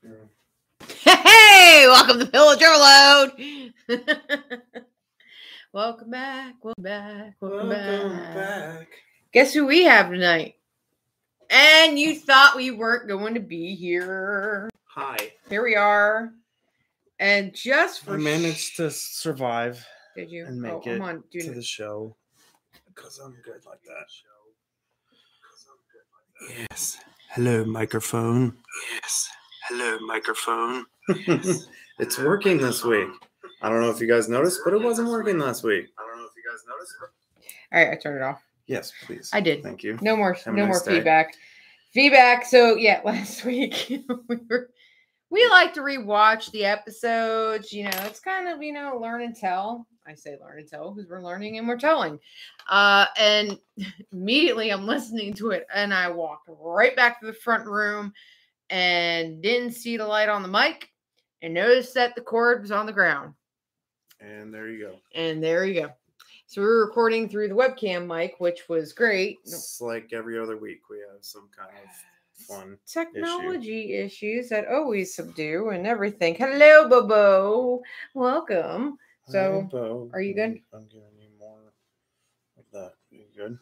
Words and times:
Hey, 0.00 1.86
welcome 1.88 2.20
to 2.20 2.24
Village 2.26 2.62
Overload. 2.62 3.72
welcome 5.72 6.10
back, 6.10 6.54
welcome 6.62 6.84
back, 6.84 7.34
welcome, 7.40 7.68
back. 7.68 8.88
Guess 9.32 9.54
who 9.54 9.66
we 9.66 9.82
have 9.84 10.10
tonight? 10.10 10.54
And 11.50 11.98
you 11.98 12.14
thought 12.14 12.56
we 12.56 12.70
weren't 12.70 13.08
going 13.08 13.34
to 13.34 13.40
be 13.40 13.74
here. 13.74 14.70
Hi. 14.84 15.32
Here 15.48 15.64
we 15.64 15.74
are. 15.74 16.32
And 17.18 17.52
just 17.52 18.04
for 18.04 18.14
I 18.14 18.18
managed 18.18 18.76
to 18.76 18.90
survive 18.92 19.84
did 20.14 20.30
you? 20.30 20.46
and 20.46 20.60
make 20.60 20.72
oh, 20.72 20.82
it 20.84 20.94
I'm 20.96 21.02
on 21.02 21.24
to 21.32 21.38
doing 21.40 21.54
the 21.54 21.62
show 21.62 22.14
because 22.86 23.18
I'm 23.18 23.36
good 23.44 23.66
like 23.66 23.82
that. 23.82 24.06
Yes. 26.70 26.98
Hello, 27.30 27.64
microphone. 27.64 28.58
Yes. 28.92 29.28
Hello, 29.68 29.98
microphone. 29.98 30.86
it's 31.98 32.18
working 32.18 32.56
this 32.56 32.82
week. 32.82 33.08
I 33.60 33.68
don't 33.68 33.82
know 33.82 33.90
if 33.90 34.00
you 34.00 34.08
guys 34.08 34.26
noticed, 34.26 34.60
but 34.64 34.72
it 34.72 34.80
wasn't 34.80 35.10
working 35.10 35.38
last 35.38 35.62
week. 35.62 35.88
I 35.98 36.06
don't 36.08 36.18
know 36.18 36.24
if 36.24 36.32
you 36.34 36.42
guys 36.50 36.60
noticed. 36.66 36.94
All 37.70 37.78
right, 37.78 37.92
I 37.92 38.00
turned 38.00 38.16
it 38.16 38.22
off. 38.22 38.42
Yes, 38.66 38.94
please. 39.04 39.28
I 39.30 39.42
did. 39.42 39.62
Thank 39.62 39.82
you. 39.82 39.98
No 40.00 40.16
more, 40.16 40.32
Have 40.32 40.54
a 40.54 40.56
no 40.56 40.64
more 40.64 40.82
day. 40.82 40.92
feedback. 40.92 41.34
Feedback. 41.92 42.46
So 42.46 42.76
yeah, 42.76 43.02
last 43.04 43.44
week 43.44 43.86
we 43.90 44.04
were 44.48 44.70
we 45.28 45.46
like 45.48 45.74
to 45.74 45.80
rewatch 45.80 46.50
the 46.52 46.64
episodes. 46.64 47.70
You 47.70 47.84
know, 47.84 48.00
it's 48.04 48.20
kind 48.20 48.48
of 48.48 48.62
you 48.62 48.72
know 48.72 48.98
learn 48.98 49.20
and 49.20 49.36
tell. 49.36 49.86
I 50.06 50.14
say 50.14 50.38
learn 50.40 50.60
and 50.60 50.68
tell 50.68 50.92
because 50.92 51.10
we're 51.10 51.22
learning 51.22 51.58
and 51.58 51.68
we're 51.68 51.76
telling. 51.76 52.18
Uh, 52.70 53.04
and 53.18 53.58
immediately 54.12 54.70
I'm 54.70 54.86
listening 54.86 55.34
to 55.34 55.50
it, 55.50 55.66
and 55.74 55.92
I 55.92 56.08
walked 56.08 56.48
right 56.48 56.96
back 56.96 57.20
to 57.20 57.26
the 57.26 57.34
front 57.34 57.66
room 57.66 58.14
and 58.70 59.42
didn't 59.42 59.72
see 59.72 59.96
the 59.96 60.06
light 60.06 60.28
on 60.28 60.42
the 60.42 60.48
mic, 60.48 60.90
and 61.42 61.54
noticed 61.54 61.94
that 61.94 62.14
the 62.14 62.20
cord 62.20 62.62
was 62.62 62.70
on 62.72 62.86
the 62.86 62.92
ground. 62.92 63.34
And 64.20 64.52
there 64.52 64.68
you 64.68 64.84
go. 64.84 64.96
And 65.14 65.42
there 65.42 65.64
you 65.64 65.82
go. 65.82 65.90
So 66.46 66.62
we 66.62 66.66
were 66.66 66.86
recording 66.86 67.28
through 67.28 67.48
the 67.48 67.54
webcam 67.54 68.06
mic, 68.06 68.36
which 68.38 68.68
was 68.68 68.92
great. 68.92 69.38
It's 69.44 69.80
like 69.80 70.12
every 70.12 70.38
other 70.38 70.56
week 70.56 70.80
we 70.88 70.98
have 71.00 71.22
some 71.22 71.48
kind 71.56 71.70
of 71.70 72.46
fun. 72.46 72.78
technology 72.86 73.94
issues 73.94 74.48
that 74.48 74.66
always 74.66 75.14
subdue 75.14 75.68
and 75.70 75.86
everything. 75.86 76.34
Hello, 76.34 76.88
Bobo. 76.88 77.82
Welcome. 78.14 78.96
So, 79.26 80.08
are 80.14 80.22
you 80.22 80.34
good? 80.34 80.60
I'm- 80.72 80.88
giving 80.88 81.06
you 81.20 81.28
more 81.38 81.74
of 82.56 82.64
that. 82.72 82.94
You 83.10 83.24
good? 83.36 83.58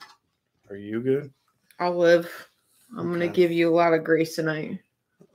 Are 0.71 0.77
you 0.77 1.01
good? 1.01 1.33
I'll 1.81 1.97
live. 1.97 2.31
I'm 2.97 3.11
gonna 3.11 3.27
give 3.27 3.51
you 3.51 3.69
a 3.69 3.75
lot 3.75 3.95
of 3.95 4.05
grace 4.05 4.37
tonight. 4.37 4.79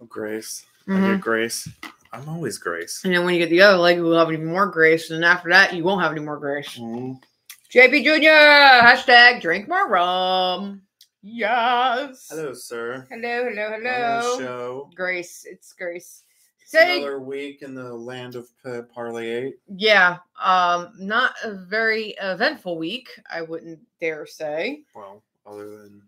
Oh, 0.01 0.05
Grace. 0.05 0.65
I 0.87 0.91
Mhm. 0.91 1.11
get 1.13 1.21
grace. 1.21 1.69
I'm 2.11 2.27
always 2.27 2.57
grace. 2.57 3.01
And 3.05 3.13
then 3.13 3.23
when 3.23 3.35
you 3.35 3.39
get 3.39 3.49
the 3.49 3.61
other 3.61 3.77
leg, 3.77 3.97
you'll 3.97 4.17
have 4.17 4.31
even 4.33 4.47
more 4.47 4.65
grace. 4.65 5.11
And 5.11 5.23
after 5.23 5.49
that, 5.49 5.73
you 5.73 5.83
won't 5.83 6.01
have 6.01 6.11
any 6.11 6.21
more 6.21 6.37
grace. 6.37 6.75
Mm. 6.77 7.21
JP 7.69 8.03
Jr. 8.03 8.85
Hashtag 8.85 9.41
drink 9.41 9.69
more 9.69 9.87
rum. 9.87 10.81
Yes. 11.21 12.27
Hello, 12.29 12.53
sir. 12.53 13.05
Hello. 13.09 13.47
Hello. 13.49 13.73
On 13.73 13.81
Hello. 13.81 14.39
show. 14.39 14.89
Grace. 14.95 15.45
It's 15.45 15.71
Grace. 15.73 16.23
It's 16.61 16.71
Say 16.71 16.97
another 17.01 17.19
week 17.19 17.61
in 17.61 17.75
the 17.75 17.93
land 17.93 18.35
of 18.35 18.49
pa- 18.63 18.81
Parlay 18.93 19.27
8. 19.29 19.59
yeah. 19.67 20.17
Um. 20.41 20.91
Not 20.97 21.35
a 21.43 21.53
very 21.53 22.15
eventful 22.19 22.77
week. 22.77 23.07
I 23.31 23.41
wouldn't 23.43 23.79
dare 24.01 24.25
say. 24.25 24.83
Well, 24.95 25.21
other 25.45 25.69
than 25.77 26.01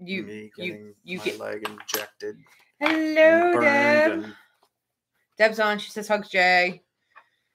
You. 0.00 0.22
me 0.24 0.50
you- 0.58 0.94
you 1.04 1.18
my 1.18 1.24
get- 1.24 1.38
leg 1.38 1.68
injected. 1.68 2.38
Hello, 2.80 3.60
Deb. 3.60 4.12
And... 4.12 4.34
Deb's 5.38 5.60
on. 5.60 5.78
She 5.78 5.90
says 5.90 6.08
hugs 6.08 6.28
Jay. 6.28 6.82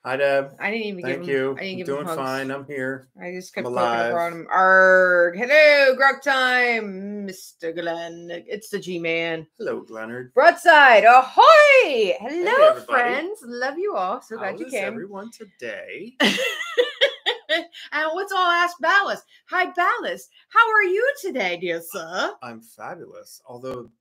Hi, 0.04 0.18
Deb. 0.18 0.56
I 0.60 0.72
didn't 0.72 0.88
even 0.88 1.04
Thank 1.04 1.26
give 1.26 1.30
him. 1.30 1.30
you. 1.30 1.52
I 1.52 1.62
didn't 1.62 1.70
I'm 1.72 1.78
give 1.78 1.86
doing 1.86 2.00
him 2.02 2.06
hugs. 2.08 2.18
fine. 2.18 2.52
I'm 2.52 2.66
here. 2.66 3.08
I 3.22 3.32
just 3.32 3.54
kept 3.54 3.68
I'm 3.68 3.74
poking 3.76 4.40
him. 4.40 4.48
Arg. 4.50 5.38
Hello, 5.38 5.96
Grog 5.96 6.24
time, 6.24 7.28
Mr. 7.28 7.72
Glenn. 7.76 8.30
It's 8.48 8.70
the 8.70 8.80
G 8.80 8.98
Man. 8.98 9.46
Hello, 9.60 9.86
Leonard. 9.90 10.34
Broadside. 10.34 11.04
Ahoy! 11.04 12.16
Hello, 12.20 12.70
everybody. 12.70 12.86
friends. 12.86 13.40
Love 13.46 13.78
you 13.78 13.96
all. 13.96 14.22
So 14.24 14.38
glad 14.38 14.54
How 14.54 14.60
you 14.60 14.66
is 14.66 14.72
came. 14.74 14.86
everyone 14.86 15.30
today? 15.30 16.16
and 16.22 18.10
what's 18.14 18.32
all 18.32 18.50
asked 18.50 18.82
Ballast? 18.82 19.24
Hi, 19.50 19.68
Ballast. 19.70 20.30
How 20.50 20.68
are 20.68 20.84
you 20.84 21.14
today, 21.22 21.58
dear 21.62 21.80
sir? 21.80 22.34
I'm 22.42 22.62
fabulous. 22.62 23.40
Although 23.48 23.92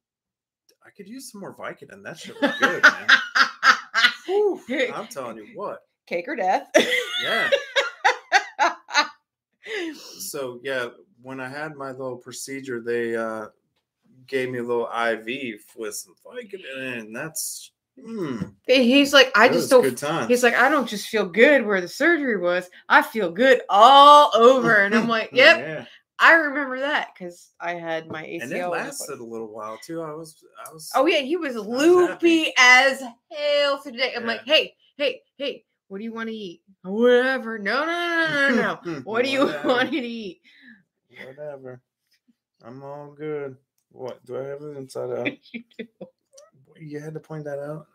I 0.85 0.91
could 0.91 1.09
use 1.09 1.31
some 1.31 1.41
more 1.41 1.55
Vicodin. 1.55 2.03
That 2.03 2.19
shit 2.19 2.41
was 2.41 2.53
good, 2.61 2.83
man. 2.83 3.09
Whew, 4.27 4.61
I'm 4.95 5.07
telling 5.07 5.37
you 5.37 5.49
what. 5.55 5.81
Cake 6.07 6.27
or 6.29 6.37
death? 6.37 6.69
Yeah. 7.23 7.51
So 10.19 10.61
yeah, 10.63 10.89
when 11.23 11.41
I 11.41 11.49
had 11.49 11.75
my 11.77 11.91
little 11.91 12.17
procedure, 12.17 12.81
they 12.81 13.17
uh 13.17 13.47
gave 14.27 14.51
me 14.51 14.59
a 14.59 14.63
little 14.63 14.89
IV 14.89 15.61
with 15.77 15.95
some 15.95 16.15
Vicodin, 16.25 16.99
and 17.01 17.15
that's 17.15 17.73
mm, 17.99 18.55
He's 18.67 19.13
like, 19.13 19.31
I 19.37 19.49
just 19.49 19.71
don't. 19.71 20.29
He's 20.29 20.43
like, 20.43 20.55
I 20.55 20.69
don't 20.69 20.89
just 20.89 21.09
feel 21.09 21.27
good 21.27 21.67
where 21.67 21.81
the 21.81 21.89
surgery 21.89 22.37
was. 22.37 22.71
I 22.89 23.03
feel 23.03 23.31
good 23.31 23.63
all 23.69 24.31
over. 24.35 24.77
And 24.77 24.95
I'm 24.95 25.09
like, 25.09 25.31
yep, 25.33 25.59
Yeah. 25.59 25.85
I 26.21 26.35
remember 26.35 26.79
that 26.81 27.09
because 27.15 27.51
I 27.61 27.75
had 27.75 28.09
my 28.09 28.25
ACL. 28.25 28.43
And 28.43 28.53
it 28.53 28.57
in 28.57 28.61
the 28.61 28.61
foot. 28.61 28.71
lasted 28.71 29.21
a 29.21 29.25
little 29.25 29.49
while 29.53 29.79
too. 29.79 30.03
I 30.03 30.13
was 30.13 30.45
I 30.67 30.73
was 30.73 30.91
Oh 30.95 31.07
yeah, 31.07 31.21
he 31.21 31.37
was 31.37 31.55
was 31.55 31.67
loopy 31.67 32.53
as 32.59 33.03
hell 33.33 33.83
today. 33.83 34.13
I'm 34.15 34.27
like, 34.27 34.43
hey, 34.45 34.75
hey, 34.99 35.23
hey, 35.39 35.65
what 35.89 35.99
do 35.99 36.05
you 36.05 36.13
want 36.13 36.29
to 36.29 36.35
eat? 36.35 36.63
Whatever. 36.83 37.59
No, 37.59 37.87
no, 37.87 37.87
no, 37.87 38.49
no, 38.49 38.55
no. 38.55 38.79
no. 38.85 39.01
what 39.05 39.25
do 39.25 39.31
you 39.31 39.47
want 39.65 39.91
me 39.91 40.01
to 40.01 40.07
eat? 40.07 40.41
Whatever. 41.25 41.81
I'm 42.63 42.83
all 42.83 43.13
good. 43.13 43.57
What 43.91 44.25
do 44.27 44.39
I 44.39 44.45
have 44.45 44.63
it 44.63 44.77
inside 44.77 45.11
out? 45.11 45.29
You 45.53 45.65
do. 45.79 45.87
You 46.79 47.01
had 47.01 47.15
to 47.15 47.21
point 47.21 47.45
that 47.45 47.59
out. 47.59 47.89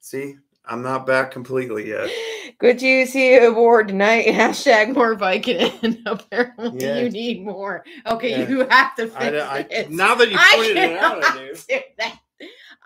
See, 0.00 0.36
I'm 0.66 0.82
not 0.82 1.06
back 1.06 1.30
completely 1.30 1.88
yet. 1.88 2.10
Good 2.58 2.78
to 2.78 3.06
see 3.06 3.34
you 3.34 3.50
aboard 3.50 3.88
tonight. 3.88 4.26
Hashtag 4.28 4.94
more 4.94 5.16
Vicodin. 5.16 6.00
Apparently, 6.06 6.80
Yeah. 6.80 6.98
you 7.00 7.10
need 7.10 7.44
more. 7.44 7.84
Okay, 8.06 8.30
Yeah. 8.30 8.48
you 8.48 8.66
have 8.68 8.94
to 8.96 9.06
fix 9.08 9.16
I, 9.16 9.58
I, 9.58 9.62
this. 9.62 9.88
now 9.90 10.14
that 10.14 10.30
you 10.30 10.36
I 10.38 10.52
pointed 10.56 10.76
it 10.76 10.98
out, 10.98 11.18
I 11.18 11.20
cannot 11.22 11.36
do. 11.38 11.54
do 11.68 11.80
that. 11.98 12.18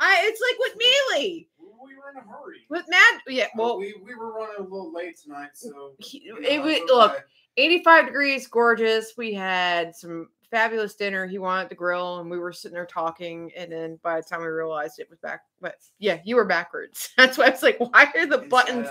I 0.00 0.22
it's 0.26 0.40
like 0.40 0.58
with 0.58 0.76
Mealy. 0.78 1.48
We 1.60 1.94
were 1.94 2.10
in 2.10 2.16
a 2.16 2.20
hurry. 2.20 2.58
With 2.68 2.84
Matt, 2.88 3.22
yeah, 3.28 3.44
uh, 3.44 3.48
well 3.56 3.78
we, 3.78 3.94
we 4.04 4.14
were 4.14 4.32
running 4.32 4.56
a 4.58 4.62
little 4.62 4.92
late 4.92 5.16
tonight, 5.18 5.50
so 5.54 5.92
he- 5.98 6.22
you 6.24 6.40
know, 6.40 6.48
it 6.48 6.60
was 6.62 6.74
it's 6.74 6.90
look, 6.92 7.24
85 7.56 8.06
degrees, 8.06 8.46
gorgeous. 8.46 9.14
We 9.16 9.34
had 9.34 9.94
some 9.94 10.28
fabulous 10.50 10.94
dinner. 10.94 11.26
He 11.26 11.38
wanted 11.38 11.68
to 11.68 11.74
grill 11.74 12.18
and 12.18 12.30
we 12.30 12.38
were 12.38 12.52
sitting 12.52 12.74
there 12.74 12.86
talking. 12.86 13.50
And 13.56 13.70
then 13.70 13.98
by 14.02 14.16
the 14.16 14.22
time 14.22 14.40
we 14.40 14.46
realized 14.48 14.98
it 14.98 15.10
was 15.10 15.18
back, 15.18 15.42
but 15.60 15.74
yeah, 15.98 16.20
you 16.24 16.36
were 16.36 16.44
backwards. 16.44 17.10
That's 17.16 17.36
why 17.38 17.46
I 17.46 17.50
was 17.50 17.62
like, 17.62 17.78
why 17.78 18.08
are 18.14 18.26
the 18.26 18.36
Inside 18.42 18.48
buttons? 18.50 18.88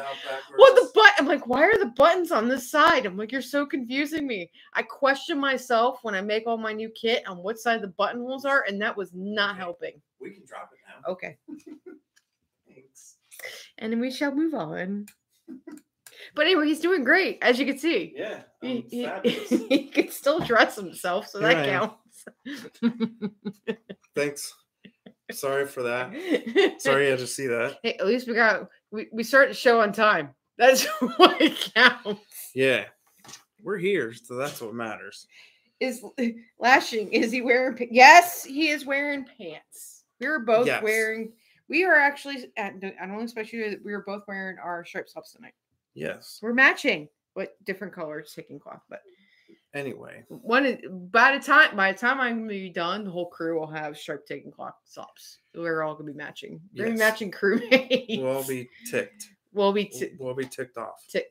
What 0.56 0.76
the 0.76 0.92
button? 0.94 1.14
I'm 1.20 1.26
like, 1.28 1.48
why 1.48 1.64
are 1.64 1.78
the 1.80 1.94
buttons 1.96 2.32
on 2.32 2.48
this 2.48 2.70
side? 2.70 3.06
I'm 3.06 3.18
like, 3.18 3.32
you're 3.32 3.42
so 3.42 3.66
confusing 3.66 4.28
me. 4.28 4.50
I 4.74 4.84
question 4.84 5.40
myself 5.40 6.00
when 6.04 6.16
I 6.16 6.22
make 6.22 6.46
all 6.48 6.58
my 6.58 6.74
new 6.74 6.90
kit 6.90 7.28
on 7.28 7.38
what 7.38 7.60
side 7.60 7.82
the 7.82 7.88
buttonholes 7.88 8.46
are, 8.46 8.66
and 8.68 8.82
that 8.82 8.96
was 8.96 9.12
not 9.14 9.52
Okay. 9.52 9.60
helping. 9.60 10.02
We 10.20 10.32
can 10.32 10.46
drop 10.46 10.72
it 10.74 10.80
now. 10.88 11.12
Okay. 11.12 11.38
Thanks. 12.68 13.18
And 13.78 13.92
then 13.92 14.00
we 14.00 14.12
shall 14.12 14.34
move 14.34 14.54
on. 14.54 15.06
But 16.38 16.46
anyway, 16.46 16.68
he's 16.68 16.80
doing 16.80 17.04
great, 17.04 17.40
as 17.42 17.58
you 17.60 17.66
can 17.66 17.80
see. 17.80 18.14
Yeah, 18.16 18.44
He, 18.62 19.06
um, 19.08 19.22
he, 19.24 19.32
he 19.70 19.84
can 19.88 20.10
still 20.12 20.40
dress 20.40 20.76
himself, 20.76 21.28
so 21.28 21.40
Here 21.40 21.50
that 21.50 21.66
I 21.66 21.68
counts. 21.68 23.18
Thanks. 24.16 24.54
Sorry 25.32 25.66
for 25.66 25.82
that. 25.84 26.76
Sorry 26.80 27.06
you 27.06 27.10
had 27.12 27.20
to 27.20 27.28
see 27.28 27.48
that. 27.48 27.80
Hey, 27.82 27.96
at 27.96 28.06
least 28.06 28.28
we 28.28 28.36
got 28.36 28.70
we, 28.92 29.08
we 29.12 29.24
started 29.24 29.50
the 29.50 29.56
show 29.56 29.82
on 29.82 29.92
time. 29.92 30.30
That's 30.60 30.86
what 31.18 31.42
counts. 31.76 32.52
Yeah. 32.54 32.86
We're 33.64 33.78
here, 33.78 34.14
so 34.14 34.36
that's 34.36 34.62
what 34.62 34.74
matters. 34.76 35.26
Is 35.80 36.04
lashing? 36.60 37.12
Is 37.12 37.32
he 37.32 37.42
wearing? 37.42 37.76
pa- 37.78 37.86
Yes, 37.92 38.44
he 38.44 38.70
is 38.70 38.86
wearing 38.86 39.26
pants. 39.38 40.04
We 40.20 40.28
were 40.28 40.40
both 40.40 40.68
Yes. 40.68 40.82
wearing. 40.84 41.34
We 41.68 41.84
are 41.84 41.96
actually. 41.96 42.52
I 42.58 42.70
don't 42.80 43.22
expect 43.24 43.52
you. 43.52 43.72
to- 43.72 43.80
We 43.84 43.92
were 43.92 44.04
both 44.06 44.24
wearing 44.28 44.58
our 44.60 44.86
striped 44.86 45.12
tops 45.14 45.34
tonight. 45.34 45.54
Yes. 45.98 46.38
We're 46.44 46.54
matching, 46.54 47.10
what 47.34 47.56
different 47.66 47.92
colors, 47.94 48.32
taking 48.36 48.60
cloth. 48.60 48.82
But 48.88 49.02
Anyway, 49.74 50.24
one 50.30 50.78
by 51.12 51.38
the 51.38 51.44
time 51.44 51.76
by 51.76 51.92
the 51.92 51.98
time 51.98 52.20
I'm 52.20 52.38
gonna 52.40 52.50
be 52.50 52.70
done, 52.70 53.04
the 53.04 53.12
whole 53.12 53.30
crew 53.30 53.60
will 53.60 53.68
have 53.68 53.98
sharp 53.98 54.26
taking 54.26 54.52
cloth 54.52 54.76
tops. 54.94 55.40
We're 55.54 55.84
all 55.84 55.94
gonna 55.94 56.12
be 56.12 56.18
matching. 56.18 56.60
We're 56.76 56.86
gonna 56.86 56.96
be 56.96 57.00
matching 57.00 57.32
crewmates. 57.32 58.18
we'll 58.22 58.38
all 58.38 58.44
be 58.48 58.70
ticked. 58.90 59.28
We'll 59.54 59.74
be. 59.74 59.90
We'll, 59.92 60.00
T- 60.00 60.16
we'll 60.20 60.36
be 60.36 60.46
ticked 60.46 60.78
off 60.78 61.04
Tick. 61.10 61.28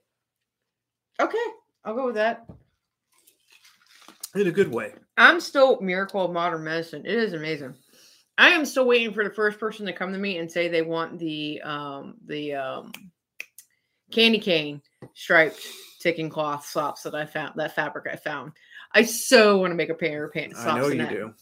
okay, 1.20 1.38
I'll 1.84 1.94
go 1.94 2.06
with 2.06 2.14
that. 2.16 2.46
in 4.34 4.46
a 4.46 4.52
good 4.52 4.70
way. 4.72 4.92
I'm 5.16 5.40
still 5.40 5.80
miracle 5.80 6.24
of 6.24 6.32
modern 6.32 6.62
medicine. 6.64 7.04
It 7.06 7.14
is 7.14 7.32
amazing. 7.32 7.74
I 8.38 8.50
am 8.50 8.66
still 8.66 8.86
waiting 8.86 9.14
for 9.14 9.24
the 9.24 9.34
first 9.34 9.58
person 9.58 9.86
to 9.86 9.92
come 9.92 10.12
to 10.12 10.18
me 10.18 10.38
and 10.38 10.50
say 10.50 10.68
they 10.68 10.82
want 10.82 11.18
the 11.18 11.60
um 11.62 12.16
the 12.26 12.54
um 12.54 12.92
candy 14.10 14.38
cane 14.38 14.82
striped 15.14 15.60
ticking 16.00 16.30
cloth 16.30 16.66
socks 16.66 17.02
that 17.02 17.14
I 17.14 17.26
found 17.26 17.54
that 17.56 17.74
fabric 17.74 18.06
I 18.12 18.16
found. 18.16 18.52
I 18.92 19.02
so 19.04 19.58
want 19.58 19.72
to 19.72 19.76
make 19.76 19.88
a 19.88 19.94
pair 19.94 20.24
of 20.24 20.32
pants. 20.32 20.58
I 20.58 20.78
know 20.78 20.88
you 20.88 21.06
do. 21.06 21.34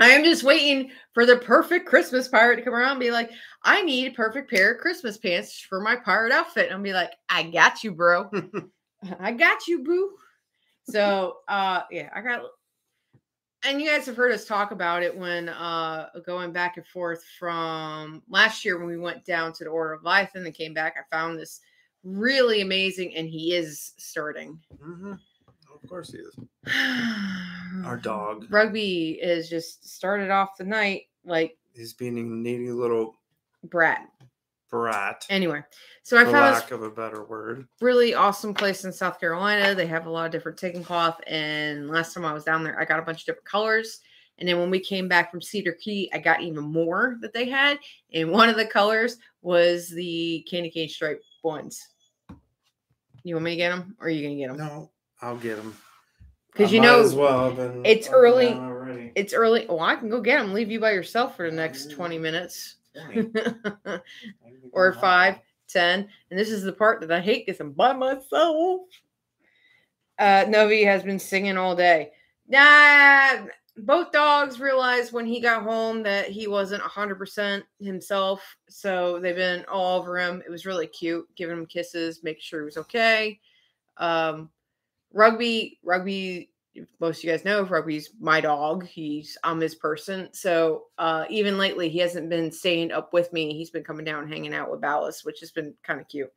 I 0.00 0.08
am 0.08 0.24
just 0.24 0.42
waiting 0.42 0.90
for 1.12 1.24
the 1.24 1.36
perfect 1.36 1.86
Christmas 1.86 2.26
pirate 2.26 2.56
to 2.56 2.62
come 2.62 2.74
around 2.74 2.92
and 2.92 3.00
be 3.00 3.12
like, 3.12 3.30
I 3.62 3.82
need 3.82 4.08
a 4.08 4.14
perfect 4.14 4.50
pair 4.50 4.72
of 4.72 4.80
Christmas 4.80 5.16
pants 5.16 5.60
for 5.60 5.80
my 5.80 5.94
pirate 5.96 6.32
outfit. 6.32 6.66
And 6.66 6.74
I'll 6.74 6.82
be 6.82 6.92
like, 6.92 7.12
I 7.28 7.44
got 7.44 7.84
you, 7.84 7.92
bro. 7.92 8.28
I 9.20 9.32
got 9.32 9.66
you, 9.68 9.84
boo. 9.84 10.12
So 10.88 11.38
uh 11.48 11.82
yeah, 11.90 12.10
I 12.14 12.20
got 12.20 12.42
and 13.64 13.80
you 13.80 13.88
guys 13.88 14.04
have 14.06 14.16
heard 14.16 14.32
us 14.32 14.44
talk 14.44 14.72
about 14.72 15.02
it 15.02 15.16
when 15.16 15.48
uh 15.48 16.08
going 16.26 16.52
back 16.52 16.76
and 16.76 16.86
forth 16.86 17.24
from 17.38 18.22
last 18.28 18.64
year 18.64 18.78
when 18.78 18.88
we 18.88 18.98
went 18.98 19.24
down 19.24 19.52
to 19.54 19.64
the 19.64 19.70
Order 19.70 19.94
of 19.94 20.02
Life 20.02 20.32
and 20.34 20.44
then 20.44 20.52
came 20.52 20.74
back. 20.74 20.96
I 20.98 21.16
found 21.16 21.38
this 21.38 21.60
really 22.04 22.60
amazing, 22.60 23.14
and 23.16 23.28
he 23.28 23.54
is 23.54 23.92
starting. 23.96 24.60
Mm-hmm. 24.82 25.12
Of 25.12 25.88
course 25.88 26.12
he 26.12 26.18
is. 26.18 26.36
Our 27.84 27.96
dog. 27.96 28.46
Rugby 28.50 29.18
is 29.20 29.48
just 29.48 29.88
started 29.88 30.30
off 30.30 30.56
the 30.56 30.64
night 30.64 31.04
like 31.24 31.56
he's 31.74 31.92
being 31.92 32.18
a 32.18 32.22
needy 32.22 32.70
little 32.70 33.16
brat. 33.64 34.08
Brat. 34.70 35.24
Anyway, 35.30 35.62
so 36.02 36.18
I 36.18 36.24
found 36.24 36.34
lack 36.34 36.70
of 36.72 36.82
a 36.82 36.90
better 36.90 37.24
word. 37.24 37.68
really 37.80 38.14
awesome 38.14 38.54
place 38.54 38.84
in 38.84 38.92
South 38.92 39.20
Carolina. 39.20 39.74
They 39.74 39.86
have 39.86 40.06
a 40.06 40.10
lot 40.10 40.26
of 40.26 40.32
different 40.32 40.58
ticking 40.58 40.82
cloth. 40.82 41.20
And 41.26 41.88
last 41.88 42.12
time 42.12 42.24
I 42.24 42.32
was 42.32 42.44
down 42.44 42.64
there, 42.64 42.78
I 42.80 42.84
got 42.84 42.98
a 42.98 43.02
bunch 43.02 43.20
of 43.20 43.26
different 43.26 43.46
colors. 43.46 44.00
And 44.38 44.48
then 44.48 44.58
when 44.58 44.70
we 44.70 44.80
came 44.80 45.06
back 45.06 45.30
from 45.30 45.40
Cedar 45.40 45.72
Key, 45.72 46.10
I 46.12 46.18
got 46.18 46.42
even 46.42 46.64
more 46.64 47.18
that 47.20 47.32
they 47.32 47.48
had. 47.48 47.78
And 48.12 48.32
one 48.32 48.48
of 48.48 48.56
the 48.56 48.66
colors 48.66 49.18
was 49.42 49.88
the 49.90 50.44
candy 50.50 50.70
cane 50.70 50.88
stripe 50.88 51.22
ones. 51.44 51.93
You 53.24 53.34
want 53.34 53.44
me 53.46 53.52
to 53.52 53.56
get 53.56 53.70
them, 53.70 53.96
or 53.98 54.06
are 54.06 54.10
you 54.10 54.22
gonna 54.22 54.36
get 54.36 54.48
them? 54.48 54.58
No, 54.58 54.90
I'll 55.22 55.36
get 55.36 55.56
them. 55.56 55.76
Because 56.52 56.70
you 56.70 56.80
know, 56.80 57.00
as 57.00 57.14
well. 57.14 57.50
Been 57.52 57.80
it's 57.84 58.08
early. 58.12 58.60
It's 59.16 59.32
early. 59.32 59.66
Oh, 59.66 59.80
I 59.80 59.96
can 59.96 60.08
go 60.08 60.20
get 60.20 60.38
them. 60.38 60.52
Leave 60.52 60.70
you 60.70 60.78
by 60.78 60.92
yourself 60.92 61.36
for 61.36 61.50
the 61.50 61.56
next 61.56 61.90
twenty 61.90 62.18
minutes, 62.18 62.76
Twenty. 62.94 63.32
or 64.72 64.92
five, 64.92 65.38
ten. 65.68 66.08
And 66.30 66.38
this 66.38 66.50
is 66.50 66.62
the 66.62 66.72
part 66.72 67.00
that 67.00 67.10
I 67.10 67.20
hate 67.20 67.46
because 67.46 67.60
I'm 67.60 67.72
by 67.72 67.92
myself. 67.94 68.82
Uh, 70.18 70.44
Novi 70.48 70.84
has 70.84 71.02
been 71.02 71.18
singing 71.18 71.56
all 71.56 71.74
day. 71.74 72.12
Nah, 72.46 73.46
both 73.78 74.12
dogs 74.12 74.60
realized 74.60 75.12
when 75.12 75.26
he 75.26 75.40
got 75.40 75.64
home 75.64 76.02
that 76.04 76.28
he 76.28 76.46
wasn't 76.46 76.82
100% 76.82 77.62
himself. 77.80 78.56
So 78.68 79.18
they've 79.18 79.34
been 79.34 79.64
all 79.66 79.98
over 80.00 80.18
him. 80.18 80.42
It 80.46 80.50
was 80.50 80.66
really 80.66 80.86
cute, 80.86 81.26
giving 81.36 81.56
him 81.58 81.66
kisses, 81.66 82.22
making 82.22 82.42
sure 82.42 82.60
he 82.60 82.66
was 82.66 82.76
okay. 82.76 83.40
Um, 83.96 84.50
rugby, 85.12 85.80
rugby, 85.82 86.50
most 87.00 87.18
of 87.18 87.24
you 87.24 87.30
guys 87.30 87.44
know, 87.44 87.62
rugby's 87.62 88.10
my 88.20 88.40
dog. 88.40 88.86
He's 88.86 89.36
I'm 89.42 89.60
his 89.60 89.74
person. 89.74 90.28
So 90.32 90.84
uh, 90.98 91.24
even 91.28 91.58
lately, 91.58 91.88
he 91.88 91.98
hasn't 91.98 92.30
been 92.30 92.50
staying 92.50 92.92
up 92.92 93.12
with 93.12 93.32
me. 93.32 93.54
He's 93.54 93.70
been 93.70 93.84
coming 93.84 94.04
down 94.04 94.28
hanging 94.28 94.54
out 94.54 94.70
with 94.70 94.80
Ballast, 94.80 95.24
which 95.24 95.40
has 95.40 95.50
been 95.50 95.74
kind 95.84 96.00
of 96.00 96.08
cute. 96.08 96.30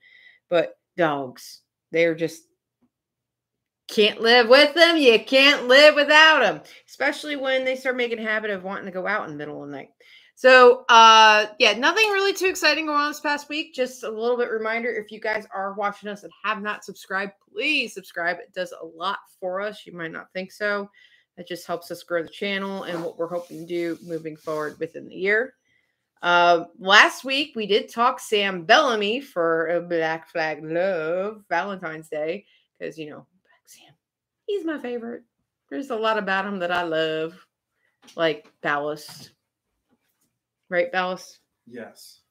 But 0.50 0.78
dogs, 0.96 1.62
they're 1.92 2.16
just 2.16 2.44
can't 3.88 4.22
live 4.22 4.50
with 4.50 4.74
them. 4.74 4.98
You 4.98 5.20
can't 5.20 5.68
live 5.68 5.96
without 5.96 6.42
them, 6.42 6.62
especially 6.88 7.36
when 7.36 7.66
they 7.66 7.76
start 7.76 7.98
making 7.98 8.20
a 8.20 8.24
habit 8.24 8.52
of 8.52 8.64
wanting 8.64 8.86
to 8.86 8.92
go 8.92 9.08
out 9.08 9.26
in 9.26 9.32
the 9.32 9.38
middle 9.38 9.64
of 9.64 9.70
the 9.70 9.76
night. 9.76 9.90
So, 10.36 10.86
uh, 10.88 11.48
yeah, 11.58 11.74
nothing 11.74 12.10
really 12.10 12.34
too 12.34 12.46
exciting 12.46 12.86
going 12.86 13.00
on 13.00 13.10
this 13.10 13.20
past 13.20 13.50
week. 13.50 13.74
Just 13.74 14.04
a 14.04 14.10
little 14.10 14.38
bit 14.38 14.52
reminder 14.52 14.90
if 14.90 15.12
you 15.12 15.20
guys 15.20 15.48
are 15.52 15.74
watching 15.74 16.10
us 16.10 16.24
and 16.24 16.32
have 16.44 16.62
not 16.62 16.86
subscribed, 16.86 17.32
please 17.52 17.94
subscribe. 17.94 18.38
It 18.38 18.54
does 18.54 18.72
a 18.80 18.86
lot 18.86 19.18
for 19.40 19.62
us. 19.62 19.84
You 19.88 19.94
might 19.94 20.12
not 20.12 20.32
think 20.34 20.52
so. 20.52 20.92
It 21.38 21.48
just 21.48 21.66
helps 21.66 21.90
us 21.90 22.04
grow 22.04 22.22
the 22.22 22.30
channel 22.30 22.84
and 22.84 23.04
what 23.04 23.18
we're 23.18 23.28
hoping 23.28 23.62
to 23.62 23.66
do 23.66 23.98
moving 24.04 24.36
forward 24.36 24.80
within 24.80 25.08
the 25.08 25.16
year. 25.16 25.56
Uh, 26.22 26.66
last 26.80 27.24
week 27.24 27.54
we 27.56 27.66
did 27.68 27.90
talk 27.90 28.20
Sam 28.20 28.64
Bellamy 28.64 29.22
for 29.22 29.68
a 29.68 29.82
Black 29.82 30.30
Flag 30.30 30.64
Love 30.64 31.44
Valentine's 31.48 32.10
Day 32.10 32.46
because 32.78 32.98
you 32.98 33.10
know 33.10 33.26
he's 34.48 34.66
my 34.66 34.80
favorite. 34.80 35.24
There's 35.70 35.92
a 35.92 35.96
lot 35.96 36.18
about 36.18 36.46
him 36.46 36.60
that 36.60 36.72
I 36.72 36.84
love, 36.84 37.36
like 38.16 38.52
Ballast, 38.62 39.32
right? 40.70 40.92
Ballast. 40.92 41.40
Yes. 41.68 42.22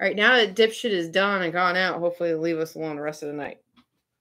All 0.00 0.06
right, 0.06 0.16
now 0.16 0.36
that 0.36 0.54
dipshit 0.54 0.90
is 0.90 1.08
done 1.08 1.42
and 1.42 1.52
gone 1.52 1.76
out, 1.76 1.98
hopefully 2.00 2.30
they'll 2.30 2.38
leave 2.40 2.58
us 2.58 2.74
alone 2.74 2.96
the 2.96 3.02
rest 3.02 3.22
of 3.22 3.28
the 3.28 3.34
night. 3.34 3.58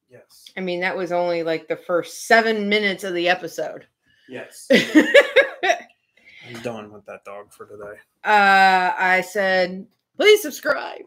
Yes. 0.10 0.46
I 0.58 0.60
mean, 0.60 0.82
that 0.82 0.96
was 0.96 1.12
only 1.12 1.44
like 1.44 1.68
the 1.68 1.76
first 1.76 2.28
seven 2.28 2.70
minutes 2.70 3.04
of 3.04 3.14
the 3.14 3.30
episode. 3.30 3.88
Yes. 4.30 4.68
I'm 4.72 6.62
done 6.64 6.92
with 6.92 7.06
that 7.06 7.24
dog 7.26 7.52
for 7.52 7.66
today. 7.66 8.00
Uh, 8.24 8.94
I 8.98 9.24
said, 9.28 9.88
please 10.18 10.42
subscribe, 10.42 11.02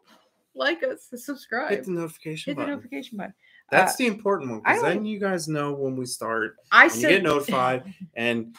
like 0.54 0.82
us, 0.82 1.08
subscribe, 1.22 1.70
Hit 1.70 1.84
the 1.84 1.92
notification 1.92 2.50
hit 2.50 2.60
the 2.60 2.66
notification 2.66 3.18
button. 3.18 3.34
That's 3.74 3.92
Uh, 3.94 3.96
the 3.98 4.06
important 4.06 4.50
one 4.50 4.60
because 4.60 4.82
then 4.82 5.04
you 5.04 5.18
guys 5.18 5.48
know 5.48 5.72
when 5.72 5.96
we 5.96 6.06
start 6.06 6.56
I 6.72 6.84
and 6.86 6.94
you 6.94 7.00
said 7.00 7.08
get 7.10 7.22
notified 7.22 7.94
and 8.14 8.56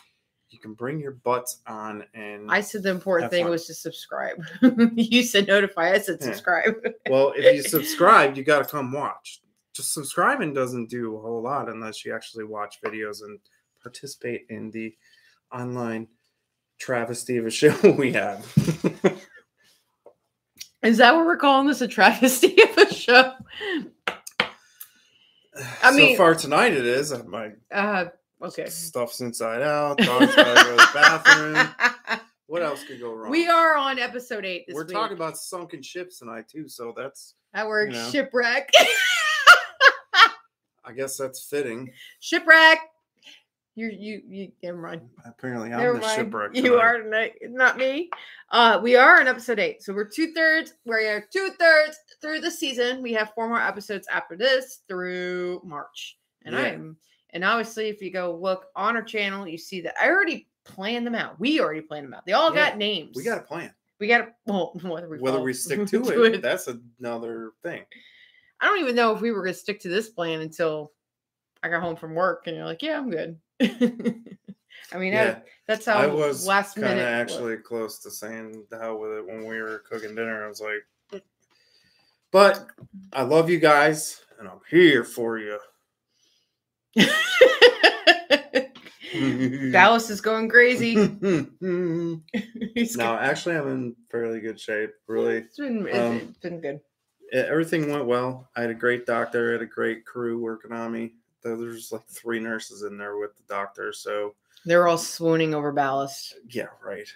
you 0.49 0.59
can 0.59 0.73
bring 0.73 0.99
your 0.99 1.11
butts 1.11 1.57
on 1.67 2.03
and 2.13 2.49
I 2.49 2.61
said 2.61 2.83
the 2.83 2.89
important 2.91 3.31
thing 3.31 3.43
fun. 3.45 3.51
was 3.51 3.65
to 3.67 3.73
subscribe. 3.73 4.41
you 4.95 5.23
said 5.23 5.47
notify. 5.47 5.91
I 5.91 5.99
said 5.99 6.17
Yeah. 6.21 6.27
subscribe. 6.27 6.75
well 7.09 7.33
if 7.35 7.55
you 7.55 7.61
subscribe 7.77 8.37
you 8.37 8.43
got 8.43 8.59
to 8.59 8.69
come 8.69 8.91
watch 8.91 9.41
just 9.73 9.93
subscribing 9.93 10.53
doesn't 10.53 10.89
do 10.89 11.15
a 11.17 11.19
whole 11.19 11.41
lot 11.41 11.67
unless 11.69 12.05
you 12.05 12.13
actually 12.15 12.45
watch 12.45 12.79
videos 12.83 13.23
and 13.23 13.39
participate 13.81 14.45
in 14.49 14.71
the 14.71 14.95
online 15.53 16.07
travesty 16.79 17.37
of 17.37 17.45
a 17.45 17.51
show 17.51 17.75
we 17.97 18.11
have 18.13 18.45
Is 20.83 20.97
that 20.97 21.15
what 21.15 21.25
we're 21.25 21.35
calling 21.37 21.65
this? 21.67 21.81
A 21.81 21.87
travesty 21.87 22.61
of 22.61 22.77
a 22.77 22.93
show? 22.93 23.33
I 25.83 25.91
so 25.91 25.97
mean- 25.97 26.17
far 26.17 26.35
tonight 26.35 26.73
it 26.73 26.85
is 26.85 27.13
my 27.25 27.51
Uh, 27.71 28.05
okay. 28.41 28.67
stuff's 28.67 29.21
inside 29.21 29.61
out 29.61 29.97
dogs 29.97 30.35
gotta 30.35 30.63
go 30.63 30.71
to 30.71 30.75
the 30.75 30.89
bathroom 30.93 32.19
what 32.47 32.61
else 32.61 32.83
could 32.83 32.99
go 32.99 33.13
wrong 33.13 33.31
we 33.31 33.47
are 33.47 33.75
on 33.75 33.97
episode 33.99 34.45
eight 34.45 34.65
this 34.67 34.73
we're 34.75 34.83
week. 34.85 34.93
talking 34.93 35.15
about 35.17 35.37
sunken 35.37 35.81
ships 35.81 36.19
tonight 36.19 36.47
too 36.49 36.67
so 36.67 36.93
that's 36.95 37.35
that 37.53 37.67
word 37.67 37.91
you 37.93 37.97
know. 37.97 38.09
shipwreck. 38.09 38.69
i 40.85 40.91
guess 40.95 41.17
that's 41.17 41.43
fitting 41.43 41.91
shipwreck. 42.19 42.79
You 43.75 43.87
you 43.89 44.21
you. 44.27 44.51
Never 44.63 44.77
mind. 44.77 45.01
apparently 45.25 45.71
i'm 45.73 45.79
Never 45.79 45.95
the 45.95 45.99
mind. 45.99 46.15
shipwreck 46.15 46.55
You 46.55 46.75
are 46.75 47.01
tonight, 47.01 47.33
not 47.43 47.77
me. 47.77 48.09
Uh, 48.49 48.79
we 48.81 48.95
are 48.95 49.19
in 49.19 49.27
episode 49.27 49.59
eight, 49.59 49.83
so 49.83 49.93
we're 49.93 50.05
two 50.05 50.31
thirds. 50.31 50.73
We're 50.85 51.27
two 51.31 51.49
thirds 51.59 51.97
through 52.21 52.39
the 52.39 52.51
season. 52.51 53.01
We 53.01 53.11
have 53.13 53.33
four 53.35 53.49
more 53.49 53.61
episodes 53.61 54.07
after 54.09 54.37
this 54.37 54.81
through 54.87 55.61
March, 55.65 56.17
and 56.45 56.55
Yeah. 56.55 56.61
I'm 56.61 56.97
and 57.31 57.43
obviously, 57.43 57.89
if 57.89 58.01
you 58.01 58.11
go 58.11 58.33
look 58.33 58.67
on 58.77 58.95
our 58.95 59.03
channel, 59.03 59.45
you 59.45 59.57
see 59.57 59.81
that 59.81 59.95
I 60.01 60.07
already 60.09 60.47
planned 60.63 61.05
them 61.05 61.15
out. 61.15 61.37
We 61.37 61.59
already 61.59 61.81
planned 61.81 62.05
them 62.05 62.13
out. 62.13 62.25
They 62.25 62.31
all 62.31 62.55
Yeah. 62.55 62.69
got 62.69 62.77
names. 62.77 63.15
we 63.17 63.23
got 63.23 63.37
a 63.39 63.41
plan 63.41 63.73
we 63.99 64.07
got 64.07 64.17
to 64.19 64.33
well 64.45 64.71
whether 64.83 65.09
we 65.09 65.19
whether 65.19 65.41
we 65.41 65.53
stick 65.65 65.85
to 65.87 66.01
do 66.03 66.23
it, 66.23 66.41
that's 66.41 66.67
another 66.99 67.51
thing 67.63 67.83
I 68.61 68.67
don't 68.67 68.79
even 68.79 68.95
know 68.95 69.13
if 69.13 69.19
we 69.21 69.31
were 69.31 69.41
gonna 69.43 69.53
stick 69.53 69.81
to 69.81 69.89
this 69.89 70.07
plan 70.09 70.39
until 70.41 70.93
I 71.61 71.67
got 71.69 71.81
home 71.81 71.95
from 71.97 72.13
work, 72.15 72.43
and 72.47 72.55
you're 72.55 72.65
like, 72.65 72.81
"Yeah, 72.83 72.97
I'm 72.97 73.09
good." 73.09 73.37
I 73.61 74.97
mean, 74.97 75.13
yeah 75.13 75.25
that, 75.25 75.45
that's 75.67 75.85
how 75.85 75.95
i 75.95 76.07
was 76.07 76.45
last 76.45 76.75
kind 76.75 76.87
of 76.87 76.91
minute. 76.97 77.09
actually 77.09 77.57
close 77.57 77.99
to 77.99 78.11
saying 78.11 78.65
the 78.69 78.77
hell 78.77 78.99
with 78.99 79.11
it 79.11 79.25
when 79.25 79.45
we 79.45 79.61
were 79.61 79.83
cooking 79.89 80.15
dinner 80.15 80.45
i 80.45 80.47
was 80.47 80.61
like 80.61 81.23
but 82.31 82.67
i 83.13 83.23
love 83.23 83.49
you 83.49 83.59
guys 83.59 84.21
and 84.39 84.47
i'm 84.47 84.59
here 84.69 85.03
for 85.03 85.37
you 85.39 85.57
Dallas 89.71 90.09
is 90.09 90.19
going 90.21 90.49
crazy. 90.49 90.95
no 91.61 92.21
actually 93.17 93.55
i'm 93.55 93.67
in 93.67 93.95
fairly 94.11 94.39
good 94.41 94.59
shape 94.59 94.91
really 95.07 95.37
It's 95.37 95.57
been, 95.57 95.87
it's- 95.87 96.21
um, 96.23 96.35
been 96.41 96.61
good. 96.61 96.79
everything 97.33 97.91
went 97.91 98.05
well. 98.05 98.49
I 98.55 98.61
had 98.61 98.69
a 98.69 98.73
great 98.75 99.05
doctor, 99.05 99.49
I 99.49 99.53
had 99.53 99.61
a 99.61 99.65
great 99.65 100.05
crew 100.05 100.39
working 100.39 100.71
on 100.73 100.91
me. 100.91 101.13
There- 101.45 101.55
There's 101.55 101.91
like 101.91 102.05
three 102.07 102.39
nurses 102.39 102.81
in 102.83 102.97
there 102.97 103.17
with 103.17 103.37
the 103.37 103.43
doctor, 103.47 103.93
so 103.93 104.33
They're 104.65 104.87
all 104.87 104.97
swooning 104.97 105.53
over 105.53 105.71
ballast. 105.71 106.35
yeah, 106.49 106.67
right. 106.83 107.07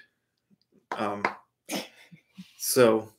Um, 0.92 1.24
so 2.58 3.10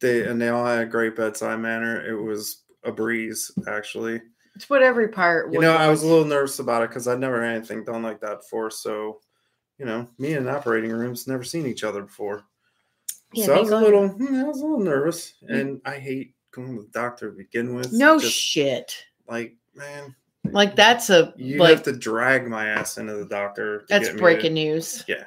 they 0.00 0.24
and 0.26 0.40
they 0.40 0.48
all 0.48 0.64
had 0.64 0.80
a 0.82 0.86
great 0.86 1.16
bedside 1.16 1.58
manner. 1.60 2.04
It 2.08 2.14
was 2.20 2.62
a 2.84 2.92
breeze, 2.92 3.50
actually. 3.66 4.20
It's 4.54 4.68
what 4.70 4.82
every 4.82 5.08
pirate. 5.08 5.52
You 5.52 5.60
know, 5.60 5.74
I 5.76 5.88
was 5.88 6.02
a 6.02 6.06
little 6.06 6.24
nervous 6.24 6.58
about 6.58 6.82
it 6.82 6.90
because 6.90 7.06
I'd 7.08 7.20
never 7.20 7.42
had 7.44 7.56
anything 7.56 7.84
done 7.84 8.02
like 8.02 8.20
that 8.20 8.40
before. 8.42 8.70
So 8.70 9.20
you 9.78 9.86
know, 9.86 10.08
me 10.18 10.32
and 10.34 10.48
operating 10.48 10.90
rooms 10.90 11.26
never 11.28 11.44
seen 11.44 11.66
each 11.66 11.84
other 11.84 12.02
before. 12.02 12.44
Yeah, 13.32 13.46
so 13.46 13.54
I 13.54 13.60
was 13.60 13.70
a 13.70 13.78
little, 13.78 14.08
hmm, 14.08 14.34
I 14.36 14.42
was 14.44 14.60
a 14.60 14.64
little 14.64 14.80
nervous, 14.80 15.34
Mm. 15.48 15.60
and 15.60 15.80
I 15.84 15.98
hate 15.98 16.34
going 16.50 16.74
to 16.76 16.82
the 16.82 16.88
doctor 16.88 17.30
to 17.30 17.36
begin 17.36 17.74
with. 17.74 17.92
No 17.92 18.18
Just, 18.18 18.34
shit. 18.34 18.92
like 19.28 19.54
man, 19.74 20.16
Like 20.52 20.76
that's 20.76 21.10
a 21.10 21.32
you 21.36 21.58
like 21.58 21.70
have 21.70 21.82
to 21.84 21.92
drag 21.96 22.46
my 22.48 22.66
ass 22.68 22.98
into 22.98 23.14
the 23.14 23.26
doctor. 23.26 23.80
to 23.80 23.86
that's 23.88 24.06
get 24.06 24.14
me 24.14 24.18
to- 24.18 24.22
breaking 24.22 24.54
news. 24.54 25.04
Yeah. 25.08 25.24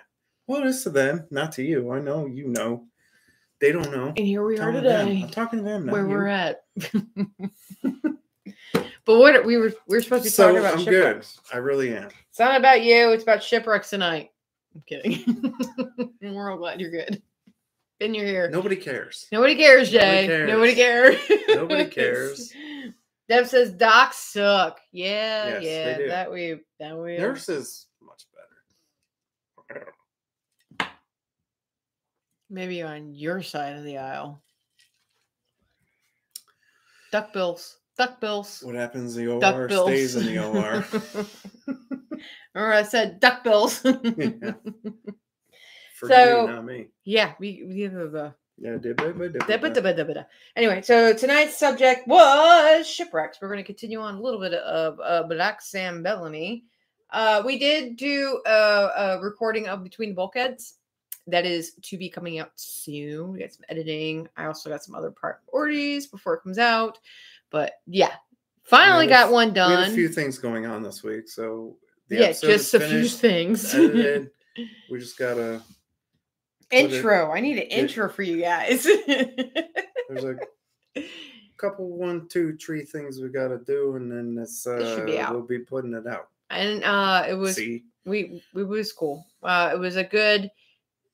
Well, 0.47 0.61
it 0.63 0.67
is 0.67 0.83
to 0.83 0.89
them, 0.89 1.27
not 1.31 1.51
to 1.53 1.63
you. 1.63 1.91
I 1.91 1.99
know 1.99 2.25
you 2.25 2.47
know. 2.47 2.85
They 3.59 3.71
don't 3.71 3.91
know. 3.91 4.07
And 4.17 4.25
here 4.25 4.43
we 4.43 4.57
are 4.57 4.71
today, 4.71 5.21
I'm 5.23 5.29
talking 5.29 5.59
to 5.59 5.63
them, 5.65 5.85
where 5.85 6.01
you. 6.01 6.07
we're 6.09 6.25
at. 6.27 6.63
but 9.05 9.17
what 9.19 9.45
we 9.45 9.57
were 9.57 9.71
we 9.87 9.97
were 9.97 10.01
supposed 10.01 10.23
to 10.23 10.27
be 10.27 10.31
So 10.31 10.47
talking 10.47 10.59
about 10.59 10.79
I'm 10.79 10.85
good. 10.85 11.25
I 11.53 11.57
really 11.57 11.95
am. 11.95 12.09
It's 12.29 12.39
not 12.39 12.57
about 12.59 12.81
you. 12.81 13.11
It's 13.11 13.23
about 13.23 13.43
shipwrecks 13.43 13.89
tonight. 13.89 14.31
I'm 14.75 14.83
kidding. 14.87 15.53
we're 16.21 16.49
all 16.51 16.57
glad 16.57 16.79
you're 16.81 16.91
good. 16.91 17.21
And 17.99 18.15
you're 18.15 18.25
here. 18.25 18.49
Nobody 18.49 18.77
cares. 18.77 19.27
Nobody 19.31 19.55
cares, 19.55 19.93
Nobody 19.93 20.07
Jay. 20.21 20.25
cares. 20.27 20.49
Nobody 20.49 20.75
cares. 20.75 21.19
Nobody 21.49 21.85
cares. 21.85 22.53
Deb 23.31 23.47
says 23.47 23.71
docs 23.71 24.17
suck. 24.17 24.81
Yeah, 24.91 25.59
Yes, 25.59 25.63
yeah. 25.63 26.07
That 26.09 26.31
we 26.33 26.57
that 26.81 26.97
we 26.97 27.17
Nurses 27.17 27.87
much 28.01 28.25
better. 29.69 29.93
maybe 32.49 32.81
on 32.81 33.13
your 33.15 33.41
side 33.41 33.77
of 33.77 33.85
the 33.85 33.99
aisle. 33.99 34.43
Duck 37.13 37.31
bills. 37.31 37.77
Duck 37.97 38.19
bills. 38.19 38.59
What 38.65 38.75
happens 38.75 39.15
in 39.15 39.25
the 39.25 39.39
Duck 39.39 39.55
OR 39.55 39.67
bills. 39.69 39.87
stays 39.87 40.15
in 40.17 40.25
the 40.25 40.45
OR. 40.45 40.85
or 42.53 42.73
I 42.73 42.83
said 42.83 43.21
duck 43.21 43.45
bills. 43.45 43.81
Yeah. 43.85 44.53
For 45.99 46.07
So- 46.09 46.41
you, 46.47 46.51
not 46.51 46.65
me. 46.65 46.87
yeah, 47.05 47.33
we, 47.39 47.63
we 47.65 47.81
have 47.83 47.93
a 48.15 48.35
Anyway, 50.55 50.81
so 50.81 51.13
tonight's 51.13 51.57
subject 51.57 52.07
was 52.07 52.87
shipwrecks. 52.87 53.39
We're 53.41 53.47
going 53.47 53.57
to 53.57 53.63
continue 53.63 53.99
on 53.99 54.15
a 54.15 54.21
little 54.21 54.39
bit 54.39 54.53
of 54.53 54.99
uh, 55.03 55.23
Black 55.23 55.61
Sam 55.61 56.03
Bellamy. 56.03 56.65
Uh, 57.09 57.43
we 57.45 57.57
did 57.59 57.97
do 57.97 58.41
a, 58.45 58.49
a 58.49 59.19
recording 59.21 59.67
of 59.67 59.83
Between 59.83 60.09
the 60.09 60.15
Bulkheads. 60.15 60.75
That 61.27 61.45
is 61.45 61.73
to 61.83 61.97
be 61.97 62.09
coming 62.09 62.39
out 62.39 62.51
soon. 62.55 63.33
We 63.33 63.39
got 63.39 63.53
some 63.53 63.65
editing. 63.69 64.27
I 64.37 64.45
also 64.45 64.69
got 64.69 64.83
some 64.83 64.95
other 64.95 65.11
priorities 65.11 66.07
before 66.07 66.35
it 66.35 66.41
comes 66.41 66.57
out. 66.57 66.97
But 67.51 67.73
yeah, 67.85 68.13
finally 68.63 69.05
a 69.05 69.09
got 69.09 69.25
f- 69.27 69.31
one 69.31 69.53
We 69.53 69.59
had 69.59 69.91
a 69.91 69.95
few 69.95 70.09
things 70.09 70.37
going 70.37 70.65
on 70.65 70.81
this 70.81 71.03
week, 71.03 71.27
so 71.29 71.75
Yeah, 72.09 72.31
just 72.31 72.73
a 72.73 72.79
few 72.79 73.07
things. 73.07 73.73
We 74.89 74.99
just 74.99 75.17
gotta. 75.17 75.61
put 75.61 75.80
intro. 76.71 77.31
I 77.31 77.39
need 77.39 77.57
an 77.57 77.63
intro 77.67 78.09
for 78.09 78.23
you 78.23 78.41
guys. 78.41 78.83
There's 79.07 80.23
a 80.23 80.35
couple, 81.57 81.89
one, 81.89 82.27
two, 82.27 82.57
three 82.57 82.83
things 82.83 83.19
we 83.19 83.29
gotta 83.29 83.59
do, 83.59 83.95
and 83.95 84.11
then 84.11 84.41
it's 84.41 84.65
uh, 84.67 84.75
It 84.77 84.95
should 84.95 85.05
be 85.05 85.19
out. 85.19 85.33
we'll 85.33 85.43
be 85.43 85.59
putting 85.59 85.93
it 85.93 86.07
out. 86.07 86.29
and 86.49 86.83
uh, 86.83 87.25
it 87.29 87.33
was 87.35 87.55
See, 87.55 87.83
we 88.05 88.41
it 88.55 88.63
was 88.67 88.91
cool. 88.93 89.25
Uh, 89.43 89.71
it 89.73 89.77
was 89.79 89.95
a 89.95 90.03
good. 90.03 90.49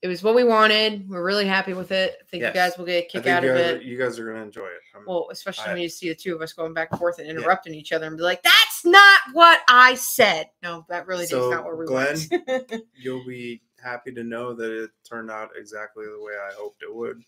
It 0.03 0.07
was 0.07 0.21
what 0.21 0.35
we 0.35 0.43
wanted. 0.43 1.09
We're 1.09 1.23
really 1.25 1.47
happy 1.47 1.73
with 1.73 1.91
it. 1.91 2.17
I 2.21 2.23
think 2.29 2.41
Yes. 2.41 2.49
you 2.53 2.53
guys 2.53 2.77
will 2.77 2.85
get 2.85 3.05
a 3.05 3.07
kick 3.07 3.25
out 3.25 3.43
of 3.43 3.49
are, 3.49 3.55
it. 3.55 3.81
you 3.81 3.97
guys 3.97 4.19
are 4.19 4.31
gonna 4.31 4.43
enjoy 4.45 4.67
it. 4.67 4.79
I'm- 4.93 5.03
Well, 5.07 5.27
especially 5.31 5.65
I- 5.69 5.73
when 5.73 5.81
you 5.81 5.89
see 5.89 6.09
the 6.09 6.15
two 6.15 6.35
of 6.35 6.41
us 6.41 6.53
going 6.53 6.73
back 6.75 6.89
and 6.91 6.99
forth 6.99 7.17
and 7.17 7.27
interrupting 7.27 7.73
each 7.73 7.91
other 7.91 8.05
and 8.05 8.15
be 8.15 8.21
like, 8.21 8.43
"That's 8.43 8.85
not 8.85 9.19
what 9.33 9.59
I 9.67 9.95
said." 9.95 10.49
No, 10.61 10.85
that 10.89 11.07
really 11.07 11.25
So, 11.25 11.45
is 11.49 11.51
not 11.55 11.65
what 11.65 11.77
we 11.79 11.85
Glenn, 11.87 12.15
went. 12.47 12.73
you'll 12.95 13.25
be 13.25 13.59
happy 13.87 14.11
to 14.13 14.23
know 14.23 14.53
that 14.53 14.71
it 14.71 14.89
turned 15.09 15.31
out 15.31 15.49
exactly 15.55 16.05
the 16.05 16.21
way 16.23 16.33
I 16.33 16.53
hoped 16.53 16.83
it 16.83 16.93
would. 16.93 17.21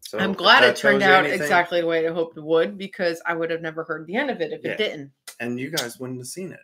So 0.00 0.18
I'm 0.18 0.32
glad 0.34 0.64
it 0.64 0.76
turned 0.76 1.02
out 1.02 1.24
anything- 1.24 1.40
exactly 1.42 1.80
the 1.80 1.86
way 1.86 2.06
I 2.06 2.12
hoped 2.12 2.36
it 2.36 2.42
would 2.44 2.76
because 2.76 3.22
I 3.26 3.34
would 3.34 3.50
have 3.50 3.62
never 3.62 3.84
heard 3.84 4.06
the 4.06 4.16
end 4.16 4.30
of 4.30 4.40
it 4.40 4.52
if 4.52 4.62
Yeah. 4.64 4.72
it 4.72 4.78
didn't. 4.78 5.12
and 5.40 5.58
you 5.58 5.70
guys 5.70 5.98
wouldn't 5.98 6.18
have 6.20 6.26
seen 6.28 6.52
it. 6.52 6.60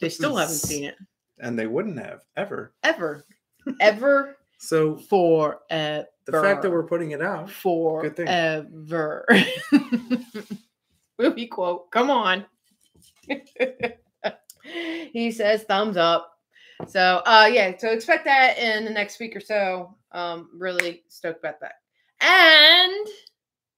They 0.00 0.08
still 0.08 0.36
haven't 0.36 0.54
seen 0.70 0.84
it 0.84 0.96
and 1.40 1.58
they 1.58 1.66
wouldn't 1.66 1.98
have 1.98 2.22
ever. 2.36 2.72
ever, 2.82 3.24
ever, 3.80 4.36
So 4.58 4.96
forever. 4.96 6.06
the 6.26 6.32
fact 6.42 6.62
that 6.62 6.70
we're 6.70 6.82
putting 6.86 7.12
it 7.12 7.22
out, 7.22 7.48
Good 7.62 8.16
thing. 8.16 8.26
forever. 8.26 9.24
Movie 11.18 11.46
quote. 11.46 11.90
Come 11.92 12.10
on. 12.10 12.44
he 15.12 15.30
says 15.30 15.62
thumbs 15.64 15.96
up. 15.96 16.37
So 16.86 17.22
uh 17.26 17.48
yeah, 17.52 17.76
so 17.76 17.90
expect 17.90 18.24
that 18.24 18.58
in 18.58 18.84
the 18.84 18.90
next 18.90 19.18
week 19.18 19.34
or 19.34 19.40
so. 19.40 19.94
Um 20.12 20.50
really 20.54 21.02
stoked 21.08 21.40
about 21.40 21.60
that. 21.60 21.74
And 22.20 23.06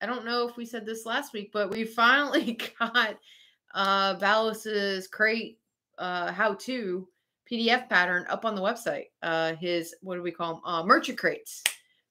I 0.03 0.07
don't 0.07 0.25
know 0.25 0.49
if 0.49 0.57
we 0.57 0.65
said 0.65 0.87
this 0.87 1.07
last 1.07 1.33
week, 1.33 1.51
but 1.53 1.71
we 1.71 1.85
finally 2.01 2.59
got 2.79 3.17
uh 3.75 4.15
Ballast's 4.17 5.07
crate 5.09 5.59
uh 5.99 6.33
how 6.33 6.55
to 6.55 7.09
PDF 7.51 7.89
pattern 7.89 8.27
up 8.29 8.45
on 8.45 8.55
the 8.55 8.63
website. 8.63 9.07
Uh 9.23 9.55
his 9.55 9.95
what 10.03 10.17
do 10.17 10.23
we 10.23 10.33
call 10.33 10.55
them? 10.55 10.65
Uh 10.65 10.85
merchant 10.85 11.19
crates. 11.19 11.63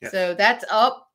Yes. 0.01 0.11
So 0.11 0.33
that's 0.33 0.65
up. 0.71 1.07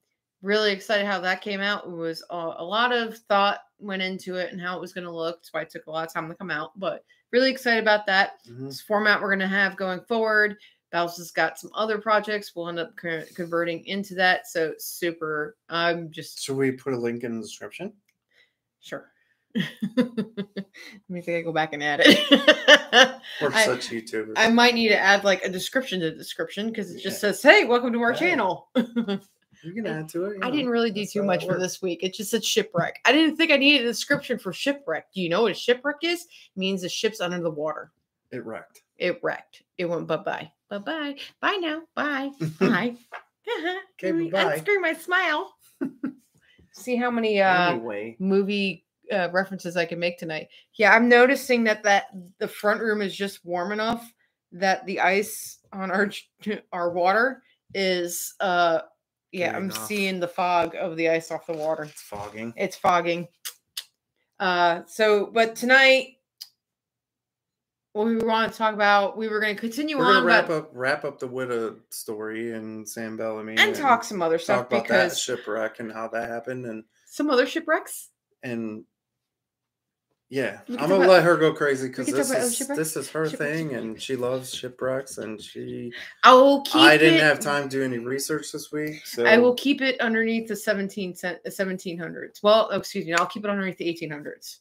Really 0.43 0.73
excited 0.73 1.07
how 1.07 1.21
that 1.21 1.41
came 1.41 1.61
out. 1.61 1.87
It 1.87 1.91
was 1.91 2.23
uh, 2.31 2.55
a 2.59 2.65
lot 2.65 2.93
of 2.93 3.17
thought 3.17 3.61
went 3.79 4.03
into 4.03 4.37
it 4.37 4.53
and 4.53 4.61
how 4.61 4.77
it 4.77 4.81
was 4.81 4.93
going 4.93 5.05
to 5.05 5.11
look. 5.11 5.39
That's 5.39 5.53
why 5.55 5.63
it 5.63 5.71
took 5.71 5.87
a 5.87 5.91
lot 5.91 6.07
of 6.07 6.13
time 6.13 6.29
to 6.29 6.35
come 6.35 6.51
out. 6.51 6.79
But 6.79 7.03
really 7.35 7.51
excited 7.51 7.83
about 7.83 8.07
that. 8.07 8.39
Mhm. 8.49 8.69
This 8.69 8.81
format 8.81 9.21
we're 9.21 9.27
going 9.29 9.41
to 9.41 9.49
have 9.49 9.77
going 9.77 10.01
forward. 10.03 10.57
Bouse 10.93 11.17
has 11.17 11.33
got 11.33 11.59
some 11.59 11.73
other 11.75 11.99
projects. 11.99 12.53
We'll 12.55 12.69
end 12.69 12.79
up 12.79 12.95
co- 12.97 13.25
converting 13.35 13.85
into 13.87 14.15
that. 14.15 14.47
So 14.47 14.73
super. 14.79 15.57
I'm 15.69 16.13
just 16.13 16.41
should 16.45 16.57
we 16.57 16.71
put 16.71 16.93
a 16.95 16.97
link 16.97 17.25
in 17.25 17.35
the 17.37 17.43
description? 17.43 17.93
sure. 18.81 19.11
Let 19.97 20.07
me 21.09 21.21
think 21.23 21.39
I 21.39 21.41
go 21.43 21.53
back 21.53 21.73
and 21.73 21.83
add 21.83 22.01
it. 22.05 22.19
We're 23.41 23.51
I- 23.53 23.65
such 23.67 23.89
YouTubers. 23.91 24.35
I 24.37 24.49
might 24.51 24.75
need 24.75 24.89
to 24.91 24.99
add 24.99 25.25
like 25.25 25.43
a 25.45 25.49
description 25.49 25.99
to 26.01 26.11
the 26.13 26.17
description 26.17 26.69
because 26.69 26.91
it 26.93 27.01
just 27.03 27.17
Yeah. 27.17 27.31
says, 27.33 27.43
"Hey, 27.43 27.65
welcome 27.65 27.93
to 27.93 28.01
our 28.03 28.13
Yeah. 28.13 28.19
channel." 28.19 28.69
you 29.65 29.73
can 29.73 29.87
add 29.87 30.09
to 30.11 30.27
it. 30.27 30.39
I 30.43 30.47
know, 30.47 30.57
didn't 30.57 30.71
really 30.71 30.91
do 30.91 31.01
that's 31.01 31.13
too 31.13 31.23
much 31.23 31.47
for 31.47 31.59
this 31.59 31.81
week. 31.81 32.03
It 32.03 32.15
just 32.15 32.31
said 32.31 32.45
shipwreck. 32.45 33.01
I 33.05 33.13
didn't 33.13 33.37
think 33.37 33.51
I 33.51 33.57
needed 33.57 33.83
a 33.83 33.89
description 33.89 34.39
for 34.39 34.53
shipwreck. 34.53 35.13
Do 35.13 35.21
you 35.21 35.29
know 35.29 35.43
what 35.43 35.53
a 35.53 35.55
shipwreck 35.55 35.99
is? 36.03 36.23
It 36.23 36.59
means 36.59 36.83
the 36.83 36.89
ship's 36.89 37.21
under 37.21 37.41
the 37.41 37.51
water. 37.51 37.93
It 38.31 38.45
wrecked. 38.45 38.83
It 38.99 39.21
wrecked. 39.23 39.63
It 39.79 39.87
went 39.87 40.07
bye 40.07 40.17
bye. 40.17 40.51
Bye 40.69 40.79
bye. 40.79 41.17
Bye 41.41 41.59
now. 41.61 41.83
Bye. 41.95 42.31
Bye. 42.59 42.97
Okay, 44.03 44.31
bye-bye. 44.31 44.55
Unscrew 44.55 44.81
my 44.81 44.93
smile. 44.93 45.55
See 46.73 46.97
how 46.97 47.11
many 47.11 47.41
uh 47.41 47.73
anyway, 47.73 48.17
movie 48.19 48.85
uh, 49.13 49.29
references 49.33 49.77
I 49.77 49.85
can 49.85 49.99
make 49.99 50.19
tonight. 50.19 50.49
Yeah, 50.75 50.93
I'm 50.93 51.09
noticing 51.09 51.63
that 51.65 51.83
that 51.85 52.07
the 52.39 52.49
front 52.49 52.81
room 52.81 53.01
is 53.01 53.15
just 53.15 53.45
warm 53.45 53.71
enough 53.71 54.13
that 54.53 54.85
the 54.87 55.01
ice 55.01 55.59
on 55.73 55.91
our 55.91 56.11
our 56.73 56.91
water 56.91 57.43
is 57.75 58.35
uh 58.41 58.81
yeah, 59.35 59.57
I'm 59.57 59.71
off. 59.71 59.87
seeing 59.87 60.21
the 60.21 60.29
fog 60.29 60.75
of 60.75 60.97
the 60.97 61.09
ice 61.09 61.31
off 61.31 61.47
the 61.47 61.53
water. 61.53 61.85
it's 61.85 62.03
fogging. 62.03 62.55
It's 62.57 62.77
fogging. 62.77 63.29
Uh 64.39 64.83
so 64.87 65.27
but 65.27 65.57
tonight 65.57 66.17
what 67.93 68.07
we 68.07 68.17
want 68.17 68.51
to 68.51 68.59
talk 68.59 68.75
about, 68.75 69.17
we 69.17 69.29
were 69.29 69.39
going 69.39 69.55
to 69.55 69.61
continue 69.61 69.97
We're 69.97 70.07
on 70.07 70.15
gonna 70.15 70.27
wrap 70.27 70.49
but, 70.49 70.57
up 70.57 70.71
wrap 70.73 71.05
up 71.05 71.21
the 71.21 71.29
widow 71.29 71.77
story 71.91 72.53
and 72.53 72.89
Sam 72.89 73.17
Bellamy 73.17 73.57
and 73.57 73.75
talk 73.75 74.03
some 74.03 74.21
other 74.21 74.39
stuff 74.39 74.63
talk 74.63 74.67
about 74.67 74.89
that 74.89 75.05
because 75.05 75.21
shipwreck 75.21 75.79
and 75.79 75.93
how 75.93 76.09
that 76.09 76.29
happened 76.29 76.67
and 76.67 76.83
some 77.07 77.31
other 77.31 77.47
shipwrecks. 77.47 78.11
and 78.43 78.85
yeah, 80.35 80.63
I'm 80.69 80.77
gonna 80.77 80.97
about- 80.97 81.09
let 81.09 81.23
her 81.23 81.37
go 81.37 81.53
crazy 81.53 81.87
because 81.87 82.09
this 82.09 82.31
is 82.33 82.67
this 82.67 82.97
is 82.97 83.09
her 83.11 83.29
thing 83.29 83.75
and 83.75 84.03
she 84.03 84.17
loves 84.17 84.53
shipwrecks 84.53 85.19
and 85.19 85.41
she. 85.41 85.93
I 86.25 86.33
will 86.33 86.63
keep 86.63 86.83
I 86.83 86.97
didn't 86.97 87.21
it- 87.21 87.23
have 87.23 87.39
time 87.39 87.69
to 87.69 87.69
do 87.69 87.85
any 87.85 87.99
research 87.99 88.51
this 88.51 88.73
week, 88.73 89.07
so 89.07 89.25
I 89.25 89.39
will 89.39 89.55
keep 89.55 89.81
it 89.81 90.01
underneath 90.01 90.49
the 90.49 90.57
17 90.57 91.15
cent, 91.15 91.39
uh, 91.47 91.51
1700s. 91.51 92.43
Well, 92.43 92.69
oh, 92.73 92.79
excuse 92.79 93.07
me, 93.07 93.13
I'll 93.13 93.27
keep 93.27 93.45
it 93.45 93.51
underneath 93.51 93.79
the 93.79 93.89
1800s. 93.89 94.59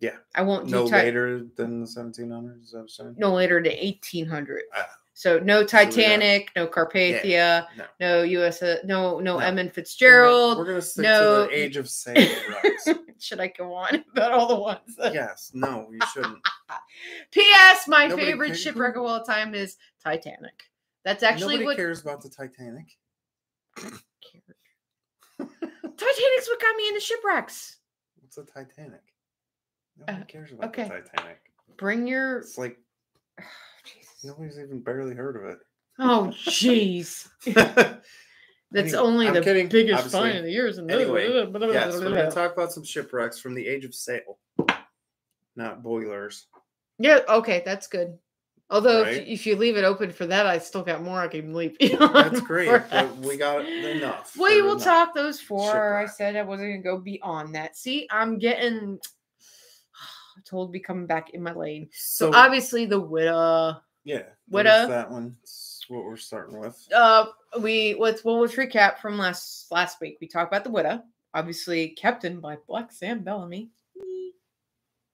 Yeah. 0.00 0.16
I 0.34 0.40
won't 0.40 0.64
do 0.64 0.72
no 0.72 0.84
later 0.84 1.44
than 1.56 1.82
the 1.82 1.86
1700s. 1.86 2.64
Is 2.64 2.70
that 2.70 2.78
what 2.78 2.82
I'm 2.84 2.88
saying? 2.88 3.14
no 3.18 3.34
later 3.34 3.62
than 3.62 3.72
1800. 3.72 4.62
Ah. 4.74 4.88
So 5.20 5.38
no 5.38 5.62
Titanic, 5.62 6.50
no 6.56 6.66
Carpathia, 6.66 7.66
no. 7.76 7.84
no 8.00 8.22
US, 8.22 8.62
no 8.62 8.78
no 8.84 9.18
No. 9.18 9.38
Gonna- 9.38 9.68
Fitzgerald. 9.68 10.56
We're 10.56 10.64
gonna 10.64 10.80
stick 10.80 11.02
no- 11.02 11.44
to 11.44 11.50
the 11.50 11.58
age 11.62 11.76
of 11.76 11.90
sail. 11.90 12.26
Should 13.18 13.38
I 13.38 13.48
go 13.48 13.74
on 13.84 14.02
about 14.12 14.32
all 14.32 14.48
the 14.48 14.54
ones? 14.54 14.96
yes, 14.98 15.50
no, 15.52 15.90
you 15.92 15.98
shouldn't. 16.14 16.38
P.S. 17.32 17.86
My 17.86 18.06
Nobody 18.06 18.28
favorite 18.28 18.46
cares. 18.46 18.62
shipwreck 18.62 18.96
of 18.96 19.02
all 19.02 19.22
time 19.22 19.54
is 19.54 19.76
Titanic. 20.02 20.58
That's 21.04 21.22
actually 21.22 21.56
Nobody 21.56 21.66
what 21.66 21.76
cares 21.76 22.00
about 22.00 22.22
the 22.22 22.30
Titanic. 22.30 22.86
Titanic's 23.76 23.98
what 26.48 26.60
got 26.62 26.76
me 26.76 26.88
into 26.88 27.00
shipwrecks. 27.00 27.76
What's 28.22 28.38
a 28.38 28.44
Titanic? 28.44 29.02
Nobody 29.98 30.22
Uh, 30.22 30.24
cares 30.24 30.52
about 30.52 30.68
okay. 30.70 30.84
the 30.84 30.88
Titanic. 31.10 31.40
Bring 31.76 32.06
your 32.06 32.38
It's 32.38 32.56
like. 32.56 32.78
Nobody's 34.24 34.58
even 34.58 34.80
barely 34.80 35.14
heard 35.14 35.36
of 35.36 35.44
it. 35.50 35.58
Oh, 35.98 36.32
jeez. 36.44 37.28
That's 38.72 38.92
Anyway, 38.94 38.98
only 38.98 39.26
I'm 39.28 39.34
the 39.34 39.40
kidding, 39.42 39.68
biggest 39.68 39.96
obviously. 40.04 40.20
find 40.20 40.38
of 40.38 40.44
the 40.44 40.50
years. 40.52 40.78
And 40.78 40.90
Anyway, 40.90 41.24
yes, 41.28 41.92
we're 41.94 42.00
going 42.00 42.14
to 42.14 42.30
talk 42.30 42.52
about 42.52 42.70
some 42.72 42.84
shipwrecks 42.84 43.38
from 43.40 43.54
the 43.54 43.66
age 43.66 43.84
of 43.84 43.94
sail, 43.94 44.38
not 45.56 45.82
boilers. 45.82 46.46
yeah, 46.98 47.18
okay, 47.28 47.62
that's 47.64 47.86
good. 47.88 48.16
Although 48.72 49.00
if, 49.00 49.06
Right? 49.18 49.26
if 49.26 49.44
you 49.46 49.56
leave 49.56 49.76
it 49.76 49.82
open 49.82 50.12
for 50.12 50.26
that, 50.26 50.46
I 50.46 50.58
still 50.58 50.82
got 50.84 51.02
more 51.02 51.18
I 51.20 51.26
can 51.26 51.52
leap. 51.52 51.76
That's 51.98 52.40
great, 52.40 52.68
but 52.88 53.16
we 53.16 53.36
got 53.36 53.68
enough. 53.68 54.36
We 54.38 54.62
will 54.62 54.74
enough. 54.74 54.84
talk 54.84 55.12
those 55.16 55.40
four. 55.40 55.96
I 55.98 56.06
said 56.06 56.36
I 56.36 56.42
wasn't 56.42 56.68
gonna 56.70 56.82
go 56.96 57.02
beyond 57.02 57.56
that. 57.56 57.76
See, 57.76 58.06
I'm 58.12 58.38
getting 58.38 59.00
told 60.46 60.68
to 60.68 60.72
be 60.72 60.78
coming 60.78 61.08
back 61.08 61.30
in 61.30 61.42
my 61.42 61.52
lane. 61.52 61.88
So, 61.92 62.30
So, 62.30 62.38
obviously 62.38 62.86
the 62.86 63.00
widow. 63.00 63.80
Yeah, 64.10 64.22
uh, 64.66 64.86
that 64.86 65.10
one. 65.10 65.36
What 65.88 66.04
we're 66.04 66.16
starting 66.16 66.58
with. 66.58 66.86
Uh, 66.94 67.26
we 67.60 67.96
let's 67.98 68.24
well 68.24 68.40
let's 68.40 68.54
recap 68.54 68.98
from 68.98 69.18
last 69.18 69.70
last 69.70 70.00
week. 70.00 70.18
We 70.20 70.28
talked 70.28 70.52
about 70.52 70.64
the 70.64 70.70
widow, 70.70 71.02
obviously 71.34 71.90
captained 71.90 72.42
by 72.42 72.58
Black 72.66 72.92
Sam 72.92 73.22
Bellamy. 73.22 73.70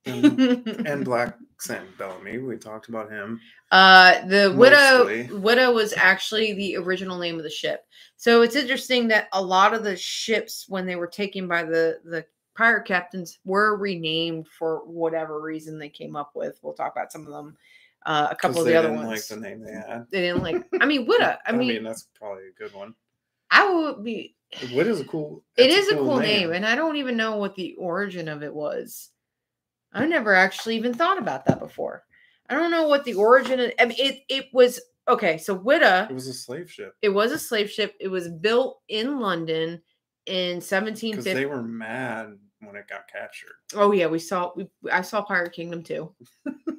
And, 0.06 0.66
and 0.86 1.04
Black 1.04 1.36
Sam 1.58 1.86
Bellamy, 1.98 2.38
we 2.38 2.56
talked 2.56 2.88
about 2.88 3.10
him. 3.10 3.40
Uh, 3.70 4.26
the 4.26 4.54
widow 4.56 5.26
widow 5.38 5.72
was 5.72 5.92
actually 5.94 6.52
the 6.54 6.76
original 6.76 7.18
name 7.18 7.36
of 7.36 7.42
the 7.42 7.50
ship. 7.50 7.84
So 8.16 8.42
it's 8.42 8.56
interesting 8.56 9.08
that 9.08 9.28
a 9.32 9.42
lot 9.42 9.74
of 9.74 9.82
the 9.82 9.96
ships, 9.96 10.66
when 10.68 10.86
they 10.86 10.96
were 10.96 11.06
taken 11.06 11.48
by 11.48 11.64
the 11.64 12.00
the 12.04 12.24
pirate 12.54 12.86
captains, 12.86 13.38
were 13.44 13.76
renamed 13.76 14.46
for 14.48 14.78
whatever 14.86 15.40
reason 15.40 15.78
they 15.78 15.90
came 15.90 16.16
up 16.16 16.30
with. 16.34 16.58
We'll 16.62 16.74
talk 16.74 16.92
about 16.92 17.12
some 17.12 17.26
of 17.26 17.32
them. 17.32 17.56
Uh, 18.06 18.28
a 18.30 18.36
couple 18.36 18.60
of 18.60 18.66
the 18.66 18.76
other 18.76 18.88
didn't 18.88 19.04
ones. 19.04 19.28
like 19.30 19.40
the 19.40 19.48
name 19.48 19.60
they 19.60 19.72
had. 19.72 20.06
they 20.12 20.20
didn't 20.20 20.42
like. 20.42 20.64
I 20.80 20.86
mean, 20.86 21.06
widow. 21.08 21.36
I 21.44 21.50
mean, 21.50 21.82
that's 21.82 22.06
probably 22.14 22.44
a 22.48 22.52
good 22.52 22.72
one. 22.72 22.94
I 23.50 23.68
would 23.68 24.04
be. 24.04 24.36
What 24.72 24.86
is 24.86 25.00
a 25.00 25.04
cool? 25.04 25.42
It 25.56 25.70
is 25.70 25.88
a 25.88 25.96
cool 25.96 26.18
name, 26.18 26.52
and 26.52 26.64
I 26.64 26.76
don't 26.76 26.96
even 26.96 27.16
know 27.16 27.36
what 27.36 27.56
the 27.56 27.74
origin 27.74 28.28
of 28.28 28.44
it 28.44 28.54
was. 28.54 29.10
I 29.92 30.06
never 30.06 30.34
actually 30.34 30.76
even 30.76 30.94
thought 30.94 31.18
about 31.18 31.46
that 31.46 31.58
before. 31.58 32.04
I 32.48 32.54
don't 32.54 32.70
know 32.70 32.86
what 32.86 33.04
the 33.04 33.14
origin. 33.14 33.58
Of, 33.58 33.72
I 33.80 33.86
mean, 33.86 33.96
it 33.98 34.20
it 34.28 34.46
was 34.52 34.80
okay. 35.08 35.36
So 35.36 35.58
Whydah, 35.58 36.08
It 36.08 36.14
was 36.14 36.28
a 36.28 36.32
slave 36.34 36.70
ship 36.70 36.94
it 37.02 37.08
was 37.08 37.32
a 37.32 37.38
slave 37.38 37.68
ship. 37.70 37.94
It 37.98 38.08
was 38.08 38.28
built 38.28 38.82
in 38.88 39.18
London 39.18 39.82
in 40.26 40.58
because 40.58 40.70
1750. 40.70 41.34
they 41.34 41.46
were 41.46 41.62
mad 41.62 42.38
when 42.60 42.76
it 42.76 42.86
got 42.88 43.08
captured. 43.08 43.54
oh 43.74 43.90
yeah, 43.90 44.06
we 44.06 44.20
saw. 44.20 44.52
We, 44.54 44.68
I 44.92 45.02
saw 45.02 45.22
Pirate 45.22 45.54
Kingdom 45.54 45.82
too. 45.82 46.14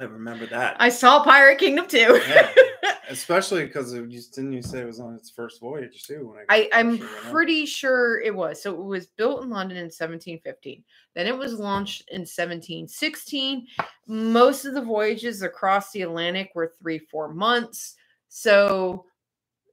I 0.00 0.04
remember 0.04 0.46
that. 0.46 0.76
I 0.78 0.90
saw 0.90 1.24
Pirate 1.24 1.58
Kingdom 1.58 1.88
too. 1.88 2.20
Yeah. 2.28 2.50
Especially 3.10 3.64
because 3.64 3.92
didn't 3.92 4.52
you 4.52 4.62
say 4.62 4.80
it 4.80 4.86
was 4.86 5.00
on 5.00 5.14
its 5.14 5.30
first 5.30 5.60
voyage 5.60 6.04
too? 6.04 6.28
When 6.28 6.44
I, 6.48 6.68
I 6.72 6.80
am 6.80 6.98
pretty 6.98 7.64
sure 7.64 8.20
it 8.20 8.34
was. 8.34 8.62
So 8.62 8.74
it 8.74 8.84
was 8.84 9.06
built 9.06 9.42
in 9.42 9.50
London 9.50 9.78
in 9.78 9.84
1715. 9.84 10.84
Then 11.14 11.26
it 11.26 11.36
was 11.36 11.54
launched 11.54 12.04
in 12.10 12.20
1716. 12.20 13.66
Most 14.06 14.66
of 14.66 14.74
the 14.74 14.82
voyages 14.82 15.42
across 15.42 15.90
the 15.90 16.02
Atlantic 16.02 16.50
were 16.54 16.74
three, 16.78 16.98
four 16.98 17.32
months. 17.32 17.96
So 18.28 19.06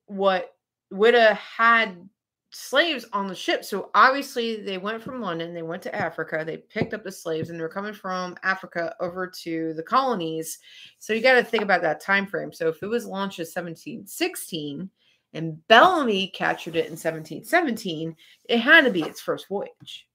what 0.05 0.53
Whydah 0.91 1.35
had 1.35 2.09
slaves 2.55 3.05
on 3.11 3.27
the 3.27 3.35
ship. 3.35 3.65
So 3.65 3.89
obviously 3.93 4.61
they 4.61 4.77
went 4.77 5.03
from 5.03 5.21
London, 5.21 5.53
they 5.53 5.61
went 5.61 5.83
to 5.83 5.93
Africa, 5.93 6.43
they 6.45 6.57
picked 6.57 6.93
up 6.93 7.03
the 7.03 7.11
slaves, 7.11 7.49
and 7.49 7.59
they're 7.59 7.67
coming 7.67 7.93
from 7.93 8.37
Africa 8.43 8.95
over 9.01 9.27
to 9.43 9.73
the 9.73 9.83
colonies. 9.83 10.59
So 10.99 11.11
you 11.11 11.21
got 11.21 11.33
to 11.33 11.43
think 11.43 11.63
about 11.63 11.81
that 11.81 11.99
time 11.99 12.25
frame. 12.25 12.53
So 12.53 12.69
if 12.69 12.81
it 12.81 12.87
was 12.87 13.05
launched 13.05 13.39
in 13.39 13.43
1716 13.43 14.89
and 15.33 15.67
Bellamy 15.67 16.29
captured 16.29 16.77
it 16.77 16.85
in 16.85 16.93
1717, 16.93 18.15
it 18.47 18.59
had 18.59 18.85
to 18.85 18.91
be 18.91 19.03
its 19.03 19.19
first 19.19 19.49
voyage. 19.49 20.07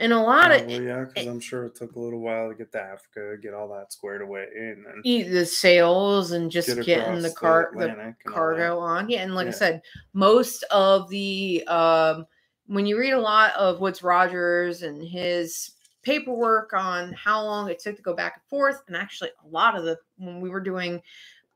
And 0.00 0.14
a 0.14 0.18
lot 0.18 0.50
of 0.50 0.68
yeah, 0.70 1.04
because 1.04 1.26
I'm 1.26 1.40
sure 1.40 1.66
it 1.66 1.74
took 1.74 1.94
a 1.94 2.00
little 2.00 2.20
while 2.20 2.48
to 2.48 2.54
get 2.54 2.72
to 2.72 2.80
Africa, 2.80 3.36
get 3.40 3.52
all 3.52 3.68
that 3.68 3.92
squared 3.92 4.22
away, 4.22 4.46
and 4.56 4.86
then 4.86 5.02
the 5.04 5.44
sales 5.44 6.30
and 6.32 6.50
just 6.50 6.68
get 6.68 6.86
getting 6.86 7.20
the 7.20 7.30
car 7.30 7.70
the 7.76 7.90
all 7.90 8.14
cargo 8.26 8.78
on. 8.78 9.10
Yeah, 9.10 9.20
and 9.20 9.34
like 9.34 9.48
I 9.48 9.50
said, 9.50 9.82
most 10.14 10.62
of 10.70 11.10
the 11.10 11.62
um 11.66 12.26
when 12.66 12.86
you 12.86 12.98
read 12.98 13.12
a 13.12 13.20
lot 13.20 13.54
of 13.56 13.80
Woodes 13.80 14.02
Rogers 14.02 14.82
and 14.82 15.06
his 15.06 15.72
paperwork 16.02 16.72
on 16.72 17.12
how 17.12 17.44
long 17.44 17.68
it 17.68 17.78
took 17.78 17.96
to 17.96 18.02
go 18.02 18.14
back 18.14 18.36
and 18.36 18.44
forth, 18.48 18.82
and 18.88 18.96
actually 18.96 19.30
a 19.44 19.48
lot 19.48 19.76
of 19.76 19.84
the 19.84 19.98
when 20.16 20.40
we 20.40 20.48
were 20.48 20.60
doing 20.60 21.02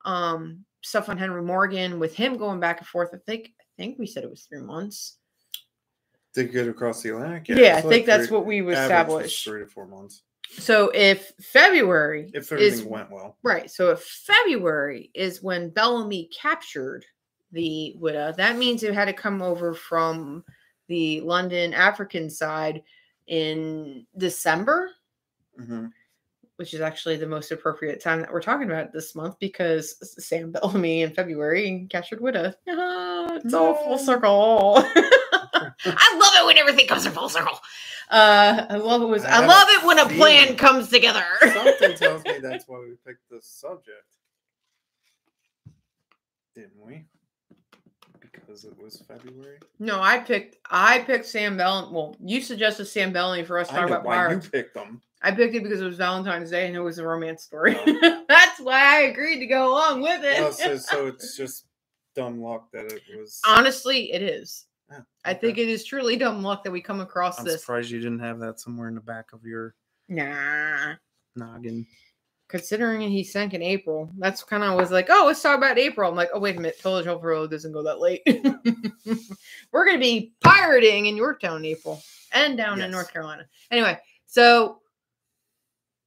um 0.04 0.62
stuff 0.82 1.08
on 1.08 1.16
Henry 1.16 1.42
Morgan 1.42 1.98
with 1.98 2.14
him 2.14 2.36
going 2.36 2.60
back 2.60 2.78
and 2.78 2.86
forth, 2.86 3.08
I 3.14 3.18
think 3.24 3.54
I 3.58 3.64
think 3.78 3.98
we 3.98 4.06
said 4.06 4.22
it 4.22 4.28
was 4.28 4.42
three 4.42 4.60
months. 4.60 5.16
To 6.34 6.44
get 6.44 6.66
across 6.68 7.00
the 7.02 7.10
Atlantic, 7.10 7.48
Yeah, 7.48 7.56
it's 7.56 7.66
I 7.66 7.72
like 7.74 7.88
think 7.88 8.06
that's 8.06 8.26
three- 8.26 8.36
what 8.36 8.46
we 8.46 8.60
established. 8.72 9.44
Three 9.44 9.60
to 9.60 9.66
four 9.66 9.86
months, 9.86 10.22
So 10.50 10.90
if 10.94 11.32
February 11.40 12.30
if 12.34 12.50
is 12.50 12.52
everything 12.52 12.90
went 12.90 13.10
well. 13.10 13.36
Right. 13.42 13.70
So 13.70 13.90
if 13.92 14.02
February 14.02 15.10
is 15.14 15.42
when 15.42 15.70
Bellamy 15.70 16.28
captured 16.36 17.04
the 17.52 17.94
Whydah, 18.00 18.34
that 18.36 18.56
means 18.58 18.82
it 18.82 18.94
had 18.94 19.04
to 19.04 19.12
come 19.12 19.42
over 19.42 19.74
from 19.74 20.44
the 20.88 21.20
London 21.20 21.72
African 21.72 22.28
side 22.28 22.82
in 23.28 24.06
December, 24.18 24.90
hmm 25.56 25.86
which 26.56 26.72
is 26.72 26.80
actually 26.80 27.16
the 27.16 27.26
most 27.26 27.50
appropriate 27.50 28.00
time 28.00 28.20
that 28.20 28.32
we're 28.32 28.40
talking 28.40 28.70
about 28.70 28.92
this 28.92 29.16
month 29.16 29.36
because 29.40 29.96
Sam 30.24 30.52
Bellamy 30.52 31.02
in 31.02 31.10
February 31.12 31.84
captured 31.90 32.20
Whydah. 32.20 32.54
Ah, 32.68 33.34
it's 33.34 33.52
all 33.54 33.74
full 33.74 33.98
circle. 33.98 34.84
I 35.84 36.16
love 36.18 36.32
it 36.42 36.46
when 36.46 36.58
everything 36.58 36.86
comes 36.86 37.06
in 37.06 37.12
full 37.12 37.28
circle. 37.28 37.58
Uh, 38.10 38.66
I 38.68 38.76
love 38.76 39.02
it. 39.02 39.06
When, 39.06 39.20
I 39.24 39.42
I 39.42 39.46
love 39.46 39.68
a 39.68 39.72
it 39.72 39.86
when 39.86 39.98
a 39.98 40.06
plan 40.06 40.42
feeling. 40.44 40.56
comes 40.56 40.88
together. 40.88 41.24
Something 41.52 41.94
tells 41.96 42.24
me 42.24 42.38
that's 42.42 42.66
why 42.68 42.78
we 42.80 42.94
picked 43.06 43.28
this 43.30 43.46
subject, 43.46 44.04
didn't 46.54 46.84
we? 46.84 47.04
Because 48.20 48.64
it 48.64 48.76
was 48.80 49.02
February. 49.08 49.58
No, 49.78 50.00
I 50.00 50.18
picked 50.18 50.56
I 50.70 51.00
picked 51.00 51.26
Sam 51.26 51.56
Bell. 51.56 51.90
Well, 51.92 52.16
you 52.20 52.40
suggested 52.40 52.84
Sam 52.86 53.12
Bellamy 53.12 53.44
for 53.44 53.58
us 53.58 53.68
to 53.68 53.74
I 53.74 53.80
talk 53.80 53.88
about 53.88 54.04
why 54.04 54.16
pirates. 54.16 54.46
you 54.46 54.50
picked 54.50 54.74
them. 54.74 55.00
I 55.22 55.30
picked 55.30 55.54
it 55.54 55.62
because 55.62 55.80
it 55.80 55.86
was 55.86 55.96
Valentine's 55.96 56.50
Day 56.50 56.66
and 56.66 56.76
it 56.76 56.80
was 56.80 56.98
a 56.98 57.06
romance 57.06 57.42
story. 57.42 57.74
Oh. 57.78 58.24
That's 58.28 58.60
why 58.60 58.98
I 58.98 59.00
agreed 59.06 59.38
to 59.38 59.46
go 59.46 59.70
along 59.72 60.02
with 60.02 60.22
it. 60.22 60.38
Oh, 60.40 60.50
so, 60.50 60.76
so 60.76 61.06
it's 61.08 61.36
just 61.36 61.64
dumb 62.14 62.42
luck 62.42 62.70
that 62.72 62.92
it 62.92 63.00
was. 63.18 63.40
Honestly, 63.46 64.12
it 64.12 64.20
is. 64.22 64.66
Oh, 64.92 65.02
I 65.24 65.34
think 65.34 65.58
it 65.58 65.68
is 65.68 65.84
truly 65.84 66.16
dumb 66.16 66.42
luck 66.42 66.62
that 66.64 66.70
we 66.70 66.80
come 66.80 67.00
across 67.00 67.36
this. 67.36 67.40
I'm 67.40 67.46
this. 67.46 67.60
surprised 67.62 67.90
you 67.90 68.00
didn't 68.00 68.18
have 68.20 68.38
that 68.40 68.60
somewhere 68.60 68.88
in 68.88 68.94
the 68.94 69.00
back 69.00 69.32
of 69.32 69.44
your 69.44 69.74
Nah. 70.08 70.94
noggin. 71.36 71.86
Considering 72.48 73.00
he 73.00 73.24
sank 73.24 73.54
in 73.54 73.62
April, 73.62 74.10
that's 74.18 74.44
kind 74.44 74.62
of 74.62 74.76
was 74.78 74.90
like, 74.90 75.06
oh, 75.08 75.24
let's 75.26 75.40
talk 75.42 75.56
about 75.56 75.78
April. 75.78 76.08
I'm 76.10 76.14
like, 76.16 76.28
oh, 76.34 76.38
wait 76.38 76.56
a 76.56 76.60
minute, 76.60 76.80
Village 76.82 77.06
Road 77.06 77.50
doesn't 77.50 77.72
go 77.72 77.82
that 77.82 78.00
late. 78.00 78.20
We're 79.72 79.86
gonna 79.86 79.98
be 79.98 80.34
pirating 80.42 81.06
in 81.06 81.16
Yorktown 81.16 81.58
in 81.58 81.64
April 81.64 82.02
and 82.32 82.56
down 82.56 82.80
in 82.82 82.90
North 82.90 83.10
Carolina. 83.12 83.46
Anyway, 83.70 83.98
so 84.26 84.80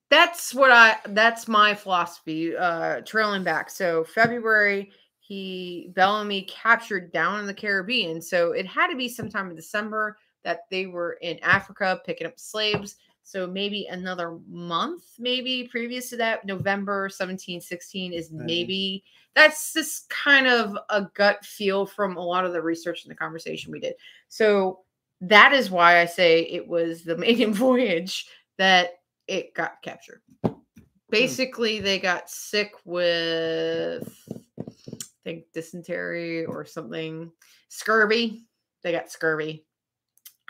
that's 0.09 0.53
what 0.53 0.71
I 0.71 0.97
that's 1.07 1.47
my 1.47 1.73
philosophy. 1.73 2.55
Uh 2.55 3.01
trailing 3.01 3.43
back. 3.43 3.69
So 3.71 4.03
February, 4.03 4.91
he 5.27 5.91
Bellamy 5.93 6.43
captured 6.43 7.11
down 7.11 7.41
in 7.41 7.47
the 7.47 7.53
Caribbean. 7.53 8.21
So 8.21 8.53
it 8.53 8.65
had 8.65 8.87
to 8.87 8.95
be 8.95 9.09
sometime 9.09 9.49
in 9.49 9.57
December 9.57 10.17
that 10.45 10.61
they 10.71 10.85
were 10.85 11.17
in 11.21 11.37
Africa 11.39 11.99
picking 12.05 12.27
up 12.27 12.39
slaves. 12.39 12.95
So 13.23 13.45
maybe 13.45 13.87
another 13.87 14.39
month, 14.47 15.03
maybe 15.19 15.67
previous 15.69 16.09
to 16.11 16.17
that, 16.17 16.45
November 16.45 17.09
17, 17.09 17.59
16 17.59 18.13
is 18.13 18.31
Maybe. 18.31 19.03
that's 19.35 19.73
just 19.73 20.09
kind 20.09 20.47
of 20.47 20.77
a 20.89 21.09
gut 21.13 21.43
feel 21.43 21.85
from 21.85 22.15
a 22.15 22.23
lot 22.23 22.45
of 22.45 22.53
the 22.53 22.61
research 22.61 23.03
and 23.03 23.11
the 23.11 23.17
conversation 23.17 23.69
we 23.69 23.81
did. 23.81 23.95
So 24.29 24.79
that 25.19 25.51
is 25.51 25.69
why 25.69 25.99
I 25.99 26.05
say 26.05 26.43
it 26.43 26.65
was 26.65 27.03
the 27.03 27.17
maiden 27.25 27.53
voyage 27.53 28.27
that 28.57 28.91
it 29.27 29.53
got 29.53 29.81
captured. 29.81 30.21
Hmm. 30.45 30.53
Basically, 31.09 31.81
they 31.81 31.99
got 31.99 32.29
sick 32.29 32.71
with, 32.85 34.25
think, 35.27 35.45
dysentery 35.53 36.45
or 36.45 36.65
something, 36.65 37.31
scurvy. 37.69 38.45
They 38.83 38.91
got 38.91 39.11
scurvy. 39.11 39.65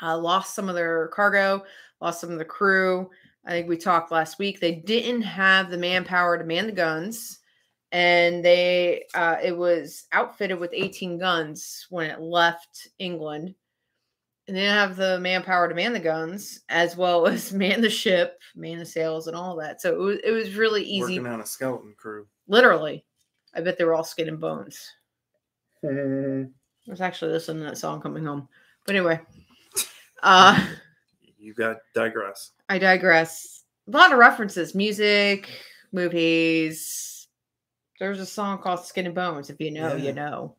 Uh, 0.01 0.17
lost 0.17 0.53
some 0.53 0.69
of 0.69 0.75
their 0.75 1.07
cargo, 1.07 1.63
lost 1.99 2.21
some 2.21 2.31
of 2.31 2.37
the 2.37 2.45
crew. 2.45 3.09
I 3.45 3.51
think 3.51 3.67
we 3.67 3.77
talked 3.77 4.11
last 4.11 4.37
week. 4.37 4.59
They 4.59 4.75
didn't 4.75 5.23
have 5.23 5.71
the 5.71 5.77
manpower 5.77 6.37
to 6.37 6.43
man 6.43 6.67
the 6.67 6.73
guns, 6.73 7.39
and 7.91 8.45
they 8.45 9.05
uh, 9.15 9.37
it 9.43 9.57
was 9.57 10.05
outfitted 10.11 10.59
with 10.59 10.71
18 10.73 11.17
guns 11.17 11.87
when 11.89 12.09
it 12.09 12.21
left 12.21 12.89
England. 12.99 13.55
And 14.47 14.55
they 14.55 14.61
didn't 14.61 14.77
have 14.77 14.95
the 14.95 15.19
manpower 15.19 15.67
to 15.67 15.75
man 15.75 15.93
the 15.93 15.99
guns, 15.99 16.61
as 16.69 16.95
well 16.95 17.25
as 17.27 17.51
man 17.51 17.81
the 17.81 17.89
ship, 17.89 18.39
man 18.55 18.77
the 18.77 18.85
sails, 18.85 19.27
and 19.27 19.35
all 19.35 19.55
that. 19.55 19.81
So 19.81 19.93
it 19.93 19.97
was 19.97 20.17
it 20.23 20.31
was 20.31 20.55
really 20.55 20.83
easy. 20.83 21.17
Working 21.17 21.33
on 21.33 21.41
a 21.41 21.45
skeleton 21.45 21.95
crew. 21.97 22.27
Literally. 22.47 23.03
I 23.57 23.61
bet 23.61 23.77
they 23.77 23.83
were 23.83 23.93
all 23.95 24.03
skin 24.03 24.27
and 24.29 24.39
bones. 24.39 24.93
you 25.83 26.49
I 26.87 26.91
was 26.91 27.01
actually 27.01 27.31
listening 27.33 27.63
to 27.63 27.69
that 27.71 27.77
song 27.77 27.99
coming 28.01 28.23
home. 28.23 28.47
But 28.85 28.95
anyway. 28.95 29.19
Uh 30.23 30.65
you 31.37 31.53
got 31.53 31.77
digress. 31.93 32.51
I 32.69 32.77
digress. 32.79 33.63
A 33.87 33.91
lot 33.91 34.11
of 34.11 34.17
references, 34.19 34.73
music, 34.75 35.49
movies. 35.91 37.27
There's 37.99 38.19
a 38.19 38.25
song 38.25 38.59
called 38.59 38.85
Skin 38.85 39.05
and 39.05 39.15
Bones. 39.15 39.49
If 39.49 39.59
you 39.59 39.71
know, 39.71 39.95
Yeah. 39.95 40.03
you 40.03 40.13
know. 40.13 40.55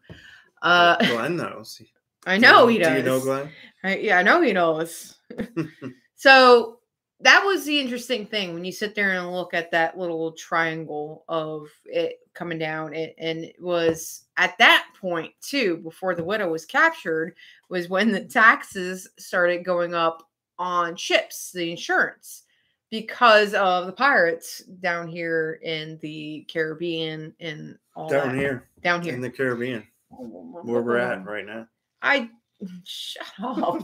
Uh 0.63 0.97
Glenn 0.97 1.37
knows. 1.37 1.81
I 2.27 2.37
know 2.37 2.63
Do 2.63 2.69
he 2.69 2.75
you- 2.79 2.85
does. 2.85 2.93
Do 2.93 2.99
you 2.99 3.03
know 3.05 3.21
Glenn? 3.21 3.51
I, 3.85 3.97
yeah, 3.97 4.19
I 4.19 4.23
know 4.23 4.41
he 4.43 4.53
knows. 4.53 5.17
so 6.17 6.81
that 7.21 7.45
was 7.45 7.65
the 7.65 7.81
interesting 7.81 8.27
thing 8.27 8.55
when 8.55 8.65
you 8.65 8.71
sit 8.73 8.95
there 8.95 9.11
and 9.13 9.33
look 9.33 9.53
at 9.53 9.71
that 9.73 9.99
little 9.99 10.33
triangle 10.33 11.25
of 11.29 11.67
it 11.85 12.21
coming 12.35 12.59
down. 12.59 12.95
It, 12.95 13.15
and 13.19 13.41
it 13.45 13.61
was 13.61 14.25
at 14.37 14.57
that 14.59 14.87
point, 15.01 15.33
too, 15.41 15.79
before 15.79 16.15
the 16.15 16.23
widow 16.23 16.49
was 16.51 16.65
captured, 16.65 17.35
was 17.69 17.89
when 17.89 18.13
the 18.13 18.25
taxes 18.25 19.09
started 19.19 19.65
going 19.65 19.95
up 19.95 20.23
on 20.61 20.95
ships, 20.95 21.51
the 21.51 21.71
insurance, 21.73 22.45
because 22.91 23.53
of 23.55 23.87
the 23.87 23.93
pirates 23.93 24.61
down 24.81 25.09
here 25.09 25.59
in 25.63 25.99
the 26.01 26.47
Caribbean 26.51 27.35
and 27.41 27.77
all 27.97 28.09
Down 28.09 28.29
that. 28.29 28.37
here 28.37 28.69
Down 28.83 29.03
here. 29.03 29.15
in 29.15 29.21
the 29.21 29.31
Caribbean, 29.31 29.85
where 30.11 30.83
we're 30.83 30.99
at 30.99 31.25
right 31.27 31.45
now. 31.45 31.67
I 32.01 32.31
shut 32.85 33.27
up. 33.43 33.83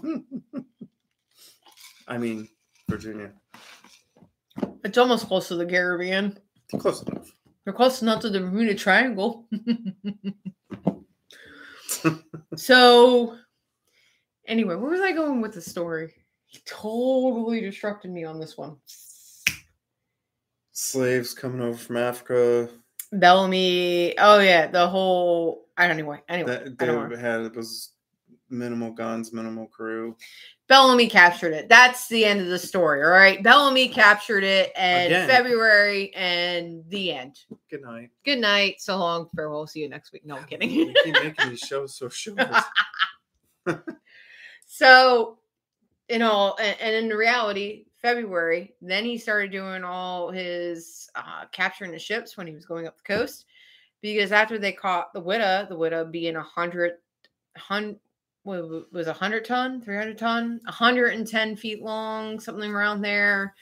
I 2.07 2.17
mean, 2.19 2.49
Virginia. 2.89 3.33
It's 4.85 4.99
almost 4.99 5.27
close 5.27 5.49
to 5.49 5.57
the 5.57 5.67
Caribbean. 5.67 6.39
Close 6.79 7.03
enough. 7.03 7.35
We're 7.67 7.73
close 7.73 8.03
enough 8.03 8.21
to 8.21 8.31
the 8.31 8.41
Bermuda 8.41 8.75
Triangle. 8.75 9.49
so, 12.57 13.37
anyway, 14.47 14.75
where 14.75 14.91
was 14.91 15.01
I 15.01 15.13
going 15.13 15.41
with 15.41 15.55
the 15.55 15.63
story? 15.63 16.13
He 16.47 16.59
totally 16.67 17.61
disrupted 17.61 18.11
me 18.11 18.25
on 18.25 18.39
this 18.39 18.59
one. 18.59 18.77
Slaves 20.73 21.33
coming 21.35 21.63
over 21.63 21.79
from 21.79 21.97
Africa. 21.97 22.69
Bellamy. 23.13 24.19
Oh 24.19 24.41
yeah, 24.41 24.67
the 24.67 24.87
whole. 24.87 25.65
I 25.77 25.89
don't 25.89 25.97
know. 25.97 26.03
anyway. 26.03 26.23
Anyway, 26.29 26.51
That 26.53 26.63
I 26.63 26.69
they 26.79 26.87
don't 26.87 27.19
had 27.19 27.41
it 27.43 27.57
was 27.57 27.94
minimal 28.51 28.91
guns, 28.91 29.33
minimal 29.33 29.67
crew. 29.67 30.17
Bellamy 30.67 31.09
captured 31.09 31.53
it. 31.53 31.69
That's 31.69 32.09
the 32.09 32.25
end 32.25 32.41
of 32.41 32.47
the 32.47 32.59
story. 32.59 33.03
All 33.03 33.11
right, 33.11 33.43
Bellamy 33.43 33.89
captured 33.89 34.45
it 34.45 34.73
in 34.77 35.07
Again. 35.07 35.29
February, 35.29 36.15
and 36.15 36.83
the 36.89 37.13
end. 37.13 37.41
Good 37.71 37.83
night. 37.83 38.11
Good 38.25 38.39
night. 38.39 38.81
So 38.81 38.97
long. 38.99 39.29
Farewell. 39.37 39.67
See 39.67 39.81
you 39.81 39.89
next 39.89 40.13
week. 40.13 40.25
No 40.25 40.37
I'm 40.37 40.45
kidding. 40.45 40.71
We 40.71 40.95
keep 41.05 41.15
making 41.15 41.51
these 41.51 41.59
shows 41.69 41.95
so 41.95 42.09
short. 42.09 42.41
So, 44.77 45.39
you 46.09 46.19
know, 46.19 46.57
and, 46.61 46.77
and 46.81 47.05
in 47.13 47.17
reality, 47.17 47.85
February, 48.03 48.75
then 48.83 49.05
he 49.05 49.17
started 49.17 49.53
doing 49.53 49.85
all 49.85 50.33
his 50.33 51.09
uh, 51.15 51.45
capturing 51.53 51.93
the 51.93 51.99
ships 52.01 52.37
when 52.37 52.49
he 52.49 52.55
was 52.55 52.67
going 52.67 52.89
up 52.89 52.97
the 52.97 53.05
coast. 53.05 53.47
Because 54.03 54.33
after 54.33 54.59
they 54.59 54.73
caught 54.73 55.15
the 55.15 55.21
Whydah, 55.21 55.69
the 55.69 55.77
Whydah 55.77 56.11
being 56.11 56.35
a 56.35 56.43
hundred, 56.43 56.95
hun, 57.57 58.01
what 58.45 58.93
was 58.93 59.09
a 59.09 59.13
hundred 59.13 59.45
ton, 59.45 59.81
three 59.81 59.97
hundred 59.97 60.19
ton, 60.19 60.61
hundred 60.67 61.15
and 61.15 61.27
ten 61.27 61.57
feet 61.57 61.83
long, 61.83 62.39
something 62.39 62.71
around 62.71 63.01
there, 63.01 63.55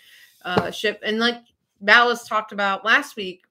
uh, 0.44 0.70
ship. 0.70 1.00
And 1.04 1.18
like 1.18 1.38
Ballast 1.80 2.28
talked 2.28 2.52
about 2.52 2.84
last 2.84 3.16
week, 3.16 3.44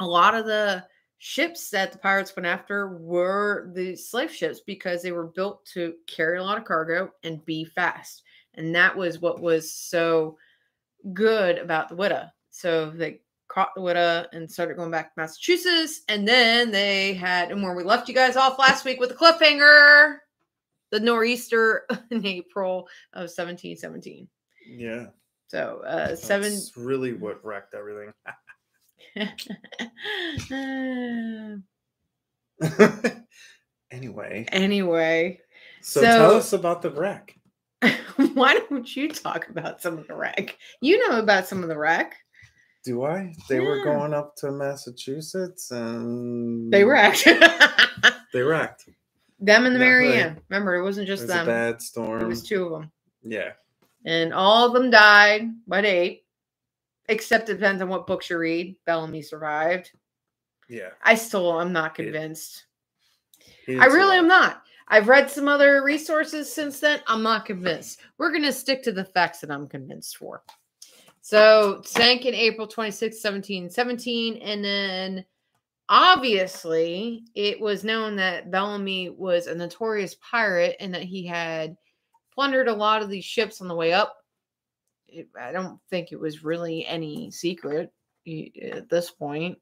a 0.00 0.06
lot 0.06 0.34
of 0.34 0.46
the 0.46 0.84
ships 1.18 1.70
that 1.70 1.92
the 1.92 1.98
pirates 1.98 2.34
went 2.36 2.46
after 2.46 2.96
were 2.98 3.70
the 3.74 3.96
slave 3.96 4.32
ships 4.32 4.60
because 4.60 5.02
they 5.02 5.12
were 5.12 5.26
built 5.26 5.64
to 5.66 5.94
carry 6.06 6.38
a 6.38 6.42
lot 6.42 6.58
of 6.58 6.64
cargo 6.64 7.10
and 7.24 7.44
be 7.44 7.64
fast. 7.64 8.22
And 8.54 8.74
that 8.74 8.96
was 8.96 9.20
what 9.20 9.40
was 9.40 9.72
so 9.72 10.38
good 11.12 11.58
about 11.58 11.88
the 11.88 11.96
Whydah. 11.96 12.30
So 12.50 12.90
they 12.90 13.20
caught 13.48 13.74
the 13.74 13.80
Whydah 13.80 14.28
and 14.32 14.50
started 14.50 14.76
going 14.76 14.90
back 14.90 15.14
to 15.14 15.20
Massachusetts. 15.20 16.02
And 16.08 16.26
then 16.26 16.70
they 16.70 17.14
had, 17.14 17.50
and 17.50 17.62
where 17.62 17.74
we 17.74 17.82
left 17.82 18.08
you 18.08 18.14
guys 18.14 18.36
off 18.36 18.58
last 18.58 18.84
week 18.84 19.00
with 19.00 19.10
the 19.10 19.14
cliffhanger, 19.14 20.18
the 20.90 21.00
nor'easter 21.00 21.86
in 22.10 22.26
April 22.26 22.88
of 23.12 23.28
1717. 23.30 24.28
yeah. 24.68 25.06
So 25.48 25.80
uh 25.86 26.16
seven 26.16 26.52
That's 26.52 26.76
really 26.76 27.12
what 27.12 27.44
wrecked 27.44 27.74
everything. 27.74 28.12
anyway, 33.90 34.46
anyway, 34.50 35.40
so, 35.82 36.00
So- 36.00 36.06
tell 36.06 36.34
us 36.34 36.52
about 36.52 36.82
the 36.82 36.90
wreck. 36.90 37.34
why 38.34 38.58
don't 38.68 38.96
you 38.96 39.08
talk 39.08 39.48
about 39.48 39.82
some 39.82 39.98
of 39.98 40.06
the 40.08 40.14
wreck? 40.14 40.56
You 40.80 41.08
know 41.08 41.18
about 41.18 41.46
some 41.46 41.62
of 41.62 41.68
the 41.68 41.78
wreck. 41.78 42.16
Do 42.84 43.04
I? 43.04 43.34
They 43.48 43.60
were 43.60 43.84
going 43.84 44.14
up 44.14 44.36
to 44.36 44.50
Massachusetts 44.52 45.70
and 45.70 46.72
They 46.72 46.84
wrecked. 46.84 47.28
They 48.32 48.42
wrecked. 48.42 48.88
Them 49.38 49.66
and 49.66 49.76
the 49.76 49.80
Yeah, 49.80 50.28
they- 50.34 50.40
Remember, 50.48 50.76
it 50.76 50.82
wasn't 50.82 51.08
It 51.08 51.12
just 51.12 51.22
was 51.22 51.30
a 51.30 51.34
them. 51.34 51.46
bad 51.46 51.82
storm. 51.82 52.22
It 52.22 52.26
was 52.26 52.42
two 52.42 52.64
of 52.66 52.70
them. 52.72 52.92
Yeah. 53.22 53.52
And 54.04 54.32
all 54.32 54.66
of 54.66 54.72
them 54.72 54.90
died 54.90 55.48
by 55.66 55.80
date. 55.80 56.24
Except 57.08 57.48
it 57.48 57.54
depends 57.54 57.80
on 57.82 57.88
what 57.88 58.06
books 58.06 58.30
you 58.30 58.38
read. 58.38 58.76
Bellamy 58.84 59.22
survived. 59.22 59.92
Yeah. 60.68 60.90
I 61.02 61.14
still 61.14 61.60
am 61.60 61.72
not 61.72 61.94
convinced. 61.94 62.64
He 63.64 63.78
I 63.78 63.86
really 63.86 64.16
am 64.16 64.26
not. 64.26 64.62
I've 64.88 65.08
read 65.08 65.30
some 65.30 65.48
other 65.48 65.82
resources 65.84 66.52
since 66.52 66.80
then. 66.80 67.00
I'm 67.06 67.22
not 67.22 67.46
convinced. 67.46 68.00
We're 68.18 68.30
going 68.30 68.42
to 68.44 68.52
stick 68.52 68.82
to 68.84 68.92
the 68.92 69.04
facts 69.04 69.40
that 69.40 69.50
I'm 69.50 69.68
convinced 69.68 70.16
for. 70.16 70.42
So, 71.20 71.82
sank 71.84 72.24
in 72.24 72.34
April 72.34 72.68
26, 72.68 73.16
1717. 73.22 74.36
And 74.36 74.64
then, 74.64 75.24
obviously, 75.88 77.24
it 77.34 77.60
was 77.60 77.84
known 77.84 78.16
that 78.16 78.50
Bellamy 78.50 79.10
was 79.10 79.46
a 79.46 79.54
notorious 79.54 80.16
pirate 80.16 80.76
and 80.80 80.94
that 80.94 81.02
he 81.02 81.26
had 81.26 81.76
plundered 82.34 82.68
a 82.68 82.74
lot 82.74 83.02
of 83.02 83.08
these 83.08 83.24
ships 83.24 83.60
on 83.60 83.68
the 83.68 83.74
way 83.74 83.92
up. 83.92 84.16
It, 85.08 85.28
I 85.40 85.52
don't 85.52 85.78
think 85.90 86.12
it 86.12 86.20
was 86.20 86.44
really 86.44 86.86
any 86.86 87.30
secret 87.30 87.92
at 88.26 88.88
this 88.88 89.10
point. 89.10 89.58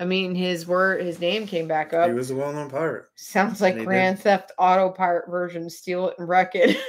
I 0.00 0.04
mean, 0.04 0.34
his 0.34 0.66
word, 0.66 1.04
his 1.04 1.20
name 1.20 1.46
came 1.46 1.68
back 1.68 1.92
up. 1.94 2.08
He 2.08 2.14
was 2.14 2.30
a 2.30 2.34
well-known 2.34 2.70
pirate. 2.70 3.06
Sounds 3.14 3.60
like 3.60 3.74
And 3.74 3.80
he 3.80 3.84
did. 3.84 3.88
Grand 3.88 4.18
Theft 4.18 4.50
Auto 4.58 4.90
pirate 4.90 5.30
version. 5.30 5.70
Steal 5.70 6.08
it 6.08 6.16
and 6.18 6.28
wreck 6.28 6.52
it. 6.54 6.76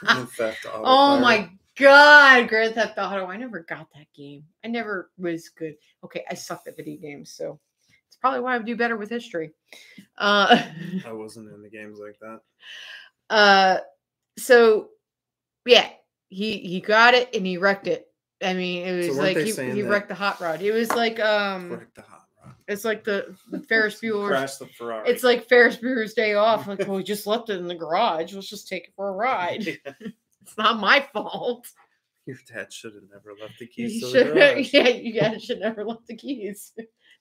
Grand 0.00 0.28
Theft 0.30 0.66
Auto 0.66 0.80
oh 0.80 0.84
pirate. 0.84 1.20
my 1.22 1.50
god, 1.80 2.48
Grand 2.48 2.74
Theft 2.74 2.98
Auto! 2.98 3.26
I 3.26 3.36
never 3.36 3.60
got 3.60 3.88
that 3.94 4.06
game. 4.14 4.44
I 4.64 4.68
never 4.68 5.10
was 5.18 5.48
good. 5.48 5.74
Okay, 6.04 6.24
I 6.30 6.34
sucked 6.34 6.68
at 6.68 6.76
video 6.76 6.96
games, 7.00 7.32
so 7.32 7.58
it's 8.06 8.16
probably 8.16 8.40
why 8.40 8.54
I 8.54 8.58
do 8.58 8.76
better 8.76 8.96
with 8.96 9.10
history. 9.10 9.52
Uh, 10.18 10.62
I 11.06 11.12
wasn't 11.12 11.52
in 11.52 11.62
the 11.62 11.70
games 11.70 11.98
like 11.98 12.18
that. 12.20 12.40
uh, 13.34 13.78
so 14.38 14.88
yeah, 15.66 15.88
he 16.28 16.58
he 16.58 16.80
got 16.80 17.14
it 17.14 17.34
and 17.34 17.46
he 17.46 17.56
wrecked 17.58 17.86
it. 17.86 18.06
I 18.42 18.54
mean, 18.54 18.86
it 18.86 18.96
was 18.96 19.08
weren't 19.16 19.36
like 19.36 19.36
he, 19.38 19.52
he 19.72 19.82
wrecked 19.82 20.08
the 20.08 20.14
hot 20.14 20.40
rod. 20.40 20.62
It 20.62 20.72
was 20.72 20.90
like 20.92 21.20
um, 21.20 21.72
Wrecked 21.72 21.94
the 21.96 22.02
hot 22.02 22.24
rod. 22.42 22.54
it's 22.68 22.86
like 22.86 23.04
the, 23.04 23.36
the 23.50 23.60
Ferris 23.60 24.00
Bueller's 24.02 24.28
Crashed 24.28 24.58
the 24.60 24.66
Ferrari. 24.66 25.10
It's 25.10 25.22
like 25.22 25.46
Ferris 25.46 25.76
Bueller's 25.76 26.14
Day 26.14 26.32
Off. 26.36 26.66
Like, 26.66 26.78
well, 26.80 26.96
we 26.96 27.02
just 27.02 27.26
left 27.26 27.50
it 27.50 27.58
in 27.58 27.68
the 27.68 27.74
garage. 27.74 28.32
Let's 28.32 28.48
just 28.48 28.66
take 28.66 28.84
it 28.84 28.94
for 28.96 29.08
a 29.08 29.12
ride. 29.12 29.78
It's 30.42 30.56
not 30.56 30.80
my 30.80 31.06
fault. 31.12 31.66
Your 32.26 32.38
dad 32.46 32.72
should 32.72 32.94
have 32.94 33.04
never 33.12 33.34
left 33.40 33.58
the 33.58 33.66
keys 33.66 34.00
the 34.00 34.10
should, 34.10 34.34
garage. 34.34 34.72
yeah, 34.72 34.88
you 34.88 35.18
guys 35.18 35.42
should 35.42 35.60
never 35.60 35.84
left 35.84 36.06
the 36.06 36.16
keys. 36.16 36.72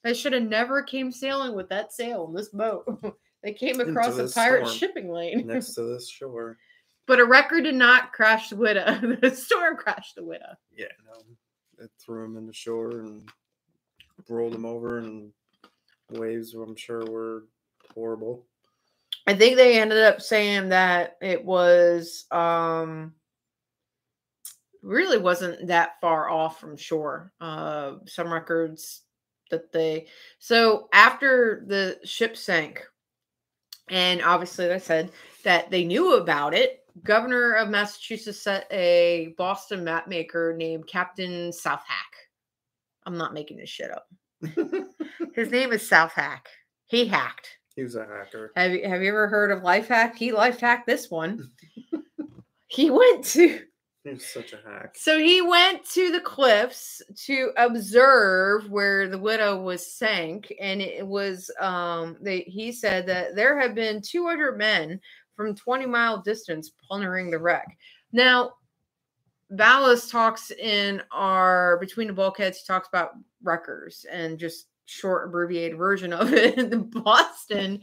I 0.05 0.13
should 0.13 0.34
have 0.34 0.43
never 0.43 0.84
came 0.84 1.12
sailing 1.12 1.55
with 1.55 1.69
that 1.69 1.93
sail 1.93 2.27
in 2.27 2.36
this 2.36 2.49
boat. 2.49 2.86
They 3.41 3.53
came 3.53 3.79
across 3.79 4.17
a 4.17 4.27
pirate 4.27 4.67
shipping 4.67 5.10
lane. 5.10 5.47
next 5.47 5.73
to 5.75 5.84
this 5.84 6.10
shore. 6.10 6.58
But 7.08 7.21
a 7.21 7.25
record 7.25 7.63
did 7.63 7.75
not 7.75 8.12
crash 8.12 8.49
the 8.49 8.58
widow. 8.58 8.99
the 9.21 9.34
storm 9.34 9.77
crashed 9.77 10.15
the 10.15 10.25
widow. 10.25 10.55
Yeah, 10.75 10.88
no. 11.05 11.84
It 11.84 11.89
threw 12.03 12.25
him 12.25 12.36
into 12.36 12.51
shore 12.51 12.99
and 12.99 13.27
rolled 14.27 14.53
him 14.53 14.65
over, 14.65 14.97
and 14.97 15.32
waves, 16.12 16.53
I'm 16.53 16.75
sure, 16.75 17.05
were 17.05 17.45
horrible. 17.95 18.45
I 19.29 19.35
think 19.35 19.57
they 19.57 19.79
ended 19.79 19.99
up 19.99 20.23
saying 20.23 20.69
that 20.69 21.17
it 21.21 21.45
was 21.45 22.25
um 22.31 23.13
really 24.81 25.19
wasn't 25.19 25.67
that 25.67 26.01
far 26.01 26.31
off 26.31 26.59
from 26.59 26.75
shore. 26.75 27.31
Uh 27.39 27.97
some 28.07 28.33
records 28.33 29.03
that 29.51 29.71
they 29.71 30.07
so 30.39 30.89
after 30.93 31.63
the 31.67 31.99
ship 32.05 32.35
sank, 32.37 32.83
and 33.87 34.23
obviously 34.23 34.67
they 34.67 34.79
said 34.79 35.11
that 35.43 35.69
they 35.69 35.85
knew 35.85 36.15
about 36.15 36.55
it. 36.55 36.79
Governor 37.03 37.53
of 37.53 37.69
Massachusetts 37.69 38.41
set 38.41 38.65
a 38.71 39.35
Boston 39.37 39.83
map 39.83 40.07
maker 40.07 40.55
named 40.57 40.87
Captain 40.87 41.51
Southack. 41.51 42.17
I'm 43.05 43.15
not 43.15 43.35
making 43.35 43.57
this 43.57 43.69
shit 43.69 43.91
up. 43.91 44.07
His 45.35 45.51
name 45.51 45.71
is 45.71 45.87
Southack. 45.87 46.47
He 46.87 47.05
hacked. 47.05 47.59
He 47.79 47.83
was 47.83 47.95
a 47.95 48.05
hacker. 48.05 48.51
Have 48.57 48.73
you 48.73 48.89
have 48.89 49.01
you 49.01 49.07
ever 49.07 49.29
heard 49.29 49.51
of 49.51 49.63
life 49.63 49.87
hack? 49.87 50.17
He 50.17 50.33
life 50.33 50.59
hacked 50.59 50.85
this 50.85 51.09
one. 51.09 51.49
he 52.67 52.89
went 52.89 53.23
to 53.27 53.61
He 54.03 54.09
was 54.09 54.25
such 54.25 54.51
a 54.51 54.59
hack. 54.67 54.97
so 54.97 55.17
he 55.17 55.41
went 55.41 55.89
to 55.91 56.11
the 56.11 56.19
cliffs 56.19 57.01
to 57.23 57.51
observe 57.55 58.69
where 58.69 59.07
the 59.07 59.17
widow 59.17 59.61
was 59.61 59.93
sank, 59.95 60.53
and 60.59 60.81
it 60.81 61.07
was 61.07 61.49
um 61.61 62.17
they 62.19 62.41
he 62.41 62.73
said 62.73 63.07
that 63.07 63.33
there 63.33 63.57
had 63.57 63.75
been 63.75 64.01
200 64.01 64.57
men 64.57 64.99
from 65.37 65.55
20 65.55 65.85
mile 65.85 66.21
distance 66.21 66.73
plundering 66.85 67.31
the 67.31 67.39
wreck. 67.39 67.77
Now, 68.11 68.55
Ballast 69.51 70.11
talks 70.11 70.51
in 70.51 71.01
our 71.13 71.77
between 71.77 72.07
the 72.07 72.13
bulkheads, 72.13 72.57
he 72.57 72.67
talks 72.67 72.89
about 72.89 73.11
wreckers 73.41 74.05
and 74.11 74.37
just 74.37 74.65
short 74.89 75.28
abbreviated 75.28 75.78
version 75.78 76.13
of 76.13 76.34
it. 76.34 76.58
in 76.58 76.89
Boston, 76.89 77.82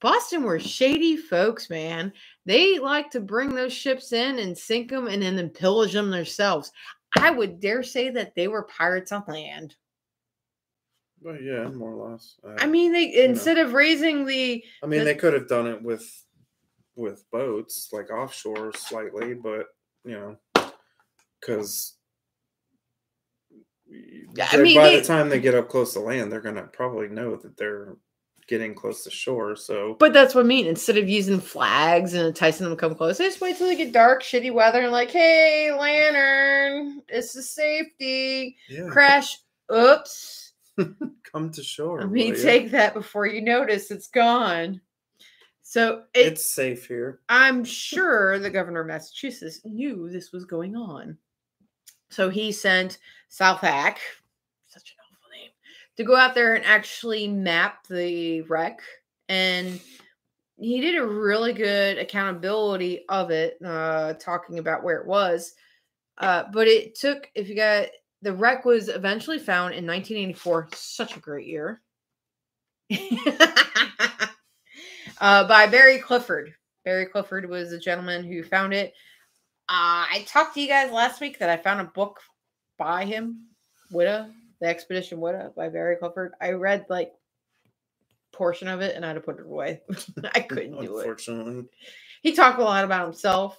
Boston 0.00 0.42
were 0.42 0.58
shady 0.58 1.16
folks, 1.16 1.70
man. 1.70 2.12
They 2.44 2.78
like 2.78 3.10
to 3.10 3.20
bring 3.20 3.54
those 3.54 3.72
ships 3.72 4.12
in 4.12 4.38
and 4.38 4.56
sink 4.56 4.90
them 4.90 5.06
and 5.08 5.22
then 5.22 5.48
pillage 5.50 5.92
them 5.92 6.10
themselves. 6.10 6.72
I 7.18 7.30
would 7.30 7.60
dare 7.60 7.82
say 7.82 8.10
that 8.10 8.34
they 8.34 8.48
were 8.48 8.64
pirates 8.64 9.12
on 9.12 9.24
land. 9.26 9.76
But 11.22 11.42
yeah, 11.42 11.68
more 11.68 11.94
or 11.94 12.10
less. 12.10 12.36
Uh, 12.44 12.56
I 12.58 12.66
mean, 12.66 12.92
they 12.92 13.24
instead 13.24 13.58
of 13.58 13.72
raising 13.72 14.26
the 14.26 14.62
I 14.82 14.86
mean, 14.86 15.00
the- 15.00 15.06
they 15.06 15.14
could 15.14 15.32
have 15.32 15.48
done 15.48 15.66
it 15.66 15.82
with 15.82 16.08
with 16.94 17.24
boats, 17.30 17.88
like 17.92 18.10
offshore 18.10 18.72
slightly, 18.74 19.34
but 19.34 19.66
you 20.04 20.12
know, 20.12 20.70
because 21.40 21.95
I 24.52 24.56
mean, 24.58 24.76
by 24.76 24.90
they- 24.90 25.00
the 25.00 25.06
time 25.06 25.28
they 25.28 25.40
get 25.40 25.54
up 25.54 25.68
close 25.68 25.92
to 25.94 26.00
land, 26.00 26.30
they're 26.30 26.40
gonna 26.40 26.64
probably 26.72 27.08
know 27.08 27.36
that 27.36 27.56
they're 27.56 27.96
getting 28.48 28.74
close 28.74 29.02
to 29.04 29.10
shore. 29.10 29.56
So 29.56 29.94
But 29.98 30.12
that's 30.12 30.34
what 30.34 30.44
I 30.44 30.48
mean. 30.48 30.66
Instead 30.66 30.98
of 30.98 31.08
using 31.08 31.40
flags 31.40 32.14
and 32.14 32.26
enticing 32.26 32.64
them 32.64 32.76
to 32.76 32.80
come 32.80 32.94
close, 32.94 33.18
they 33.18 33.24
just 33.24 33.40
wait 33.40 33.56
till 33.56 33.66
they 33.66 33.76
get 33.76 33.92
dark, 33.92 34.22
shitty 34.22 34.52
weather, 34.52 34.82
and 34.82 34.92
like, 34.92 35.10
hey, 35.10 35.72
lantern, 35.72 37.02
it's 37.08 37.32
the 37.32 37.42
safety. 37.42 38.56
yeah, 38.68 38.88
Crash. 38.88 39.38
Oops. 39.74 40.52
come 41.32 41.50
to 41.50 41.62
shore. 41.62 42.00
Let 42.02 42.10
me 42.10 42.32
take 42.32 42.70
that 42.70 42.94
before 42.94 43.26
you 43.26 43.40
notice 43.42 43.90
it's 43.90 44.06
gone. 44.08 44.80
So 45.62 46.04
it, 46.14 46.26
It's 46.28 46.46
safe 46.54 46.86
here. 46.86 47.20
I'm 47.28 47.64
sure 47.64 48.38
the 48.38 48.50
governor 48.50 48.82
of 48.82 48.86
Massachusetts 48.86 49.62
knew 49.64 50.08
this 50.08 50.30
was 50.30 50.44
going 50.44 50.76
on. 50.76 51.18
So 52.10 52.28
he 52.28 52.52
sent 52.52 52.98
Southack, 53.30 53.96
such 54.68 54.90
an 54.92 55.04
awful 55.04 55.30
name, 55.32 55.50
to 55.96 56.04
go 56.04 56.16
out 56.16 56.34
there 56.34 56.54
and 56.54 56.64
actually 56.64 57.28
map 57.28 57.86
the 57.88 58.42
wreck. 58.42 58.80
And 59.28 59.80
he 60.58 60.80
did 60.80 60.96
a 60.96 61.06
really 61.06 61.52
good 61.52 61.98
accountability 61.98 63.04
of 63.08 63.30
it, 63.30 63.58
uh, 63.64 64.14
talking 64.14 64.58
about 64.58 64.82
where 64.82 65.00
it 65.00 65.06
was. 65.06 65.54
Uh, 66.18 66.44
but 66.52 66.66
it 66.66 66.94
took, 66.94 67.30
if 67.34 67.48
you 67.48 67.54
got 67.54 67.88
the 68.22 68.32
wreck 68.32 68.64
was 68.64 68.88
eventually 68.88 69.38
found 69.38 69.74
in 69.74 69.86
1984, 69.86 70.68
such 70.74 71.16
a 71.16 71.20
great 71.20 71.46
year. 71.46 71.80
uh, 75.20 75.46
by 75.46 75.66
Barry 75.66 75.98
Clifford. 75.98 76.54
Barry 76.84 77.06
Clifford 77.06 77.48
was 77.48 77.72
a 77.72 77.78
gentleman 77.78 78.24
who 78.24 78.42
found 78.42 78.72
it. 78.72 78.94
Uh, 79.68 80.06
I 80.10 80.24
talked 80.28 80.54
to 80.54 80.60
you 80.60 80.68
guys 80.68 80.92
last 80.92 81.20
week 81.20 81.38
that 81.40 81.50
I 81.50 81.56
found 81.56 81.80
a 81.80 81.84
book 81.84 82.20
by 82.78 83.04
him, 83.04 83.46
Whydah, 83.92 84.30
The 84.60 84.66
Expedition 84.66 85.18
Whydah 85.18 85.54
by 85.56 85.68
Barry 85.68 85.96
Clifford. 85.96 86.34
I 86.40 86.52
read 86.52 86.86
like 86.88 87.12
portion 88.32 88.68
of 88.68 88.80
it 88.80 88.94
and 88.94 89.04
I 89.04 89.08
had 89.08 89.14
to 89.14 89.20
put 89.20 89.40
it 89.40 89.46
away. 89.46 89.80
I 90.34 90.40
couldn't 90.40 90.80
do 90.80 90.98
it. 90.98 91.00
Unfortunately, 91.00 91.64
He 92.22 92.32
talked 92.32 92.60
a 92.60 92.64
lot 92.64 92.84
about 92.84 93.06
himself. 93.06 93.58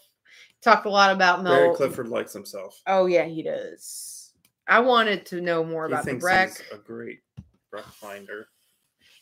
Talked 0.62 0.86
a 0.86 0.90
lot 0.90 1.12
about 1.14 1.44
Mel. 1.44 1.54
Barry 1.54 1.76
Clifford 1.76 2.08
likes 2.08 2.34
himself. 2.34 2.82
Oh 2.88 3.06
yeah, 3.06 3.26
he 3.26 3.44
does. 3.44 4.32
I 4.68 4.80
wanted 4.80 5.26
to 5.28 5.42
know 5.42 5.64
more 5.64 5.88
He 5.88 5.94
about 5.94 6.06
the 6.06 6.14
he's 6.14 6.24
a 6.74 6.78
great 6.78 7.20
wreck 7.72 7.86
finder. 7.86 8.48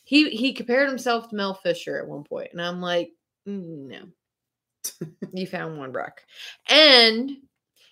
He 0.04 0.30
he 0.30 0.54
compared 0.54 0.88
himself 0.88 1.30
to 1.30 1.36
Mel 1.36 1.56
Fisher 1.56 1.98
at 2.00 2.08
one 2.08 2.24
point, 2.24 2.50
and 2.52 2.62
I'm 2.62 2.80
like, 2.80 3.12
"Mm, 3.48 3.88
no. 3.88 4.02
you 5.34 5.48
found 5.48 5.78
one 5.78 5.92
wreck, 5.92 6.26
and 6.68 7.32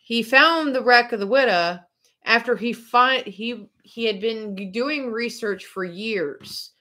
he 0.04 0.24
found 0.24 0.76
the 0.76 0.84
wreck 0.84 1.12
of 1.12 1.20
the 1.20 1.28
Widow 1.28 1.80
after 2.26 2.56
he 2.56 2.74
find 2.74 3.26
he 3.26 3.68
he 3.84 4.06
had 4.06 4.22
been 4.22 4.72
doing 4.72 5.12
research 5.12 5.66
for 5.66 5.84
years 5.84 6.72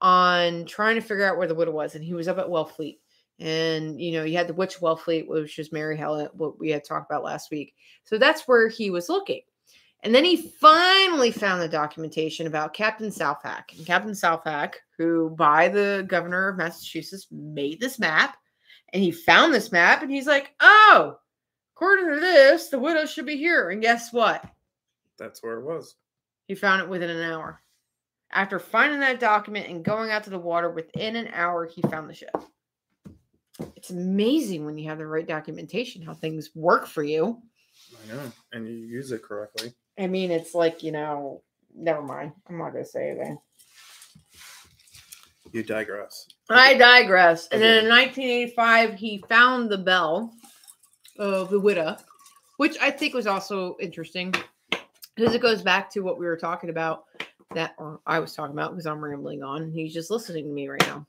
on 0.00 0.66
trying 0.66 0.96
to 0.96 1.00
figure 1.00 1.24
out 1.24 1.36
where 1.36 1.48
the 1.48 1.54
Widow 1.54 1.72
was, 1.72 1.94
and 1.94 2.04
he 2.04 2.14
was 2.14 2.28
up 2.28 2.38
at 2.38 2.46
Wellfleet. 2.48 2.98
And 3.40 4.00
you 4.00 4.12
know, 4.12 4.24
you 4.24 4.36
had 4.36 4.48
the 4.48 4.54
Witch 4.54 4.80
Wellfleet, 4.80 5.26
which 5.26 5.58
is 5.58 5.72
Mary 5.72 5.96
Hallett, 5.96 6.34
what 6.34 6.58
we 6.58 6.70
had 6.70 6.84
talked 6.84 7.10
about 7.10 7.24
last 7.24 7.50
week. 7.50 7.74
So 8.04 8.18
that's 8.18 8.46
where 8.46 8.68
he 8.68 8.90
was 8.90 9.08
looking. 9.08 9.40
And 10.04 10.14
then 10.14 10.24
he 10.24 10.52
finally 10.60 11.30
found 11.32 11.62
the 11.62 11.68
documentation 11.68 12.46
about 12.46 12.74
Captain 12.74 13.08
Southack. 13.08 13.74
And 13.74 13.86
Captain 13.86 14.12
Southack, 14.12 14.74
who 14.98 15.30
by 15.30 15.68
the 15.68 16.04
governor 16.06 16.48
of 16.48 16.58
Massachusetts 16.58 17.26
made 17.30 17.80
this 17.80 17.98
map, 17.98 18.36
and 18.94 19.02
he 19.02 19.10
found 19.10 19.52
this 19.52 19.72
map, 19.72 20.02
and 20.02 20.10
he's 20.10 20.26
like, 20.26 20.54
"Oh, 20.60 21.18
according 21.74 22.08
to 22.08 22.20
this, 22.20 22.68
the 22.68 22.78
widow 22.78 23.04
should 23.04 23.26
be 23.26 23.36
here." 23.36 23.68
And 23.70 23.82
guess 23.82 24.12
what? 24.12 24.42
That's 25.18 25.42
where 25.42 25.58
it 25.58 25.64
was. 25.64 25.96
He 26.46 26.54
found 26.54 26.82
it 26.82 26.88
within 26.88 27.10
an 27.10 27.30
hour. 27.30 27.60
After 28.32 28.58
finding 28.58 29.00
that 29.00 29.20
document 29.20 29.68
and 29.68 29.84
going 29.84 30.10
out 30.10 30.24
to 30.24 30.30
the 30.30 30.38
water, 30.38 30.70
within 30.70 31.16
an 31.16 31.28
hour, 31.34 31.66
he 31.66 31.82
found 31.82 32.08
the 32.08 32.14
ship. 32.14 32.34
It's 33.76 33.90
amazing 33.90 34.64
when 34.64 34.78
you 34.78 34.88
have 34.88 34.98
the 34.98 35.06
right 35.06 35.26
documentation 35.26 36.02
how 36.02 36.14
things 36.14 36.50
work 36.54 36.86
for 36.86 37.02
you. 37.02 37.42
I 38.04 38.12
know, 38.12 38.32
and 38.52 38.66
you 38.66 38.74
use 38.74 39.12
it 39.12 39.22
correctly. 39.22 39.72
I 39.98 40.06
mean, 40.06 40.30
it's 40.30 40.54
like, 40.54 40.82
you 40.82 40.90
know, 40.90 41.42
never 41.74 42.02
mind. 42.02 42.32
I'm 42.48 42.58
not 42.58 42.72
going 42.72 42.84
to 42.84 42.90
say 42.90 43.10
anything. 43.10 43.38
You 45.54 45.62
digress. 45.62 46.26
I 46.50 46.74
digress. 46.74 47.46
And 47.52 47.62
then 47.62 47.84
in 47.84 47.88
1985, 47.88 48.94
he 48.94 49.24
found 49.28 49.70
the 49.70 49.78
bell 49.78 50.34
of 51.16 51.48
the 51.48 51.60
widow, 51.60 51.96
which 52.56 52.76
I 52.80 52.90
think 52.90 53.14
was 53.14 53.28
also 53.28 53.76
interesting 53.78 54.34
because 55.14 55.32
it 55.32 55.40
goes 55.40 55.62
back 55.62 55.88
to 55.90 56.00
what 56.00 56.18
we 56.18 56.26
were 56.26 56.36
talking 56.36 56.70
about 56.70 57.04
that, 57.54 57.76
or 57.78 58.00
I 58.04 58.18
was 58.18 58.34
talking 58.34 58.52
about 58.52 58.72
because 58.72 58.86
I'm 58.86 58.98
rambling 58.98 59.44
on. 59.44 59.70
He's 59.70 59.94
just 59.94 60.10
listening 60.10 60.46
to 60.46 60.50
me 60.50 60.66
right 60.66 60.84
now. 60.88 61.06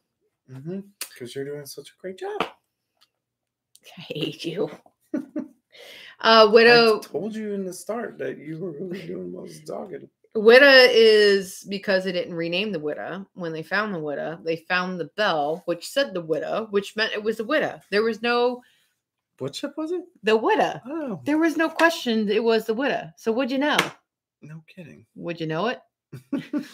Mm-hmm. 0.54 0.82
Because 1.00 1.34
you're 1.34 1.46
doing 1.46 1.66
such 1.66 1.90
a 1.90 2.00
great 2.00 2.20
job. 2.20 2.38
I 3.98 4.02
hate 4.02 4.46
you. 4.46 4.70
uh, 6.20 6.52
widow. 6.54 7.00
I 7.00 7.02
told 7.02 7.34
you 7.34 7.54
in 7.54 7.66
the 7.66 7.74
start 7.74 8.20
that 8.20 8.38
you 8.38 8.60
were 8.60 8.74
really 8.74 9.08
doing 9.08 9.32
most 9.32 9.66
talking. 9.66 10.08
Whydah 10.36 10.90
is 10.92 11.66
because 11.70 12.04
they 12.04 12.12
didn't 12.12 12.34
rename 12.34 12.72
the 12.72 12.80
Whydah. 12.80 13.26
When 13.36 13.54
they 13.54 13.64
found 13.64 13.94
the 13.94 14.00
Whydah, 14.00 14.44
they 14.44 14.58
found 14.68 15.00
the 15.00 15.10
bell, 15.16 15.62
which 15.66 15.88
said 15.88 16.14
the 16.14 16.22
Whydah, 16.22 16.68
which 16.72 16.96
meant 16.96 17.14
it 17.14 17.24
was 17.24 17.38
the 17.38 17.46
Whydah. 17.46 17.82
There 17.90 18.04
was 18.04 18.22
no 18.22 18.62
What 19.40 19.56
ship 19.56 19.74
was 19.78 19.92
it? 19.92 20.02
the 20.24 20.38
Whydah. 20.38 20.82
Oh, 20.86 21.22
There 21.26 21.38
was 21.38 21.56
no 21.58 21.70
question 21.70 22.30
it 22.30 22.44
was 22.44 22.66
the 22.66 22.76
Whydah. 22.76 23.14
So 23.18 23.32
would 23.32 23.50
you 23.52 23.58
know? 23.60 23.78
no 24.42 24.62
kidding. 24.68 25.06
Would 25.16 25.40
you 25.40 25.48
know 25.48 25.68
it? 25.68 25.80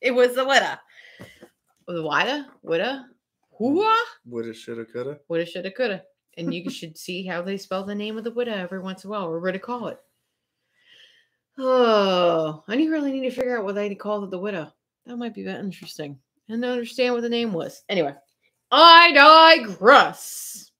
it 0.00 0.12
was 0.12 0.34
the 0.34 0.44
Whydah. 0.44 0.78
The 1.86 2.02
Whydah? 2.02 2.46
Whydah? 2.64 3.04
Mm. 3.60 3.74
Whoa? 3.74 3.94
Woulda, 4.26 4.54
shoulda, 4.54 4.84
coulda. 4.86 5.18
Woulda, 5.28 5.44
shoulda, 5.44 5.70
coulda. 5.70 6.02
And 6.38 6.54
you 6.54 6.70
should 6.70 6.96
see 6.96 7.26
how 7.26 7.42
they 7.42 7.58
spell 7.58 7.84
the 7.84 7.94
name 7.94 8.16
of 8.16 8.24
the 8.24 8.30
Whydah 8.32 8.56
every 8.56 8.78
once 8.80 9.04
in 9.04 9.08
a 9.08 9.10
while, 9.10 9.26
or 9.26 9.38
what 9.40 9.52
to 9.52 9.58
call 9.58 9.88
it. 9.88 9.98
Oh, 11.62 12.64
I 12.66 12.74
really 12.76 13.12
need 13.12 13.28
to 13.28 13.34
figure 13.34 13.58
out 13.58 13.64
what 13.64 13.74
they 13.74 13.94
called 13.94 14.24
it 14.24 14.30
the 14.30 14.38
widow. 14.38 14.72
That 15.04 15.18
might 15.18 15.34
be 15.34 15.42
that 15.42 15.60
interesting. 15.60 16.18
And 16.48 16.62
to 16.62 16.70
understand 16.70 17.12
what 17.14 17.20
the 17.20 17.28
name 17.28 17.52
was. 17.52 17.82
Anyway, 17.88 18.14
I 18.70 19.12
digress. 19.12 20.70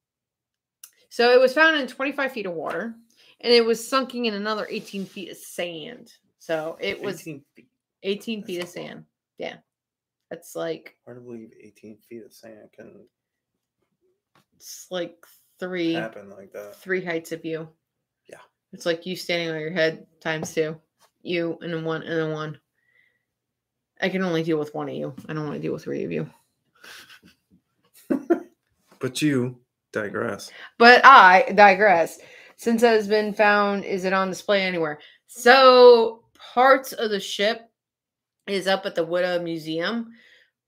So 1.11 1.33
it 1.33 1.40
was 1.40 1.53
found 1.53 1.77
in 1.79 1.87
25 1.87 2.33
feet 2.33 2.47
of 2.47 2.55
water, 2.55 2.95
and 3.40 3.53
it 3.53 3.64
was 3.64 3.87
sunking 3.87 4.25
in 4.25 4.35
another 4.35 4.66
18 4.71 5.05
feet 5.05 5.31
of 5.31 5.37
sand. 5.37 6.12
So 6.38 6.79
it 6.81 7.01
was 7.03 7.21
18 7.21 7.45
feet. 7.55 7.66
18 8.03 8.45
feet 8.45 8.57
of 8.57 8.61
That's 8.62 8.77
a 8.77 8.81
lot. 8.81 8.87
sand. 8.88 9.05
Yeah. 9.38 9.57
That's 10.31 10.57
like 10.57 10.97
Hard 11.05 11.19
to 11.19 11.21
believe 11.21 11.51
18 11.61 11.99
feet 12.09 12.25
of 12.25 12.33
sand 12.33 12.71
can 12.75 13.07
it's 14.57 14.87
like 14.90 15.16
three 15.59 15.93
happen 15.95 16.31
like 16.31 16.53
that. 16.53 16.77
three 16.77 17.05
heights 17.05 17.33
of 17.33 17.45
you. 17.45 17.69
It's 18.72 18.87
like 18.87 19.06
you 19.06 19.16
standing 19.16 19.50
on 19.50 19.61
your 19.61 19.72
head 19.72 20.06
times 20.20 20.54
two. 20.54 20.80
You 21.22 21.59
and 21.61 21.72
then 21.72 21.85
one 21.85 22.02
and 22.02 22.16
then 22.18 22.33
one. 22.33 22.59
I 24.00 24.09
can 24.09 24.22
only 24.22 24.42
deal 24.42 24.59
with 24.59 24.74
one 24.74 24.88
of 24.88 24.94
you. 24.94 25.14
I 25.28 25.35
don't 25.35 25.44
want 25.44 25.56
to 25.56 25.61
deal 25.61 25.72
with 25.72 25.85
three 25.85 26.04
of 26.04 26.12
you. 26.12 26.30
But 29.00 29.22
you 29.22 29.59
digress. 29.92 30.50
But 30.78 31.04
I 31.04 31.52
digress. 31.54 32.18
Since 32.56 32.83
it 32.83 32.88
has 32.88 33.09
been 33.09 33.33
found, 33.33 33.85
is 33.85 34.04
it 34.04 34.12
on 34.12 34.28
display 34.28 34.62
anywhere? 34.62 34.98
So 35.26 36.24
parts 36.35 36.92
of 36.92 37.11
the 37.11 37.18
ship 37.18 37.70
is 38.46 38.66
up 38.66 38.85
at 38.85 38.94
the 38.94 39.04
Whydah 39.04 39.42
Museum, 39.42 40.11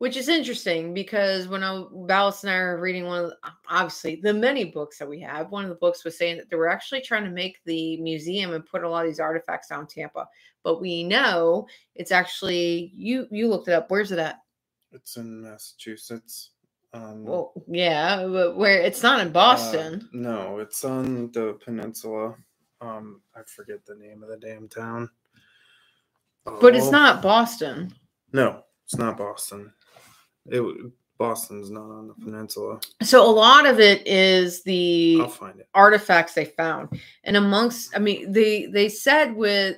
which 0.02 0.16
is 0.16 0.28
interesting 0.28 0.92
because 0.92 1.46
when 1.46 1.62
I 1.62 1.84
Ballast 1.92 2.42
and 2.42 2.52
I 2.52 2.58
were 2.58 2.80
reading 2.80 3.04
one 3.06 3.22
of 3.22 3.30
the, 3.30 3.36
obviously 3.70 4.16
the 4.16 4.34
many 4.34 4.64
books 4.64 4.98
that 4.98 5.08
we 5.08 5.20
have, 5.20 5.52
one 5.52 5.62
of 5.62 5.68
the 5.68 5.76
books 5.76 6.02
was 6.02 6.18
saying 6.18 6.38
that 6.38 6.50
they 6.50 6.56
were 6.56 6.68
actually 6.68 7.02
trying 7.02 7.22
to 7.22 7.30
make 7.30 7.58
the 7.66 7.98
museum 7.98 8.52
and 8.52 8.66
put 8.66 8.82
a 8.82 8.88
lot 8.88 9.04
of 9.04 9.10
these 9.12 9.20
artifacts 9.20 9.68
down 9.68 9.86
Tampa. 9.86 10.26
But 10.64 10.80
we 10.80 11.04
know 11.04 11.68
it's 11.94 12.10
actually 12.10 12.90
you 12.96 13.28
you 13.30 13.46
looked 13.46 13.68
it 13.68 13.74
up. 13.74 13.92
Where's 13.92 14.10
it 14.10 14.18
at? 14.18 14.40
It's 14.90 15.16
in 15.18 15.40
Massachusetts. 15.40 16.50
Um, 16.92 17.22
Well, 17.24 17.52
yeah, 17.68 18.26
but 18.26 18.56
where 18.56 18.80
it's 18.80 19.04
not 19.04 19.20
in 19.20 19.28
uh, 19.28 19.30
Boston. 19.30 20.08
no, 20.12 20.58
it's 20.58 20.84
on 20.84 21.30
the 21.30 21.56
peninsula. 21.64 22.34
Um, 22.80 23.20
I 23.36 23.42
forget 23.46 23.86
the 23.86 23.94
name 23.94 24.24
of 24.24 24.30
the 24.30 24.36
damn 24.36 24.66
town. 24.66 25.10
but 26.44 26.74
it's 26.74 26.88
Oh, 26.88 26.90
not 26.90 27.22
Boston. 27.22 27.94
No, 28.32 28.64
it's 28.84 28.98
not 28.98 29.16
Boston. 29.16 29.72
It 30.46 30.62
Boston's 31.18 31.70
not 31.70 31.85
on 31.90 32.09
the 32.09 32.14
peninsula. 32.14 32.81
So 33.02 33.24
a 33.24 33.31
lot 33.31 33.64
of 33.66 33.78
it 33.78 34.05
is 34.07 34.62
the 34.64 35.18
I'll 35.20 35.28
find 35.28 35.61
it. 35.61 35.68
artifacts 35.74 36.35
they 36.35 36.46
found 36.46 37.00
and 37.24 37.37
amongst 37.37 37.94
i 37.94 38.00
mean 38.00 38.33
they 38.33 38.66
they 38.66 38.88
said 38.88 39.37
with 39.37 39.76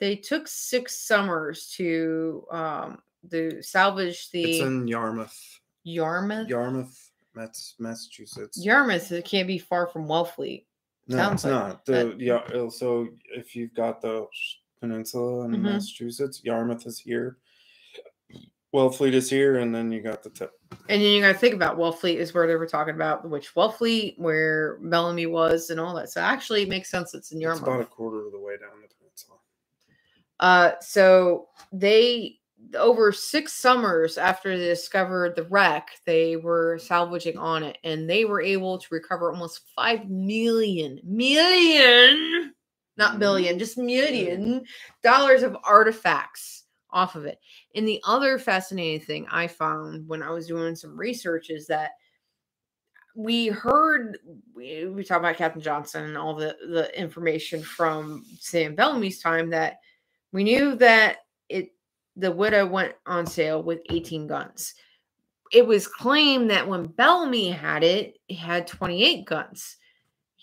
they 0.00 0.14
took 0.16 0.46
six 0.46 0.96
summers 1.06 1.70
to 1.76 2.44
um 2.50 2.98
to 3.30 3.62
salvage 3.62 4.30
the 4.30 4.42
It's 4.44 4.60
in 4.60 4.86
Yarmouth, 4.86 5.60
yarmouth 5.84 6.48
Yarmouth, 6.50 7.10
Mass- 7.34 7.74
Massachusetts. 7.78 8.62
yarmouth 8.62 9.10
it 9.10 9.24
can't 9.24 9.46
be 9.48 9.56
far 9.58 9.86
from 9.86 10.06
wellfleet 10.06 10.66
No, 11.08 11.16
Sounds 11.16 11.44
it's 11.44 11.44
like 11.44 11.52
not. 11.52 11.86
The 11.86 12.14
yeah. 12.18 12.68
So 12.68 13.08
if 13.34 13.56
you've 13.56 13.72
got 13.74 14.02
the 14.02 14.26
peninsula 14.80 15.44
in 15.46 15.52
Mhm. 15.52 15.62
Massachusetts, 15.62 16.42
Yarmouth 16.44 16.86
is 16.86 16.98
here. 16.98 17.38
Wellfleet 18.74 19.12
is 19.12 19.30
here, 19.30 19.58
and 19.58 19.72
then 19.72 19.92
you 19.92 20.02
got 20.02 20.24
the 20.24 20.30
tip. 20.30 20.50
and 20.88 21.00
then 21.00 21.12
you 21.12 21.20
got 21.20 21.32
to 21.32 21.38
think 21.38 21.54
about 21.54 21.78
wellfleet 21.78 22.16
is 22.16 22.34
where 22.34 22.48
they 22.48 22.56
were 22.56 22.66
talking 22.66 22.94
about 22.94 23.28
which 23.30 23.54
wellfleet 23.54 24.18
where 24.18 24.78
bellamy 24.82 25.26
was 25.26 25.70
and 25.70 25.78
all 25.78 25.94
that 25.94 26.10
so 26.10 26.20
actually 26.20 26.62
it 26.62 26.68
makes 26.68 26.90
sense 26.90 27.14
it's 27.14 27.30
in 27.30 27.40
Yarmouth. 27.40 27.60
It's 27.60 27.68
about 27.68 27.80
a 27.80 27.86
quarter 27.86 28.26
of 28.26 28.32
the 28.32 28.40
way 28.40 28.56
down 28.56 28.70
the 28.82 28.88
peninsula. 28.98 29.38
Uh, 30.40 30.72
so 30.80 31.46
they 31.72 32.38
over 32.76 33.12
six 33.12 33.52
summers 33.52 34.18
after 34.18 34.58
they 34.58 34.64
discovered 34.64 35.36
the 35.36 35.44
wreck, 35.44 35.90
they 36.06 36.36
were 36.36 36.78
salvaging 36.78 37.38
on 37.38 37.62
it, 37.62 37.78
and 37.84 38.10
they 38.10 38.24
were 38.24 38.40
able 38.42 38.78
to 38.78 38.86
recover 38.90 39.30
almost 39.30 39.60
five 39.76 40.08
million 40.08 40.98
million, 41.04 42.52
not 42.96 43.18
billion, 43.18 43.58
just 43.58 43.78
million 43.78 44.64
dollars 45.02 45.42
of 45.42 45.56
artifacts 45.62 46.63
off 46.94 47.16
of 47.16 47.26
it. 47.26 47.38
And 47.74 47.86
the 47.86 48.00
other 48.06 48.38
fascinating 48.38 49.04
thing 49.04 49.26
I 49.30 49.46
found 49.48 50.08
when 50.08 50.22
I 50.22 50.30
was 50.30 50.46
doing 50.46 50.74
some 50.74 50.98
research 50.98 51.50
is 51.50 51.66
that 51.66 51.90
we 53.14 53.48
heard 53.48 54.18
we, 54.54 54.86
we 54.86 55.04
talked 55.04 55.20
about 55.20 55.36
Captain 55.36 55.60
Johnson 55.60 56.04
and 56.04 56.16
all 56.16 56.34
the 56.34 56.56
the 56.68 56.98
information 56.98 57.62
from 57.62 58.24
Sam 58.40 58.74
Bellamy's 58.74 59.20
time 59.20 59.50
that 59.50 59.76
we 60.32 60.42
knew 60.44 60.74
that 60.76 61.18
it 61.48 61.70
the 62.16 62.32
Whydah 62.32 62.66
went 62.66 62.94
on 63.06 63.26
sale 63.26 63.62
with 63.62 63.80
18 63.90 64.26
guns. 64.26 64.74
It 65.52 65.66
was 65.66 65.86
claimed 65.86 66.50
that 66.50 66.66
when 66.66 66.86
Bellamy 66.86 67.50
had 67.50 67.84
it, 67.84 68.18
it 68.28 68.36
had 68.36 68.66
28 68.66 69.24
guns. 69.24 69.76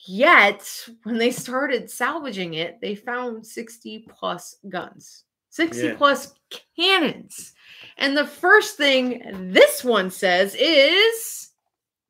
Yet, 0.08 0.88
when 1.04 1.18
they 1.18 1.32
started 1.32 1.90
salvaging 1.90 2.56
it, 2.56 2.80
they 2.82 2.96
found 2.96 3.46
60 3.46 4.08
plus 4.10 4.58
guns, 4.68 5.26
60 5.52 5.84
Yeah. 5.88 5.96
plus 5.96 6.34
cannons. 6.76 7.54
And 7.98 8.18
the 8.18 8.26
first 8.26 8.76
thing 8.78 9.52
this 9.54 9.84
one 9.84 10.10
says 10.10 10.56
is 10.60 11.50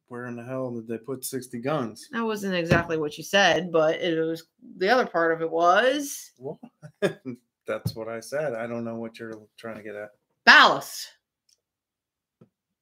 Where 0.07 0.25
in 0.27 0.35
the 0.35 0.43
hell 0.43 0.71
did 0.71 0.87
they 0.87 0.97
put 0.97 1.25
sixty 1.25 1.59
guns? 1.59 2.07
that 2.11 2.23
wasn't 2.23 2.55
exactly 2.55 2.97
what 2.97 3.17
you 3.17 3.23
said, 3.23 3.71
but 3.71 3.99
it 3.99 4.19
was 4.19 4.43
the 4.77 4.89
other 4.89 5.05
part 5.05 5.33
of 5.33 5.41
it 5.41 5.51
was 5.51 6.31
What? 6.37 6.57
That's 7.67 7.95
what 7.95 8.07
I 8.07 8.19
said. 8.21 8.53
I 8.53 8.65
don't 8.67 8.83
know 8.85 8.95
what 8.95 9.19
you're 9.19 9.39
trying 9.57 9.77
to 9.77 9.83
get 9.83 9.95
at. 9.95 10.09
ballast. 10.45 11.07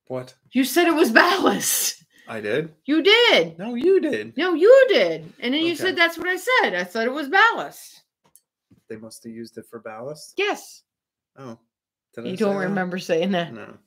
What? 0.08 0.34
You 0.52 0.64
said 0.64 0.88
it 0.88 0.96
was 0.96 1.12
ballast. 1.12 2.04
I 2.28 2.42
did? 2.42 2.74
You 2.86 3.02
did. 3.04 3.58
No, 3.60 3.76
you 3.76 4.00
did. 4.02 4.36
No, 4.38 4.54
you 4.54 4.86
did. 4.90 5.32
And 5.40 5.54
then 5.54 5.64
you 5.64 5.76
said 5.76 5.96
that's 5.96 6.18
what 6.18 6.28
I 6.28 6.36
said. 6.38 6.76
I 6.76 6.84
said 6.84 7.08
it 7.08 7.14
was 7.14 7.28
ballast. 7.30 7.99
They 8.90 8.98
must 8.98 9.24
have 9.24 9.34
used 9.34 9.58
it 9.58 9.66
for 9.70 9.80
ballast. 9.80 10.34
Yes. 10.38 10.84
Oh, 11.38 11.58
did 12.16 12.26
I 12.26 12.30
You 12.30 12.38
say 12.38 12.44
don't 12.46 12.56
that? 12.56 12.68
remember 12.68 12.98
saying 12.98 13.32
that. 13.32 13.54
No. 13.54 13.78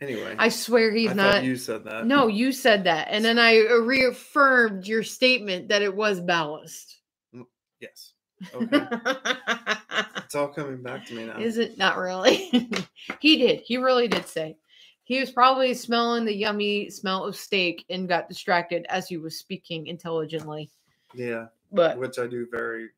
Anyway, 0.00 0.36
I 0.38 0.50
swear 0.50 0.92
he's 0.92 1.10
I 1.10 1.14
not. 1.14 1.44
you 1.44 1.56
said 1.56 1.84
that. 1.84 2.06
No, 2.06 2.26
you 2.28 2.52
said 2.52 2.84
that. 2.84 3.08
And 3.10 3.24
then 3.24 3.38
I 3.38 3.60
reaffirmed 3.60 4.86
your 4.86 5.02
statement 5.02 5.68
that 5.68 5.82
it 5.82 5.94
was 5.94 6.20
ballast. 6.20 7.00
Mm, 7.34 7.46
yes. 7.80 8.12
Okay. 8.54 8.86
it's 10.18 10.34
all 10.34 10.48
coming 10.48 10.82
back 10.82 11.06
to 11.06 11.14
me 11.14 11.24
now. 11.24 11.38
Is 11.38 11.56
it 11.56 11.78
not 11.78 11.96
really? 11.96 12.68
he 13.20 13.36
did. 13.38 13.60
He 13.60 13.78
really 13.78 14.06
did 14.06 14.26
say. 14.28 14.56
He 15.04 15.18
was 15.18 15.30
probably 15.30 15.72
smelling 15.74 16.24
the 16.26 16.34
yummy 16.34 16.90
smell 16.90 17.24
of 17.24 17.34
steak 17.36 17.84
and 17.88 18.08
got 18.08 18.28
distracted 18.28 18.84
as 18.88 19.08
he 19.08 19.16
was 19.16 19.38
speaking 19.38 19.86
intelligently. 19.86 20.70
Yeah, 21.14 21.46
But 21.72 21.98
which 21.98 22.18
I 22.18 22.26
do 22.26 22.46
very 22.50 22.88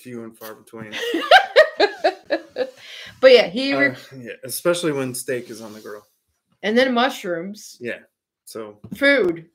few 0.00 0.24
and 0.24 0.36
far 0.36 0.54
between. 0.54 0.92
but 3.20 3.32
yeah, 3.32 3.46
he 3.48 3.74
re- 3.74 3.88
Uh, 3.90 4.16
yeah, 4.18 4.32
especially 4.44 4.92
when 4.92 5.14
steak 5.14 5.50
is 5.50 5.60
on 5.60 5.72
the 5.72 5.80
grill. 5.80 6.06
and 6.62 6.76
then 6.76 6.92
mushrooms, 6.94 7.76
Yeah. 7.80 8.00
So 8.44 8.80
food, 8.96 9.48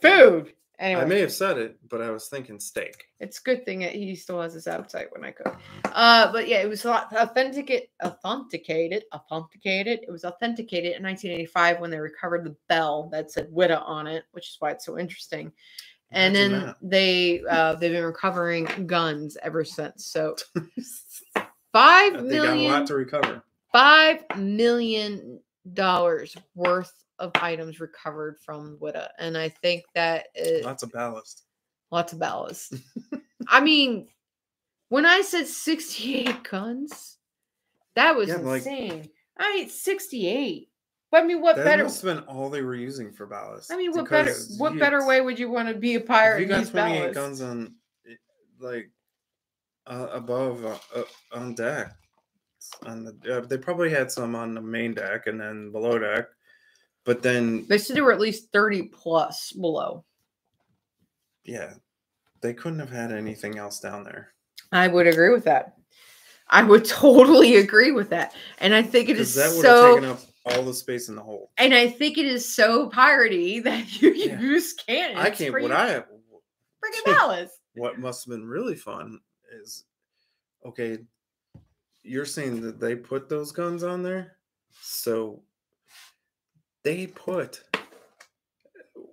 food. 0.00 0.52
Anyway, 0.78 1.02
I 1.02 1.04
may 1.06 1.20
have 1.20 1.32
said 1.32 1.58
it, 1.58 1.76
but 1.90 2.00
I 2.00 2.10
was 2.10 2.28
thinking 2.28 2.58
steak. 2.60 3.04
it's 3.18 3.40
a 3.40 3.42
good 3.42 3.64
thing 3.66 3.80
that 3.80 3.92
he 3.92 4.14
still 4.14 4.40
has 4.40 4.54
his 4.54 4.68
appetite 4.68 5.08
when 5.12 5.24
I 5.24 5.32
cook. 5.32 5.56
Uh, 5.84 6.30
but 6.32 6.46
yeah, 6.48 6.58
it 6.58 6.68
was 6.68 6.86
au- 6.86 6.92
authenticate, 7.12 7.90
authenticated, 8.02 9.02
authenticated. 9.12 10.00
It 10.06 10.10
was 10.10 10.24
authenticated 10.24 10.96
in 10.96 11.02
1985 11.02 11.80
when 11.80 11.90
they 11.90 11.98
recovered 11.98 12.44
the 12.44 12.56
bell 12.68 13.08
that 13.12 13.30
said 13.32 13.48
Whydah 13.50 13.82
on 13.82 14.06
it, 14.06 14.22
which 14.30 14.48
is 14.50 14.56
why 14.60 14.70
it's 14.70 14.86
so 14.86 14.98
interesting. 14.98 15.52
And 16.10 16.34
Imagine 16.36 16.52
then 16.52 16.66
that. 16.66 16.76
they 16.82 17.42
uh, 17.50 17.74
they've 17.74 17.92
been 17.92 18.04
recovering 18.04 18.86
guns 18.86 19.36
ever 19.42 19.64
since. 19.64 20.06
So 20.06 20.36
five 21.72 22.24
they 22.24 22.36
got 22.38 22.56
a 22.56 22.68
lot 22.68 22.86
to 22.86 22.94
recover. 22.94 23.42
five 23.72 24.24
million 24.36 25.40
dollars 25.74 26.36
worth 26.54 26.92
of 27.18 27.30
items 27.36 27.80
recovered 27.80 28.38
from 28.44 28.78
Whydah, 28.80 29.08
and 29.18 29.36
I 29.36 29.48
think 29.50 29.84
that 29.94 30.28
is 30.34 30.64
Lots 30.64 30.82
of 30.82 30.92
ballast. 30.92 31.42
lots 31.90 32.12
of 32.12 32.18
ballast. 32.20 32.74
I 33.48 33.60
mean, 33.60 34.08
when 34.88 35.04
I 35.04 35.20
said 35.22 35.46
sixty-eight 35.46 36.42
guns, 36.44 37.18
that 37.96 38.16
was 38.16 38.28
Yeah, 38.28 38.36
like- 38.36 38.58
insane. 38.62 39.10
I 39.38 39.54
mean, 39.56 39.68
sixty-eight. 39.68 40.70
But 41.10 41.22
I 41.22 41.26
mean, 41.26 41.40
what 41.40 41.56
that 41.56 41.64
better? 41.64 41.84
must 41.84 42.02
have 42.02 42.16
been 42.16 42.24
all 42.24 42.50
they 42.50 42.60
were 42.62 42.74
using 42.74 43.12
for 43.12 43.24
ballast. 43.26 43.72
I 43.72 43.76
mean, 43.76 43.92
what 43.92 44.10
better? 44.10 44.34
What 44.58 44.74
you- 44.74 44.80
better 44.80 45.06
way 45.06 45.20
would 45.22 45.38
you 45.38 45.50
want 45.50 45.68
to 45.68 45.74
be 45.74 45.94
a 45.94 46.00
If 46.00 46.06
pirate? 46.06 46.40
you 46.40 46.46
got 46.46 46.60
use 46.60 46.70
28 46.70 47.14
guns 47.14 47.40
on, 47.40 47.74
eh, 48.06 48.14
like, 48.60 48.90
uh, 49.86 50.08
above 50.12 50.64
uh, 50.66 50.78
uh, 50.94 51.04
on 51.32 51.54
deck, 51.54 51.92
on 52.84 53.04
the 53.04 53.38
uh, 53.38 53.40
they 53.46 53.56
probably 53.56 53.88
had 53.88 54.10
some 54.12 54.34
on 54.34 54.52
the 54.54 54.60
main 54.60 54.92
deck 54.92 55.26
and 55.28 55.40
then 55.40 55.72
below 55.72 55.98
deck, 55.98 56.26
but 57.04 57.22
then 57.22 57.64
They 57.68 57.78
said 57.78 57.96
there 57.96 58.04
were 58.04 58.12
at 58.12 58.20
least 58.20 58.52
thirty 58.52 58.82
plus 58.82 59.52
below. 59.52 60.04
yeah, 61.44 61.72
they 62.42 62.52
couldn't 62.52 62.80
have 62.80 62.90
had 62.90 63.12
anything 63.12 63.56
else 63.56 63.80
down 63.80 64.04
there. 64.04 64.34
I 64.72 64.88
would 64.88 65.06
agree 65.06 65.30
with 65.30 65.44
that. 65.44 65.78
I 66.48 66.62
would 66.64 66.84
totally 66.84 67.56
agree 67.56 67.92
with 67.92 68.10
that, 68.10 68.34
and 68.58 68.74
I 68.74 68.82
think 68.82 69.08
it 69.08 69.18
is 69.18 69.34
that 69.36 69.48
would 69.56 69.64
have 69.64 69.78
so. 69.78 69.94
taken 69.94 70.10
up 70.10 70.20
all 70.52 70.62
the 70.62 70.74
space 70.74 71.08
in 71.08 71.14
the 71.16 71.22
hole. 71.22 71.50
And 71.58 71.74
I 71.74 71.88
think 71.88 72.18
it 72.18 72.26
is 72.26 72.52
so 72.54 72.88
piratey 72.90 73.62
that 73.64 74.00
you 74.02 74.12
Yeah. 74.12 74.40
use 74.40 74.72
cannons. 74.74 75.18
I 75.20 75.30
can't. 75.30 75.52
What 75.52 75.72
I 75.72 76.00
freaking 76.00 77.04
ballast. 77.06 77.54
what 77.74 77.98
must 77.98 78.24
have 78.24 78.32
been 78.32 78.46
really 78.46 78.76
fun 78.76 79.18
is 79.52 79.84
okay 80.64 80.98
you're 82.04 82.24
saying 82.24 82.60
that 82.60 82.78
they 82.80 82.94
put 82.94 83.28
those 83.28 83.50
guns 83.52 83.82
on 83.82 84.02
there 84.02 84.36
so 84.80 85.40
they 86.84 87.06
put 87.08 87.62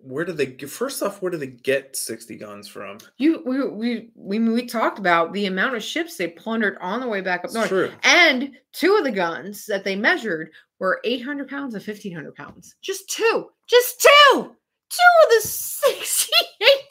where 0.03 0.23
did 0.25 0.37
they 0.37 0.45
get 0.45 0.69
first 0.69 1.01
off 1.01 1.21
where 1.21 1.31
did 1.31 1.39
they 1.39 1.47
get 1.47 1.95
60 1.95 2.35
guns 2.37 2.67
from 2.67 2.97
You 3.17 3.41
we 3.45 3.67
we 3.67 4.09
we 4.15 4.39
we 4.39 4.65
talked 4.67 4.99
about 4.99 5.33
the 5.33 5.47
amount 5.47 5.75
of 5.75 5.83
ships 5.83 6.15
they 6.17 6.27
plundered 6.27 6.77
on 6.79 6.99
the 6.99 7.07
way 7.07 7.21
back 7.21 7.43
up 7.45 7.51
north, 7.53 7.93
and 8.03 8.51
two 8.73 8.95
of 8.95 9.03
the 9.03 9.11
guns 9.11 9.65
that 9.65 9.83
they 9.83 9.95
measured 9.95 10.51
were 10.79 11.01
eight 11.03 11.23
hundred 11.23 11.49
pounds 11.49 11.73
and 11.73 11.83
fifteen 11.83 12.13
hundred 12.13 12.35
pounds. 12.35 12.75
Just 12.81 13.09
two, 13.09 13.49
just 13.67 14.01
two, 14.01 14.55
two 14.89 15.23
of 15.23 15.29
the 15.29 15.41
sixty-eight 15.47 16.83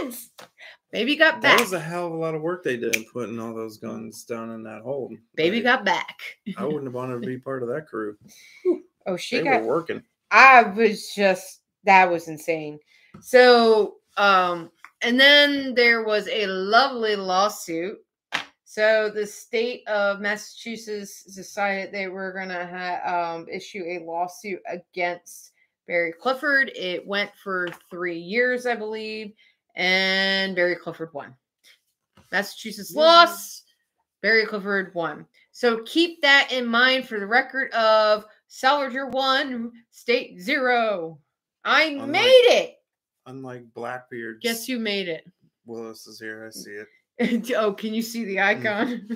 guns. 0.00 0.30
Baby 0.92 1.14
got 1.14 1.40
back. 1.40 1.58
That 1.58 1.64
was 1.64 1.72
a 1.72 1.78
hell 1.80 2.06
of 2.08 2.12
a 2.12 2.16
lot 2.16 2.34
of 2.34 2.42
work 2.42 2.64
they 2.64 2.76
did 2.76 2.96
putting 3.12 3.38
all 3.38 3.54
those 3.54 3.78
guns 3.78 4.24
down 4.24 4.50
in 4.50 4.64
that 4.64 4.82
hole. 4.82 5.14
Baby 5.36 5.56
Like, 5.58 5.64
got 5.64 5.84
back. 5.84 6.18
I 6.56 6.64
wouldn't 6.64 6.84
have 6.84 6.94
wanted 6.94 7.20
to 7.22 7.26
be 7.26 7.38
part 7.38 7.62
of 7.62 7.68
that 7.68 7.86
crew. 7.86 8.16
Oh, 9.06 9.16
she 9.16 9.38
They 9.38 9.44
got 9.44 9.62
were 9.62 9.68
working. 9.68 10.02
I 10.30 10.62
was 10.62 11.14
just 11.14 11.62
that 11.84 12.10
was 12.10 12.28
insane. 12.28 12.78
So, 13.20 13.96
um, 14.18 14.70
and 15.00 15.18
then 15.18 15.74
there 15.74 16.04
was 16.04 16.28
a 16.28 16.46
lovely 16.46 17.16
lawsuit. 17.16 17.96
So 18.72 19.10
the 19.10 19.26
state 19.26 19.82
of 19.88 20.20
Massachusetts 20.20 21.24
decided 21.24 21.90
they 21.90 22.06
were 22.06 22.32
gonna 22.32 22.68
ha- 22.68 23.34
um, 23.34 23.48
issue 23.48 23.82
a 23.84 24.04
lawsuit 24.04 24.60
against 24.68 25.50
Barry 25.88 26.12
Clifford. 26.12 26.70
It 26.76 27.04
went 27.04 27.32
for 27.42 27.66
three 27.90 28.16
years, 28.16 28.66
I 28.66 28.76
believe, 28.76 29.32
and 29.74 30.54
Barry 30.54 30.76
Clifford 30.76 31.12
won. 31.12 31.34
Massachusetts 32.30 32.92
Yeah. 32.94 33.00
lost. 33.00 33.64
Barry 34.22 34.46
Clifford 34.46 34.94
won. 34.94 35.26
So 35.50 35.82
keep 35.82 36.22
that 36.22 36.52
in 36.52 36.64
mind 36.64 37.08
for 37.08 37.18
the 37.18 37.26
record 37.26 37.72
of 37.72 38.24
Salinger 38.46 39.08
one, 39.08 39.72
State 39.90 40.38
zero. 40.40 41.20
I 41.64 41.86
Unlike- 41.86 42.08
made 42.08 42.46
it. 42.52 42.76
Unlike 43.26 43.74
Blackbeard, 43.74 44.40
Guess 44.42 44.68
who 44.68 44.78
made 44.78 45.08
it? 45.08 45.26
Willis 45.66 46.06
is 46.06 46.20
here. 46.20 46.46
I 46.46 46.50
see 46.50 46.70
it. 46.70 46.86
oh, 47.56 47.72
can 47.72 47.94
you 47.94 48.02
see 48.02 48.24
the 48.24 48.36
mm. 48.36 48.44
icon? 48.44 49.08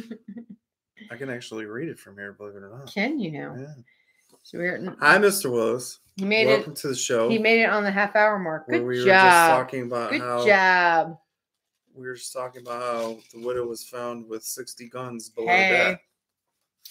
I 1.10 1.16
can 1.16 1.30
actually 1.30 1.66
read 1.66 1.88
it 1.88 1.98
from 1.98 2.16
here, 2.16 2.32
believe 2.32 2.56
it 2.56 2.62
or 2.62 2.70
not. 2.78 2.92
can 2.92 3.18
you 3.18 3.32
now? 3.32 3.54
Yeah. 3.58 3.74
So 4.42 4.58
we're 4.58 4.96
Hi, 5.00 5.16
Mr. 5.18 5.50
Willis. 5.50 6.00
he 6.16 6.24
made 6.24 6.46
Welcome 6.46 6.74
to 6.74 6.88
the 6.88 6.94
show. 6.94 7.26
it. 7.26 7.32
He 7.32 7.38
made 7.38 7.62
it 7.62 7.70
on 7.70 7.82
the 7.82 7.90
half 7.90 8.14
hour 8.14 8.38
mark. 8.38 8.68
Good 8.68 8.80
we 8.80 8.86
were 8.86 8.94
just 8.94 9.06
job. 9.06 9.58
talking 9.58 9.82
about 9.82 10.10
Good 10.10 10.20
how 10.20 10.46
job. 10.46 11.18
we 11.94 12.06
were 12.06 12.14
just 12.14 12.32
talking 12.32 12.60
about 12.60 12.82
how 12.82 13.18
the 13.32 13.38
Whydah 13.38 13.66
was 13.66 13.84
found 13.84 14.28
with 14.28 14.42
60 14.44 14.88
guns 14.90 15.30
below 15.30 15.46
Hey. 15.46 15.70
deck. 15.70 16.02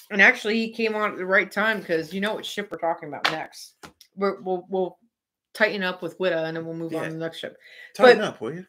And 0.09 0.21
actually, 0.21 0.59
he 0.59 0.71
came 0.73 0.95
on 0.95 1.11
at 1.11 1.17
the 1.17 1.25
right 1.25 1.51
time 1.51 1.79
because 1.79 2.11
you 2.11 2.21
know 2.21 2.33
what 2.33 2.45
ship 2.45 2.69
we're 2.71 2.79
talking 2.79 3.07
about 3.07 3.31
next. 3.31 3.75
We're, 4.15 4.41
we'll 4.41 4.65
we'll 4.69 4.97
tighten 5.53 5.83
up 5.83 6.01
with 6.01 6.17
Whydah 6.17 6.45
and 6.45 6.57
then 6.57 6.65
we'll 6.65 6.75
move 6.75 6.95
on 6.95 7.03
to 7.05 7.11
the 7.11 7.17
next 7.17 7.37
ship. 7.37 7.55
Tighten 7.95 8.19
But- 8.19 8.27
up, 8.27 8.41
will 8.41 8.55
you? 8.55 8.65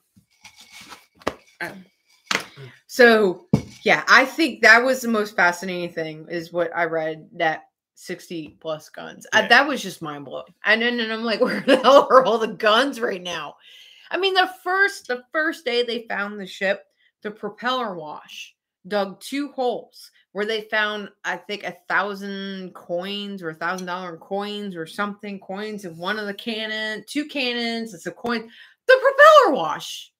So 2.94 3.48
yeah, 3.82 4.04
I 4.06 4.24
think 4.24 4.62
that 4.62 4.84
was 4.84 5.00
the 5.00 5.08
most 5.08 5.34
fascinating 5.34 5.92
thing 5.92 6.28
is 6.30 6.52
what 6.52 6.70
I 6.76 6.84
read 6.84 7.28
that 7.32 7.64
60 7.96 8.56
plus 8.60 8.88
guns. 8.88 9.26
Yeah. 9.34 9.48
that 9.48 9.66
was 9.66 9.82
just 9.82 10.00
mind 10.00 10.26
blowing. 10.26 10.54
And 10.64 10.80
then 10.80 11.00
and 11.00 11.12
I'm 11.12 11.24
like, 11.24 11.40
where 11.40 11.60
the 11.62 11.78
hell 11.78 12.06
are 12.08 12.24
all 12.24 12.38
the 12.38 12.46
guns 12.46 13.00
right 13.00 13.20
now? 13.20 13.56
I 14.12 14.16
mean, 14.16 14.34
the 14.34 14.48
first 14.62 15.08
the 15.08 15.24
first 15.32 15.64
day 15.64 15.82
they 15.82 16.06
found 16.08 16.38
the 16.38 16.46
ship, 16.46 16.84
the 17.22 17.32
propeller 17.32 17.96
wash 17.96 18.54
dug 18.86 19.20
two 19.20 19.48
holes 19.48 20.12
where 20.30 20.46
they 20.46 20.60
found 20.60 21.08
I 21.24 21.36
think 21.36 21.64
a 21.64 21.76
thousand 21.88 22.74
coins 22.74 23.42
or 23.42 23.48
a 23.50 23.54
thousand 23.54 23.88
dollar 23.88 24.18
coins 24.18 24.76
or 24.76 24.86
something 24.86 25.40
coins 25.40 25.84
in 25.84 25.96
one 25.96 26.20
of 26.20 26.26
the 26.26 26.34
cannon, 26.34 27.04
two 27.08 27.26
cannons. 27.26 27.92
It's 27.92 28.06
a 28.06 28.12
coin. 28.12 28.48
The 28.86 29.00
propeller 29.02 29.56
wash. 29.56 30.12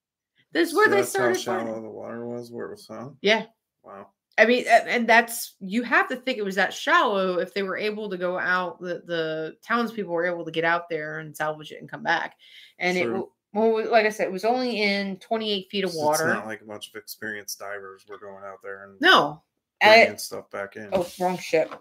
This 0.54 0.70
is 0.70 0.74
where 0.74 0.86
So 0.86 0.90
they 0.92 0.96
that's 0.98 1.10
started. 1.10 1.36
how 1.36 1.42
shallow 1.42 1.82
the 1.82 1.90
water 1.90 2.24
was 2.26 2.50
where 2.50 2.68
it 2.68 2.70
was 2.70 2.86
found. 2.86 3.16
Yeah. 3.20 3.44
Wow. 3.82 4.08
I 4.38 4.46
mean, 4.46 4.64
and 4.68 5.06
that's 5.06 5.54
you 5.60 5.82
have 5.82 6.08
to 6.08 6.16
think 6.16 6.38
it 6.38 6.44
was 6.44 6.56
that 6.56 6.72
shallow 6.72 7.38
if 7.38 7.52
they 7.54 7.62
were 7.62 7.76
able 7.76 8.08
to 8.10 8.16
go 8.16 8.38
out. 8.38 8.80
The 8.80 9.02
the 9.04 9.56
townspeople 9.62 10.12
were 10.12 10.26
able 10.26 10.44
to 10.44 10.50
get 10.50 10.64
out 10.64 10.88
there 10.88 11.18
and 11.18 11.36
salvage 11.36 11.70
it 11.70 11.80
and 11.80 11.88
come 11.90 12.02
back. 12.02 12.36
And 12.78 12.96
it 12.96 13.04
True. 13.04 13.28
w- 13.52 13.54
well, 13.76 13.90
like 13.92 14.06
I 14.06 14.08
said, 14.08 14.26
it 14.26 14.32
was 14.32 14.44
only 14.44 14.82
in 14.82 15.18
28 15.18 15.68
feet 15.70 15.84
of 15.84 15.94
water. 15.94 16.24
It's 16.26 16.34
not 16.34 16.46
like 16.46 16.62
a 16.62 16.64
bunch 16.64 16.88
of 16.88 16.96
experienced 16.96 17.60
divers 17.60 18.04
were 18.08 18.18
going 18.18 18.42
out 18.44 18.58
there 18.62 18.84
and 18.84 19.00
no, 19.00 19.42
bringing 19.80 20.12
I, 20.12 20.16
stuff 20.16 20.50
back 20.50 20.74
in. 20.74 20.88
oh, 20.92 21.08
wrong 21.20 21.38
ship, 21.38 21.72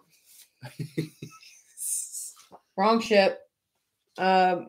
wrong 2.78 3.02
ship. 3.02 3.40
Um, 4.20 4.68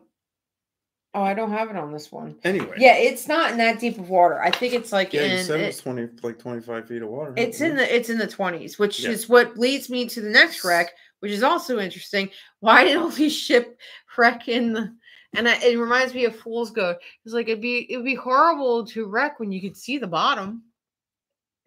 oh, 1.15 1.23
I 1.23 1.33
don't 1.33 1.51
have 1.51 1.69
it 1.69 1.75
on 1.75 1.91
this 1.91 2.11
one. 2.11 2.35
Anyway. 2.43 2.75
Yeah, 2.77 2.95
it's 2.97 3.27
not 3.27 3.51
in 3.51 3.57
that 3.57 3.79
deep 3.79 3.97
of 3.97 4.09
water. 4.09 4.39
I 4.41 4.51
think 4.51 4.73
it's 4.73 4.91
like 4.91 5.13
Yeah, 5.13 5.37
you 5.37 5.43
said 5.43 5.59
it 5.61 5.75
it- 5.75 5.81
20, 5.81 6.09
like 6.21 6.37
25 6.37 6.87
feet 6.87 7.01
of 7.01 7.09
water. 7.09 7.33
It's 7.37 7.61
in 7.61 7.75
the 7.75 7.95
it's 7.95 8.09
in 8.09 8.17
the 8.17 8.27
twenties, 8.27 8.77
which 8.77 8.99
Yeah. 8.99 9.09
is 9.11 9.27
what 9.27 9.57
leads 9.57 9.89
me 9.89 10.07
to 10.09 10.21
the 10.21 10.29
next 10.29 10.63
wreck, 10.63 10.91
which 11.21 11.31
is 11.31 11.41
also 11.43 11.79
interesting. 11.79 12.29
Why 12.59 12.83
did 12.83 12.97
all 12.97 13.09
these 13.21 13.35
ship 13.35 13.79
wreck 14.17 14.47
in 14.47 14.73
the? 14.73 14.95
And 15.37 15.49
I, 15.49 15.55
it 15.63 15.77
reminds 15.77 16.13
me 16.13 16.23
of 16.25 16.35
Fool's 16.35 16.71
Gold. 16.71 16.95
It's 17.25 17.33
like 17.33 17.47
it'd 17.47 17.61
be 17.61 17.87
it'd 17.91 18.05
be 18.05 18.15
horrible 18.15 18.85
to 18.87 19.05
wreck 19.07 19.39
when 19.39 19.51
you 19.51 19.61
could 19.61 19.75
see 19.75 19.97
the 19.97 20.07
bottom. 20.07 20.63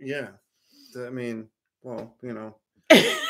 Yeah. 0.00 0.28
I 0.98 1.10
mean, 1.10 1.48
well, 1.82 2.14
you 2.22 2.32
know, 2.32 2.56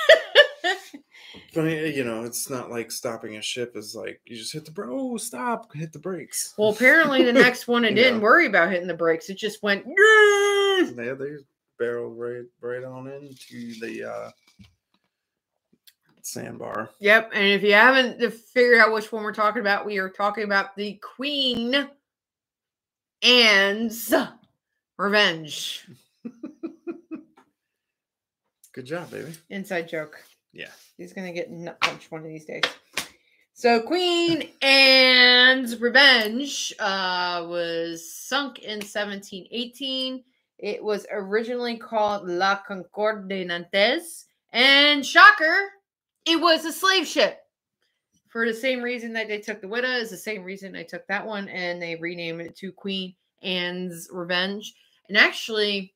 but 1.54 1.64
you 1.64 2.04
know, 2.04 2.24
it's 2.24 2.48
not 2.50 2.70
like 2.70 2.90
stopping 2.90 3.36
a 3.36 3.42
ship 3.42 3.76
is 3.76 3.94
like 3.94 4.20
you 4.24 4.36
just 4.36 4.52
hit 4.52 4.64
the 4.64 4.70
bro, 4.70 5.12
oh, 5.12 5.16
stop, 5.16 5.74
hit 5.74 5.92
the 5.92 5.98
brakes. 5.98 6.54
well, 6.56 6.70
apparently 6.70 7.22
the 7.22 7.32
next 7.32 7.68
one 7.68 7.84
it 7.86 7.94
didn't 7.94 8.18
know. 8.18 8.24
worry 8.24 8.46
about 8.46 8.70
hitting 8.70 8.88
the 8.88 8.94
brakes. 8.94 9.30
It 9.30 9.38
just 9.38 9.62
went. 9.62 9.84
They 9.84 10.92
they 10.94 11.36
barreled 11.78 12.18
right 12.18 12.44
right 12.60 12.84
on 12.84 13.08
into 13.08 13.78
the 13.80 14.04
uh 14.04 14.30
sandbar. 16.22 16.90
Yep. 17.00 17.30
And 17.34 17.46
if 17.46 17.62
you 17.62 17.72
haven't 17.72 18.32
figured 18.32 18.78
out 18.78 18.92
which 18.92 19.10
one 19.10 19.22
we're 19.24 19.32
talking 19.32 19.60
about, 19.60 19.86
we 19.86 19.98
are 19.98 20.10
talking 20.10 20.44
about 20.44 20.76
the 20.76 20.94
Queen 20.94 21.88
Anne's 23.22 24.14
Revenge. 24.98 25.86
Good 28.72 28.86
job, 28.86 29.10
baby. 29.10 29.32
Inside 29.50 29.88
joke. 29.88 30.22
Yeah. 30.52 30.70
He's 30.96 31.12
gonna 31.12 31.32
get 31.32 31.50
nut 31.50 31.80
punched 31.80 32.10
one 32.10 32.22
of 32.22 32.28
these 32.28 32.44
days. 32.44 32.62
So 33.58 33.82
Queen 33.82 34.50
Anne's 34.62 35.80
Revenge 35.80 36.72
uh, 36.78 37.44
was 37.48 38.08
sunk 38.14 38.60
in 38.60 38.76
1718. 38.76 40.22
It 40.58 40.82
was 40.82 41.06
originally 41.10 41.76
called 41.76 42.28
La 42.28 42.56
Concorde 42.56 43.28
de 43.28 43.44
Nantes, 43.44 44.26
and 44.52 45.04
shocker, 45.04 45.70
it 46.24 46.40
was 46.40 46.64
a 46.64 46.72
slave 46.72 47.06
ship. 47.06 47.40
For 48.28 48.46
the 48.46 48.54
same 48.54 48.82
reason 48.82 49.12
that 49.14 49.26
they 49.26 49.40
took 49.40 49.60
the 49.60 49.66
Whydah 49.66 50.02
is 50.02 50.10
the 50.10 50.16
same 50.16 50.44
reason 50.44 50.70
they 50.70 50.84
took 50.84 51.06
that 51.08 51.26
one, 51.26 51.48
and 51.48 51.82
they 51.82 51.96
renamed 51.96 52.42
it 52.42 52.56
to 52.58 52.70
Queen 52.70 53.14
Anne's 53.42 54.08
Revenge. 54.12 54.74
And 55.08 55.16
actually, 55.16 55.94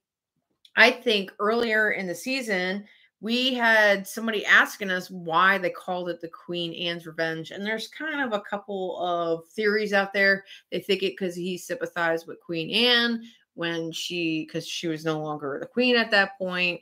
I 0.74 0.90
think 0.90 1.32
earlier 1.38 1.92
in 1.92 2.06
the 2.06 2.14
season, 2.14 2.86
we 3.22 3.54
had 3.54 4.04
somebody 4.06 4.44
asking 4.44 4.90
us 4.90 5.08
why 5.08 5.56
they 5.56 5.70
called 5.70 6.08
it 6.10 6.20
the 6.20 6.28
Queen 6.28 6.74
Anne's 6.74 7.06
Revenge. 7.06 7.52
And 7.52 7.64
there's 7.64 7.86
kind 7.86 8.20
of 8.20 8.32
a 8.38 8.42
couple 8.42 8.98
of 9.00 9.46
theories 9.48 9.92
out 9.92 10.12
there. 10.12 10.44
They 10.72 10.80
think 10.80 11.04
it 11.04 11.12
because 11.12 11.36
he 11.36 11.56
sympathized 11.56 12.26
with 12.26 12.40
Queen 12.40 12.68
Anne 12.70 13.22
when 13.54 13.92
she, 13.92 14.44
because 14.44 14.66
she 14.66 14.88
was 14.88 15.04
no 15.04 15.20
longer 15.22 15.58
the 15.60 15.66
queen 15.68 15.94
at 15.94 16.10
that 16.10 16.36
point. 16.36 16.80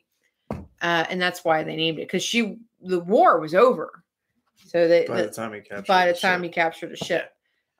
Uh, 0.51 1.05
and 1.11 1.21
that's 1.21 1.45
why 1.45 1.63
they 1.63 1.77
named 1.77 1.99
it 1.99 2.07
because 2.09 2.23
she, 2.23 2.57
the 2.83 3.01
war 3.01 3.39
was 3.39 3.55
over. 3.55 4.03
So 4.65 4.89
they, 4.89 5.05
By 5.07 5.19
the 5.21 5.29
the- 5.29 5.35
time 5.35 5.53
he 5.53 5.61
captured 5.61 5.87
by 5.87 6.07
the 6.07 6.15
the 6.15 6.19
time 6.21 6.43
he 6.43 6.49
ship. 6.49 6.55
captured 6.55 6.91
the 6.93 6.97
ship. 6.97 7.33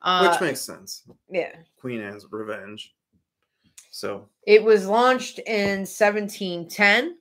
Uh, 0.03 0.29
Which 0.31 0.41
makes 0.43 0.61
sense. 0.61 1.05
yeah. 1.31 1.53
Queen 1.79 2.03
Anne's 2.03 2.27
revenge. 2.31 2.95
So 3.91 4.29
It 4.47 4.63
was 4.63 4.87
launched 4.87 5.39
in 5.41 5.81
1710 5.87 7.17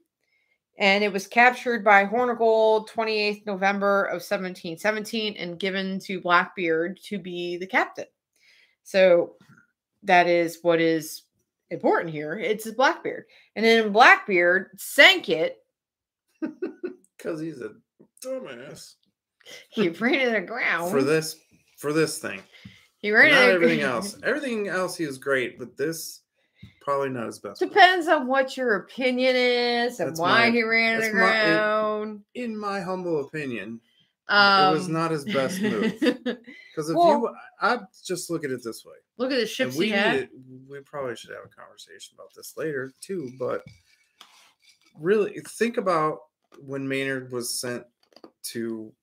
and 0.80 1.04
it 1.04 1.12
was 1.12 1.28
captured 1.28 1.84
by 1.84 2.06
Hornigold 2.06 2.90
28th 2.90 3.46
November 3.46 4.06
of 4.06 4.22
1717 4.24 5.36
and 5.36 5.60
given 5.60 6.00
to 6.00 6.22
Blackbeard 6.22 6.98
to 7.04 7.20
be 7.20 7.58
the 7.58 7.68
captain. 7.68 8.06
So 8.84 9.36
that 10.04 10.28
is 10.28 10.60
what 10.62 10.80
is 10.80 11.24
important 11.70 12.14
here. 12.14 12.40
It's 12.40 12.72
Blackbeard. 12.72 13.26
And 13.58 13.66
then 13.66 13.92
Blackbeard 13.92 14.70
sank 14.78 15.28
it. 15.28 15.58
because 17.18 17.42
he's 17.42 17.60
a 17.60 17.72
dumbass. 18.24 18.96
He 19.70 19.90
ran 20.00 20.14
it 20.14 20.36
aground. 20.36 20.92
For 20.92 21.04
this 21.04 21.36
for 21.78 21.92
this 21.92 22.20
thing. 22.20 22.42
he 23.00 23.12
ran 23.12 23.32
Not 23.32 23.50
it 23.50 23.56
everything 23.56 23.82
else. 23.82 24.18
Everything 24.24 24.70
else 24.70 24.96
he 24.96 25.06
was 25.06 25.18
great, 25.18 25.60
but 25.60 25.76
this 25.76 26.22
probably 26.90 27.10
not 27.10 27.28
his 27.28 27.40
best. 27.40 27.60
Depends 27.60 28.08
on 28.08 28.26
what 28.28 28.58
your 28.58 28.76
opinion 28.78 29.36
is 29.36 30.00
and 30.00 30.10
That's 30.10 30.20
why 30.20 30.50
my- 30.50 30.52
he 30.52 30.64
ran 30.64 30.96
it 30.98 31.02
that's 31.02 31.14
my- 31.14 31.20
aground. 31.36 32.24
In 32.36 32.58
my 32.58 32.82
humble 32.82 33.26
opinion, 33.26 33.80
Um, 34.28 34.74
it 34.76 34.78
was 34.78 34.88
not 34.88 35.12
his 35.12 35.26
best 35.26 35.62
move. 35.62 35.94
Because 36.00 36.90
if 36.92 36.96
Well- 36.96 37.20
you, 37.22 37.36
I 37.62 37.80
just 38.06 38.30
look 38.30 38.44
at 38.46 38.52
it 38.52 38.62
this 38.64 38.86
way. 38.86 38.96
Look 39.18 39.32
at 39.32 39.40
the 39.40 39.46
ships 39.48 39.76
we 39.76 39.88
he 39.88 39.92
had. 39.92 40.30
we 40.70 40.80
probably 40.82 41.16
should 41.16 41.32
have 41.32 41.44
a 41.46 41.50
conversation 41.50 42.16
about 42.16 42.34
this 42.36 42.54
later 42.56 42.92
too. 43.02 43.32
But 43.38 43.64
really, 44.98 45.40
think 45.42 45.78
about 45.78 46.20
when 46.60 46.88
Maynard 46.88 47.32
was 47.32 47.60
sent 47.60 47.84
to 48.44 48.94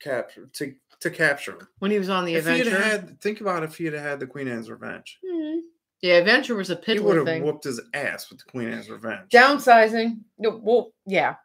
capture 0.00 0.46
to 0.54 0.74
to 1.00 1.10
capture 1.10 1.52
him. 1.52 1.68
when 1.78 1.90
he 1.90 1.98
was 1.98 2.08
on 2.10 2.24
the 2.24 2.34
If 2.34 2.44
he 2.46 2.58
had 2.58 2.66
adventure. 2.66 2.82
had, 2.84 3.20
think 3.20 3.40
about 3.40 3.62
if 3.62 3.76
he 3.76 3.84
had 3.86 3.94
had 3.94 4.20
the 4.20 4.26
Queen 4.26 4.48
Anne's 4.48 4.70
Revenge. 4.70 5.18
Hmm. 5.26 5.58
Yeah, 6.02 6.14
Adventure 6.14 6.54
was 6.54 6.70
a 6.70 6.80
He 6.84 6.98
would 6.98 7.14
piddler 7.14 7.16
have 7.16 7.24
thing. 7.26 7.42
whooped 7.42 7.64
his 7.64 7.80
ass 7.94 8.28
with 8.30 8.38
the 8.38 8.44
Queen 8.50 8.68
Anne's 8.70 8.90
Revenge. 8.90 9.30
Downsizing. 9.30 10.20
No, 10.38 10.60
well, 10.62 10.92
yeah. 11.06 11.36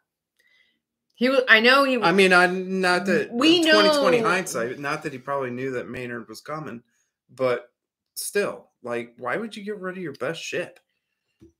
He 1.14 1.28
was. 1.28 1.40
I 1.48 1.60
know 1.60 1.84
he 1.84 1.96
was. 1.98 2.06
I 2.08 2.12
mean, 2.12 2.32
I 2.32 2.46
not 2.46 3.06
that 3.06 3.32
We 3.32 3.62
2020 3.62 4.20
know- 4.20 4.28
hindsight, 4.28 4.78
not 4.78 5.02
that 5.04 5.12
he 5.12 5.18
probably 5.18 5.50
knew 5.50 5.70
that 5.72 5.88
Maynard 5.88 6.28
was 6.28 6.40
coming, 6.40 6.82
but 7.30 7.70
still, 8.14 8.70
like, 8.82 9.14
why 9.18 9.36
would 9.36 9.56
you 9.56 9.62
get 9.64 9.78
rid 9.78 9.96
of 9.96 10.02
your 10.02 10.14
best 10.14 10.42
ship? 10.42 10.78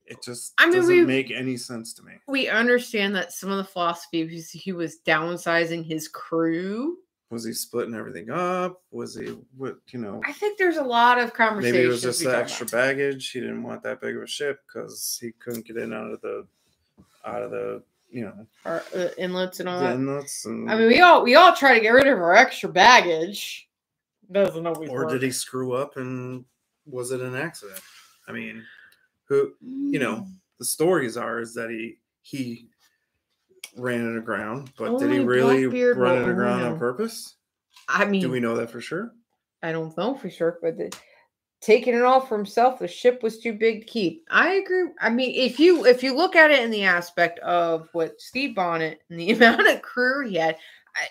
It 0.05 0.21
just 0.23 0.53
I 0.57 0.65
mean, 0.65 0.75
doesn't 0.75 0.95
we- 0.95 1.05
make 1.05 1.31
any 1.31 1.57
sense 1.57 1.93
to 1.95 2.03
me. 2.03 2.13
we 2.27 2.47
understand 2.49 3.15
that 3.15 3.31
some 3.33 3.49
of 3.51 3.57
the 3.57 3.63
philosophy 3.63 4.23
was 4.25 4.49
he 4.51 4.71
was 4.71 4.99
downsizing 5.05 5.85
his 5.85 6.07
crew. 6.09 6.97
Was 7.33 7.43
he 7.43 7.51
splitting 7.53 7.95
everything 7.95 8.29
up? 8.29 8.81
Was 8.91 9.15
he 9.15 9.35
what 9.57 9.77
you 9.89 9.99
know? 9.99 10.21
I 10.25 10.31
think 10.31 10.57
there's 10.59 10.77
a 10.77 10.83
lot 10.83 11.17
of 11.19 11.33
conversations. 11.33 11.73
Maybe 11.73 11.85
it 11.85 11.89
was 11.89 12.01
just 12.03 12.23
the 12.23 12.37
extra 12.37 12.65
baggage. 12.67 13.31
He 13.31 13.39
didn't 13.39 13.63
want 13.63 13.81
that 13.83 13.99
big 13.99 14.15
of 14.15 14.21
a 14.23 14.27
ship 14.27 14.61
because 14.67 15.17
he 15.19 15.31
couldn't 15.39 15.65
get 15.65 15.77
in 15.77 15.91
out 15.93 16.11
of 16.11 16.21
the 16.21 16.45
out 17.25 17.41
of 17.41 17.49
the 17.51 17.81
you 18.11 18.25
know 18.25 18.45
Or, 18.65 18.83
uh, 18.95 19.07
inlets 19.17 19.59
and 19.59 19.67
all 19.67 19.79
that. 19.79 19.95
inlets 19.95 20.45
and 20.45 20.69
I 20.69 20.77
mean, 20.77 20.87
we 20.87 20.99
all 21.01 21.23
we 21.23 21.33
all 21.35 21.55
try 21.55 21.73
to 21.73 21.79
get 21.81 21.89
rid 21.89 22.05
of 22.07 22.19
our 22.19 22.35
extra 22.35 22.69
baggage. 22.69 23.67
Doesn't 24.31 24.65
always 24.67 24.89
or 24.89 24.99
work. 25.05 25.09
did 25.09 25.23
he 25.23 25.31
screw 25.31 25.73
up 25.73 25.97
and 25.97 26.45
was 26.85 27.11
it 27.11 27.21
an 27.21 27.35
accident? 27.35 27.81
I 28.27 28.31
mean, 28.31 28.63
who 29.27 29.53
you 29.59 29.97
know 29.99 30.17
Mm. 30.17 30.35
the 30.59 30.65
stories 30.65 31.17
are 31.17 31.39
is 31.39 31.55
that 31.55 31.71
he 31.71 31.97
he 32.21 32.67
ran 33.75 34.13
it 34.13 34.17
aground, 34.17 34.71
but 34.77 34.89
oh 34.89 34.99
did 34.99 35.11
he 35.11 35.19
really 35.19 35.63
Blackbeard 35.63 35.97
run 35.97 36.19
will 36.19 36.27
it 36.27 36.31
aground 36.31 36.61
know. 36.61 36.71
on 36.73 36.79
purpose? 36.79 37.35
I 37.87 38.05
mean, 38.05 38.21
Do 38.21 38.29
we 38.29 38.39
know 38.39 38.55
that 38.55 38.71
for 38.71 38.81
sure? 38.81 39.11
I 39.61 39.71
don't 39.71 39.95
know 39.97 40.15
for 40.15 40.29
sure, 40.29 40.59
but 40.61 40.77
the, 40.77 40.91
taking 41.61 41.95
it 41.95 42.03
all 42.03 42.19
for 42.19 42.37
himself, 42.37 42.79
the 42.79 42.87
ship 42.87 43.23
was 43.23 43.39
too 43.39 43.53
big 43.53 43.81
to 43.81 43.87
keep. 43.87 44.25
I 44.29 44.55
agree. 44.55 44.89
I 44.99 45.09
mean, 45.09 45.33
if 45.33 45.59
you 45.59 45.85
if 45.85 46.03
you 46.03 46.15
look 46.15 46.35
at 46.35 46.51
it 46.51 46.61
in 46.61 46.71
the 46.71 46.83
aspect 46.83 47.39
of 47.39 47.89
what 47.93 48.19
Steve 48.19 48.55
Bonnet 48.55 48.99
and 49.09 49.19
the 49.19 49.31
amount 49.33 49.67
of 49.67 49.81
crew 49.81 50.27
he 50.27 50.35
had, 50.35 50.57
I, 50.95 51.07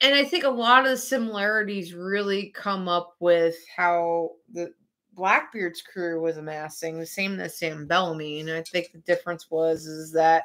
and 0.00 0.14
I 0.14 0.24
think 0.24 0.44
a 0.44 0.50
lot 0.50 0.84
of 0.84 0.90
the 0.90 0.96
similarities 0.96 1.94
really 1.94 2.50
come 2.54 2.88
up 2.88 3.16
with 3.20 3.56
how 3.76 4.30
the 4.52 4.72
Blackbeard's 5.14 5.82
crew 5.82 6.22
was 6.22 6.38
amassing, 6.38 6.98
the 6.98 7.06
same 7.06 7.38
as 7.40 7.58
Sam 7.58 7.86
Bellamy, 7.86 8.40
and 8.40 8.50
I 8.50 8.62
think 8.62 8.92
the 8.92 8.98
difference 9.00 9.50
was 9.50 9.86
is 9.86 10.12
that 10.12 10.44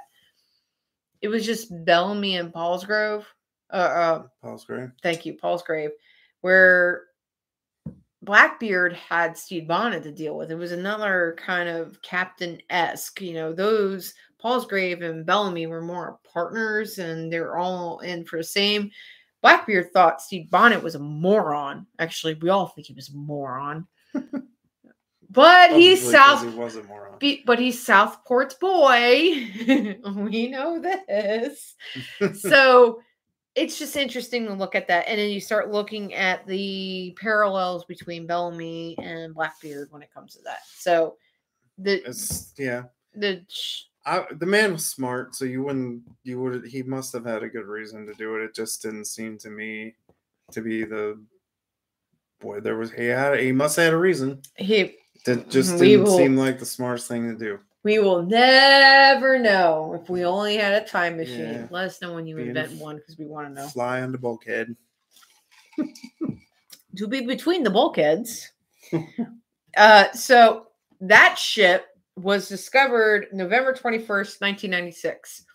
it 1.21 1.27
was 1.27 1.45
just 1.45 1.67
Bellamy 1.85 2.35
and 2.35 2.53
Paulsgrove. 2.53 3.23
Uh, 3.71 3.75
uh, 3.75 4.23
Paul's 4.41 4.65
great. 4.65 4.89
thank 5.03 5.25
you, 5.25 5.33
Paulsgrave, 5.33 5.89
where 6.41 7.03
Blackbeard 8.21 8.93
had 8.93 9.37
Steve 9.37 9.67
Bonnet 9.67 10.03
to 10.03 10.11
deal 10.11 10.37
with. 10.37 10.51
It 10.51 10.55
was 10.55 10.71
another 10.71 11.35
kind 11.37 11.69
of 11.69 12.01
captain 12.01 12.59
esque, 12.69 13.21
you 13.21 13.33
know, 13.33 13.53
those 13.53 14.13
Paulsgrave 14.43 15.03
and 15.03 15.25
Bellamy 15.25 15.67
were 15.67 15.81
more 15.81 16.19
partners 16.31 16.99
and 16.99 17.31
they're 17.31 17.57
all 17.57 17.99
in 17.99 18.25
for 18.25 18.37
the 18.37 18.43
same. 18.43 18.91
Blackbeard 19.41 19.91
thought 19.93 20.21
Steve 20.21 20.49
Bonnet 20.49 20.81
was 20.81 20.95
a 20.95 20.99
moron. 20.99 21.85
Actually, 21.99 22.33
we 22.35 22.49
all 22.49 22.67
think 22.67 22.87
he 22.87 22.93
was 22.93 23.09
a 23.09 23.15
moron. 23.15 23.87
but 25.29 25.71
he's 25.71 26.09
South 26.09 26.43
He 26.43 26.57
was 26.57 26.75
a 26.75 26.83
moron. 26.83 27.17
be- 27.19 27.43
but 27.45 27.59
he's 27.59 27.83
Southport's 27.83 28.55
boy. 28.55 29.47
we 30.15 30.47
know 30.49 30.79
this. 30.79 31.75
so 32.39 33.01
it's 33.55 33.79
just 33.79 33.95
interesting 33.95 34.45
to 34.45 34.53
look 34.53 34.75
at 34.75 34.87
that. 34.87 35.07
And 35.07 35.19
then 35.19 35.29
you 35.29 35.39
start 35.41 35.71
looking 35.71 36.13
at 36.13 36.45
the 36.45 37.15
parallels 37.19 37.85
between 37.85 38.27
Bellamy 38.27 38.95
and 38.99 39.33
Blackbeard 39.33 39.87
when 39.91 40.01
it 40.03 40.13
comes 40.13 40.35
to 40.35 40.41
that. 40.43 40.59
So 40.75 41.17
the 41.77 42.07
It's 42.07 42.53
yeah. 42.57 42.83
the 43.15 43.43
I, 44.05 44.25
the 44.31 44.45
man 44.45 44.71
was 44.71 44.85
smart, 44.85 45.35
so 45.35 45.43
you 45.43 45.63
wouldn't 45.63 46.01
you 46.23 46.39
would 46.41 46.65
he 46.65 46.81
must 46.83 47.11
have 47.13 47.25
had 47.25 47.43
a 47.43 47.49
good 47.49 47.65
reason 47.65 48.05
to 48.05 48.13
do 48.13 48.35
it. 48.37 48.43
It 48.43 48.55
just 48.55 48.81
didn't 48.81 49.05
seem 49.05 49.37
to 49.39 49.49
me 49.49 49.95
to 50.51 50.61
be 50.61 50.85
the 50.85 51.19
boy. 52.39 52.61
There 52.61 52.77
was 52.77 52.91
he 52.91 53.05
had 53.07 53.39
he 53.39 53.51
must 53.51 53.75
have 53.75 53.85
had 53.85 53.93
a 53.93 53.97
reason. 53.97 54.41
he 54.55 54.95
That 55.25 55.49
just 55.49 55.79
We 55.79 55.89
didn't 55.89 56.05
will- 56.05 56.17
seem 56.17 56.35
like 56.37 56.59
the 56.59 56.65
smartest 56.65 57.07
thing 57.07 57.29
to 57.31 57.37
do. 57.37 57.59
we 57.83 57.99
will 57.99 58.23
never 58.23 59.39
know 59.39 59.99
if 60.01 60.09
we 60.09 60.23
only 60.25 60.57
had 60.57 60.81
a 60.81 60.85
time 60.85 61.17
machine. 61.17 61.39
Yeah. 61.39 61.67
Let 61.69 61.85
us 61.85 62.01
know 62.01 62.13
when 62.13 62.25
you 62.27 62.35
Being 62.35 62.49
invent 62.49 62.73
f- 62.73 62.79
one 62.79 62.97
because 62.97 63.17
we 63.17 63.25
want 63.25 63.47
to 63.47 63.53
know. 63.61 63.67
Fly 63.69 64.01
on 64.01 64.11
the 64.11 64.17
bulkhead. 64.17 64.75
to 66.95 67.07
be 67.07 67.21
between 67.21 67.63
the 67.63 67.69
bulkheads. 67.69 68.51
uh, 69.77 70.11
so 70.11 70.67
that 71.01 71.37
ship 71.37 71.85
was 72.15 72.49
discovered 72.49 73.27
November 73.31 73.73
21st, 73.73 74.41
1996. 74.41 75.45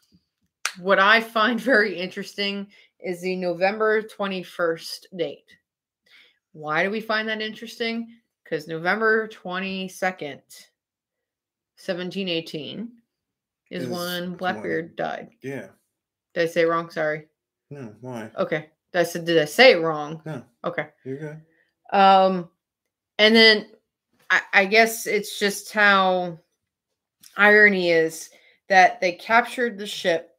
What 0.80 0.98
I 0.98 1.20
find 1.20 1.60
very 1.72 1.98
interesting 1.98 2.68
is 3.00 3.20
the 3.20 3.36
November 3.36 4.02
21st 4.02 5.06
date. 5.16 5.44
Why 6.52 6.84
do 6.84 6.90
we 6.90 7.00
find 7.00 7.28
that 7.28 7.40
interesting? 7.42 8.06
Because 8.52 8.68
November 8.68 9.28
22nd, 9.28 10.42
1718 11.78 12.92
is 13.70 13.84
Is 13.84 13.88
when 13.88 13.96
when- 13.96 14.34
Blackbeard 14.34 14.94
died. 14.94 15.30
Yeah. 15.42 15.68
Did 16.34 16.42
I 16.42 16.46
say 16.46 16.60
it 16.60 16.66
wrong? 16.66 16.90
Sorry. 16.90 17.28
No, 17.70 17.94
why? 18.02 18.30
Okay. 18.36 18.68
Did 18.92 18.98
I, 18.98 19.02
said, 19.04 19.24
did 19.24 19.38
I 19.38 19.46
say 19.46 19.72
it 19.72 19.80
wrong? 19.80 20.20
No, 20.26 20.44
Okay. 20.64 20.88
you're 21.02 21.16
good. 21.16 21.40
Um, 21.94 22.50
and 23.18 23.34
then 23.34 23.70
I, 24.28 24.42
I 24.52 24.64
guess 24.66 25.06
it's 25.06 25.38
just 25.38 25.72
how 25.72 26.38
irony 27.38 27.90
is 27.90 28.28
that 28.68 29.00
they 29.00 29.12
captured 29.12 29.78
the 29.78 29.86
ship 29.86 30.31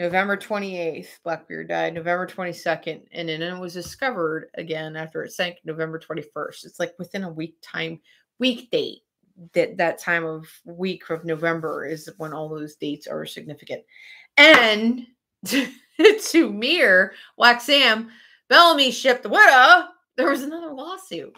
November 0.00 0.34
28th. 0.34 1.20
Blackbeard 1.22 1.68
died 1.68 1.92
November 1.92 2.26
22nd, 2.26 3.02
and 3.12 3.28
then 3.28 3.42
it 3.42 3.60
was 3.60 3.74
discovered 3.74 4.48
again 4.54 4.96
after 4.96 5.22
it 5.22 5.30
sank 5.30 5.58
November 5.62 6.00
21st. 6.00 6.64
It's 6.64 6.80
like 6.80 6.94
within 6.98 7.24
a 7.24 7.30
week 7.30 7.56
time, 7.62 8.00
week 8.38 8.70
date. 8.70 9.02
That 9.52 9.76
that 9.76 9.98
time 9.98 10.24
of 10.24 10.48
week 10.64 11.10
of 11.10 11.26
November 11.26 11.86
is 11.86 12.08
when 12.16 12.32
all 12.32 12.48
those 12.48 12.76
dates 12.76 13.06
are 13.06 13.26
significant. 13.26 13.82
And 14.38 15.06
to 15.44 16.50
Mir, 16.50 17.12
Sam, 17.58 18.08
Bellamy 18.48 18.90
shipped 18.90 19.22
the 19.22 19.28
Whydah, 19.28 19.88
there 20.16 20.30
was 20.30 20.42
another 20.42 20.72
lawsuit. 20.72 21.36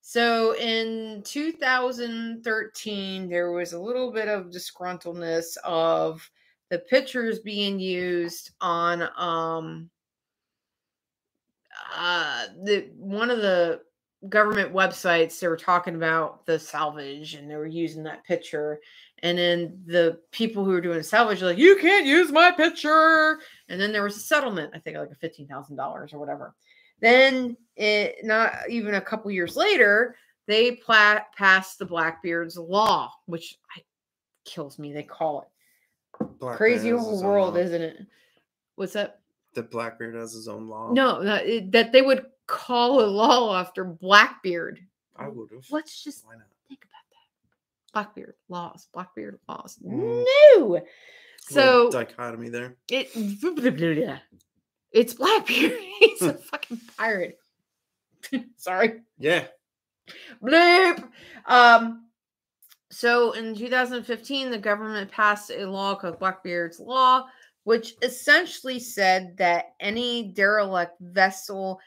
So 0.00 0.56
in 0.56 1.22
2013, 1.24 3.28
there 3.28 3.52
was 3.52 3.74
a 3.74 3.80
little 3.80 4.10
bit 4.12 4.28
of 4.28 4.46
disgruntledness 4.46 5.58
of 5.64 6.30
the 6.70 6.78
pictures 6.78 7.38
being 7.38 7.78
used 7.78 8.50
on 8.60 9.08
um 9.16 9.90
uh 11.96 12.46
the 12.64 12.90
one 12.96 13.30
of 13.30 13.38
the 13.38 13.80
government 14.28 14.72
websites 14.72 15.38
they 15.38 15.48
were 15.48 15.56
talking 15.56 15.94
about 15.94 16.44
the 16.46 16.58
salvage 16.58 17.34
and 17.34 17.50
they 17.50 17.56
were 17.56 17.66
using 17.66 18.02
that 18.02 18.24
picture. 18.24 18.80
And 19.22 19.38
then 19.38 19.82
the 19.86 20.20
people 20.32 20.64
who 20.64 20.72
were 20.72 20.80
doing 20.80 21.02
salvage 21.02 21.42
are 21.42 21.46
like 21.46 21.58
you 21.58 21.76
can't 21.76 22.06
use 22.06 22.32
my 22.32 22.50
picture. 22.50 23.38
And 23.68 23.80
then 23.80 23.92
there 23.92 24.02
was 24.02 24.16
a 24.16 24.20
settlement 24.20 24.72
i 24.74 24.78
think 24.78 24.96
like 24.96 25.10
a 25.10 25.26
$15000 25.26 26.14
or 26.14 26.18
whatever. 26.18 26.54
Then 27.00 27.56
it 27.76 28.16
not 28.24 28.52
even 28.68 28.94
a 28.94 29.00
couple 29.00 29.30
years 29.30 29.56
later 29.56 30.16
they 30.46 30.72
pla- 30.72 31.20
passed 31.36 31.78
the 31.78 31.84
blackbeard's 31.84 32.56
law 32.56 33.12
which 33.26 33.58
I, 33.76 33.82
kills 34.44 34.78
me 34.78 34.92
they 34.92 35.02
call 35.02 35.42
it 35.42 35.48
Blackbeard 36.20 36.56
crazy 36.56 36.90
whole 36.90 37.22
world 37.22 37.54
law. 37.54 37.60
isn't 37.60 37.82
it 37.82 38.06
what's 38.76 38.92
that 38.94 39.20
That 39.54 39.70
Blackbeard 39.70 40.14
has 40.14 40.32
his 40.32 40.48
own 40.48 40.68
law. 40.68 40.92
no 40.92 41.22
that, 41.24 41.72
that 41.72 41.92
they 41.92 42.02
would 42.02 42.26
call 42.46 43.00
a 43.00 43.06
law 43.06 43.56
after 43.58 43.84
blackbeard 43.84 44.80
I 45.16 45.28
would 45.28 45.50
have. 45.52 45.64
let's 45.70 46.02
just 46.04 46.24
Why 46.26 46.34
not? 46.34 46.46
think 46.68 46.84
about 46.84 47.04
that 47.10 47.92
blackbeard 47.92 48.34
laws 48.48 48.88
blackbeard 48.92 49.38
laws 49.48 49.78
Mm. 49.84 50.24
no 50.56 50.80
so 51.40 51.90
dichotomy 51.90 52.48
there. 52.48 52.76
it 52.90 53.08
it's 54.92 55.14
blackbeard 55.14 55.78
he's 56.00 56.22
a 56.22 56.32
fucking 56.52 56.80
pirate 56.96 57.38
sorry 58.56 59.00
Yeah. 59.18 59.46
Bleep. 60.42 61.02
Um, 61.46 62.05
so 62.90 63.32
in 63.32 63.54
2015, 63.54 64.50
the 64.50 64.58
government 64.58 65.10
passed 65.10 65.50
a 65.50 65.66
law 65.66 65.94
called 65.94 66.18
Blackbeard's 66.18 66.78
Law, 66.78 67.26
which 67.64 67.94
essentially 68.02 68.78
said 68.78 69.36
that 69.38 69.74
any 69.80 70.32
derelict 70.32 70.92
vessel 71.00 71.80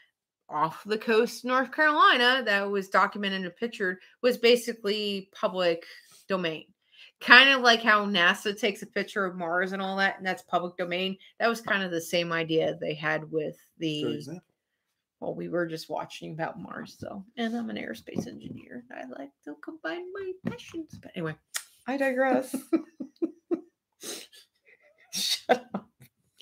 off 0.48 0.82
the 0.84 0.98
coast 0.98 1.44
of 1.44 1.48
North 1.48 1.72
Carolina 1.72 2.42
that 2.44 2.68
was 2.68 2.88
documented 2.88 3.44
and 3.44 3.56
pictured 3.56 3.98
was 4.20 4.36
basically 4.36 5.30
public 5.32 5.84
domain. 6.28 6.66
Kind 7.20 7.50
of 7.50 7.60
like 7.60 7.82
how 7.82 8.04
NASA 8.04 8.58
takes 8.58 8.82
a 8.82 8.86
picture 8.86 9.24
of 9.24 9.36
Mars 9.36 9.72
and 9.72 9.80
all 9.80 9.96
that, 9.96 10.18
and 10.18 10.26
that's 10.26 10.42
public 10.42 10.76
domain. 10.76 11.16
That 11.38 11.48
was 11.48 11.60
kind 11.60 11.82
of 11.82 11.90
the 11.90 12.00
same 12.00 12.32
idea 12.32 12.76
they 12.80 12.94
had 12.94 13.30
with 13.30 13.56
the. 13.78 14.40
Well, 15.20 15.34
we 15.34 15.48
were 15.48 15.66
just 15.66 15.90
watching 15.90 16.32
about 16.32 16.60
Mars, 16.60 16.96
so, 16.98 17.24
and 17.36 17.54
I'm 17.54 17.68
an 17.70 17.76
aerospace 17.76 18.26
engineer. 18.26 18.84
I 18.90 19.04
like 19.18 19.30
to 19.44 19.54
combine 19.62 20.06
my 20.14 20.32
passions. 20.46 20.98
But 21.00 21.12
anyway, 21.14 21.36
I 21.86 21.96
digress. 21.98 22.54
Shut 25.12 25.66
up. 25.74 25.86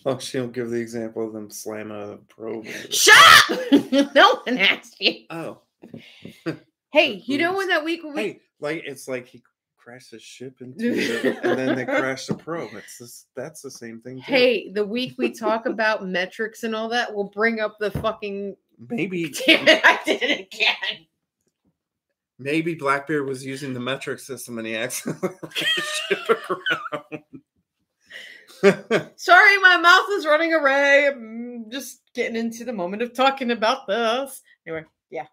Oh, 0.07 0.19
she'll 0.19 0.47
give 0.47 0.71
the 0.71 0.81
example 0.81 1.27
of 1.27 1.33
them 1.33 1.51
slamming 1.51 2.01
a 2.01 2.17
probe. 2.33 2.67
Shut 2.91 3.17
up! 3.51 3.83
no 4.15 4.41
one 4.45 4.59
asked 4.59 5.01
you. 5.01 5.25
Oh, 5.31 5.59
Hey, 6.93 7.23
you 7.27 7.39
know 7.39 7.51
Oops. 7.51 7.59
when 7.59 7.69
that 7.69 7.85
week 7.85 8.03
when 8.03 8.15
we 8.15 8.23
hey, 8.23 8.41
like 8.61 8.83
it's 8.87 9.09
like 9.09 9.27
he 9.27 9.43
crashed 9.77 10.11
his 10.11 10.23
ship 10.23 10.61
into 10.61 10.95
it, 10.95 11.39
and 11.43 11.59
then 11.59 11.77
they 11.77 11.85
crashed 11.85 12.29
the 12.29 12.35
probe. 12.35 12.71
It's 12.75 12.99
this, 12.99 13.27
that's 13.37 13.61
the 13.61 13.71
same 13.71 14.01
thing. 14.01 14.17
Too. 14.17 14.23
Hey, 14.23 14.71
the 14.73 14.87
week 14.87 15.15
we 15.19 15.31
talk 15.31 15.67
about 15.67 16.07
metrics 16.07 16.63
and 16.63 16.75
all 16.75 16.89
that, 16.89 17.15
we'll 17.15 17.31
bring 17.31 17.61
up 17.61 17.77
the 17.79 17.91
fucking. 17.91 18.57
Maybe 18.79 19.23
it, 19.47 19.81
I 19.85 19.99
did 20.05 20.23
it 20.23 20.41
again. 20.53 21.07
maybe 22.39 22.75
Blackbeard 22.75 23.27
was 23.27 23.45
using 23.45 23.75
the 23.75 23.81
metric 23.81 24.21
system 24.21 24.59
and 24.59 24.67
he 24.67 24.77
accidentally 24.77 25.35
ship 25.53 26.51
around. 26.51 27.23
Sorry, 29.17 29.59
my 29.59 29.77
mouth 29.77 30.07
is 30.13 30.27
running 30.27 30.53
away. 30.53 31.07
I'm 31.09 31.71
just 31.71 32.01
getting 32.15 32.37
into 32.37 32.65
the 32.65 32.73
moment 32.73 33.03
of 33.03 33.13
talking 33.15 33.51
about 33.53 33.87
this. 33.87 34.43
Anyway, 34.67 34.85
yeah. 35.11 35.27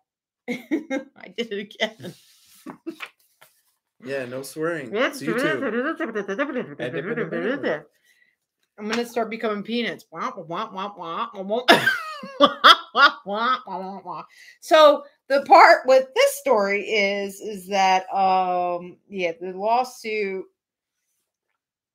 I 0.47 1.33
did 1.35 1.51
it 1.51 1.73
again. 1.73 2.13
yeah, 4.03 4.25
no 4.25 4.43
swearing. 4.43 4.95
It's 4.95 5.23
YouTube. 5.23 5.63
I'm 8.77 8.89
gonna 8.89 9.05
start 9.05 9.29
becoming 9.29 9.63
peanuts. 9.63 10.05
Wah, 10.11 10.33
wah, 10.37 10.69
wah, 10.71 10.93
wah, 10.95 11.29
so 14.59 15.03
the 15.27 15.41
part 15.43 15.81
with 15.85 16.07
this 16.15 16.35
story 16.37 16.81
is 16.83 17.39
is 17.41 17.67
that 17.67 18.05
um 18.13 18.97
yeah 19.07 19.31
the 19.39 19.51
lawsuit 19.51 20.45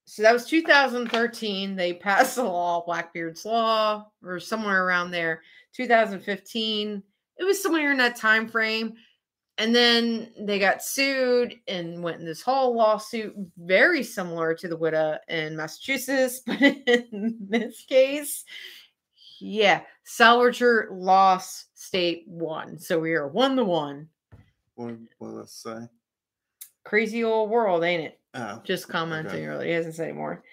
so 0.04 0.22
that 0.22 0.32
was 0.32 0.46
2013 0.46 1.76
they 1.76 1.94
passed 1.94 2.36
the 2.36 2.42
law 2.42 2.84
blackbeard's 2.84 3.44
law 3.44 4.06
or 4.22 4.38
somewhere 4.40 4.84
around 4.84 5.10
there 5.10 5.42
2015 5.74 7.02
it 7.40 7.44
was 7.44 7.60
somewhere 7.60 7.90
in 7.90 7.98
that 7.98 8.16
time 8.16 8.46
frame. 8.46 8.94
And 9.56 9.74
then 9.74 10.30
they 10.38 10.58
got 10.58 10.82
sued 10.82 11.54
and 11.68 12.02
went 12.02 12.20
in 12.20 12.26
this 12.26 12.42
whole 12.42 12.76
lawsuit 12.76 13.34
very 13.58 14.02
similar 14.02 14.54
to 14.54 14.68
the 14.68 14.76
Whydah 14.76 15.18
in 15.28 15.56
massachusetts 15.56 16.40
but 16.46 16.60
in 16.62 17.36
this 17.48 17.84
case 17.86 18.44
yeah 19.38 19.82
salvager 20.18 20.86
lost 20.90 21.66
state 21.78 22.24
won 22.26 22.78
so 22.78 22.98
we 22.98 23.14
are 23.14 23.28
one 23.28 23.56
to 23.56 23.64
one 23.64 24.08
What 24.74 24.88
did 24.88 25.08
I 25.20 25.44
say? 25.46 25.88
crazy 26.84 27.22
old 27.24 27.50
world 27.50 27.84
ain't 27.84 28.02
it 28.04 28.20
Oh, 28.34 28.60
just 28.64 28.88
commenting 28.88 29.32
Okay. 29.32 29.46
earlier. 29.46 29.68
He 29.68 29.74
hasn't 29.74 29.96
said 29.96 30.04
anymore. 30.08 30.44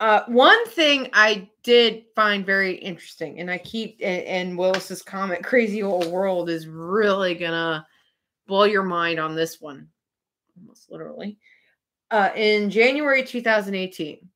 Uh, 0.00 0.24
one 0.26 0.66
thing 0.70 1.08
I 1.12 1.48
did 1.62 2.06
find 2.16 2.44
very 2.44 2.74
interesting, 2.74 3.38
and 3.38 3.48
I 3.48 3.58
keep 3.58 4.00
and, 4.02 4.24
and 4.24 4.58
Willis's 4.58 5.02
comment, 5.02 5.44
"Crazy 5.44 5.84
old 5.84 6.06
world," 6.08 6.50
is 6.50 6.66
really 6.66 7.34
gonna 7.36 7.86
blow 8.48 8.64
your 8.64 8.82
mind 8.82 9.20
on 9.20 9.36
this 9.36 9.60
one, 9.60 9.88
almost 10.58 10.90
literally. 10.90 11.38
Uh, 12.10 12.30
in 12.34 12.68
January 12.70 13.22
2018, 13.22 14.28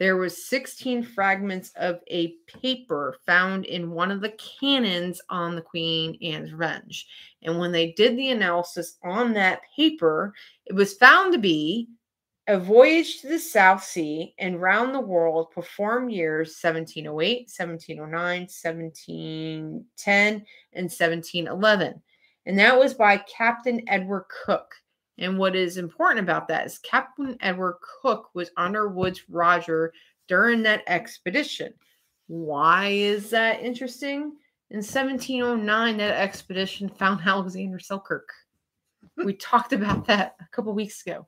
there 0.00 0.16
was 0.16 0.48
16 0.48 1.02
fragments 1.02 1.72
of 1.76 2.00
a 2.08 2.34
paper 2.62 3.18
found 3.26 3.66
in 3.66 3.90
one 3.90 4.10
of 4.10 4.22
the 4.22 4.32
cannons 4.60 5.20
on 5.28 5.54
the 5.54 5.60
Queen 5.60 6.16
Anne's 6.22 6.52
Revenge, 6.52 7.06
and 7.42 7.58
when 7.58 7.70
they 7.70 7.92
did 7.92 8.16
the 8.16 8.30
analysis 8.30 8.96
on 9.04 9.34
that 9.34 9.60
paper, 9.76 10.32
it 10.64 10.72
was 10.72 10.94
found 10.94 11.34
to 11.34 11.38
be 11.38 11.86
a 12.48 12.58
voyage 12.58 13.20
to 13.20 13.28
the 13.28 13.38
South 13.38 13.84
Sea 13.84 14.34
and 14.38 14.60
round 14.60 14.94
the 14.94 15.00
world 15.00 15.50
performed 15.50 16.10
years 16.10 16.58
1708, 16.60 17.50
1709, 17.54 18.40
1710, 18.40 20.44
and 20.72 20.84
1711. 20.84 22.02
And 22.46 22.58
that 22.58 22.78
was 22.78 22.94
by 22.94 23.18
Captain 23.18 23.82
Edward 23.86 24.24
Cooke. 24.44 24.74
And 25.20 25.38
what 25.38 25.54
is 25.54 25.76
important 25.76 26.20
about 26.20 26.48
that 26.48 26.66
is 26.66 26.78
Captain 26.78 27.36
Edward 27.40 27.76
Cooke 28.02 28.30
was 28.34 28.50
under 28.56 28.88
Woodes 28.88 29.22
Roger 29.28 29.92
during 30.26 30.62
that 30.62 30.82
expedition. 30.86 31.72
Why 32.26 32.88
is 32.88 33.30
that 33.30 33.62
interesting? 33.62 34.32
In 34.70 34.78
1709, 34.78 35.96
that 35.98 36.16
expedition 36.16 36.88
found 36.88 37.20
Alexander 37.24 37.78
Selkirk. 37.78 38.28
We 39.24 39.34
talked 39.34 39.72
about 39.72 40.06
that 40.06 40.36
a 40.40 40.46
couple 40.50 40.72
weeks 40.72 41.02
ago 41.02 41.26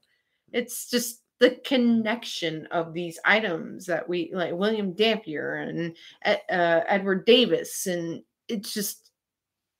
it's 0.53 0.89
just 0.89 1.23
the 1.41 1.51
connection 1.65 2.67
of 2.71 2.93
these 2.93 3.19
items 3.25 3.87
that 3.87 4.09
we 4.09 4.31
like 4.33 4.53
William 4.53 4.93
Dampier 4.93 5.55
and 5.55 5.97
uh, 6.25 6.37
Edward 6.49 7.25
Davis, 7.25 7.87
and 7.87 8.23
it's 8.49 8.73
just 8.73 9.11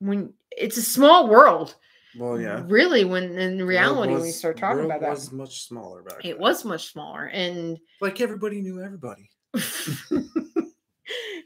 when 0.01 0.33
it's 0.51 0.77
a 0.77 0.83
small 0.83 1.29
world. 1.29 1.77
Well, 2.17 2.41
yeah. 2.41 2.63
Really, 2.67 3.05
when 3.05 3.39
in 3.39 3.65
reality, 3.65 4.13
when 4.13 4.23
we 4.23 4.31
start 4.31 4.57
talking 4.57 4.85
about 4.85 5.01
that, 5.01 5.09
it 5.09 5.11
was 5.11 5.33
much 5.33 5.63
smaller 5.67 6.03
back. 6.03 6.25
it 6.25 6.33
then. 6.35 6.39
was 6.39 6.65
much 6.65 6.93
smaller, 6.93 7.27
and 7.27 7.79
like 8.01 8.21
everybody 8.21 8.61
knew 8.61 8.83
everybody. 8.83 9.31
we 10.11 10.23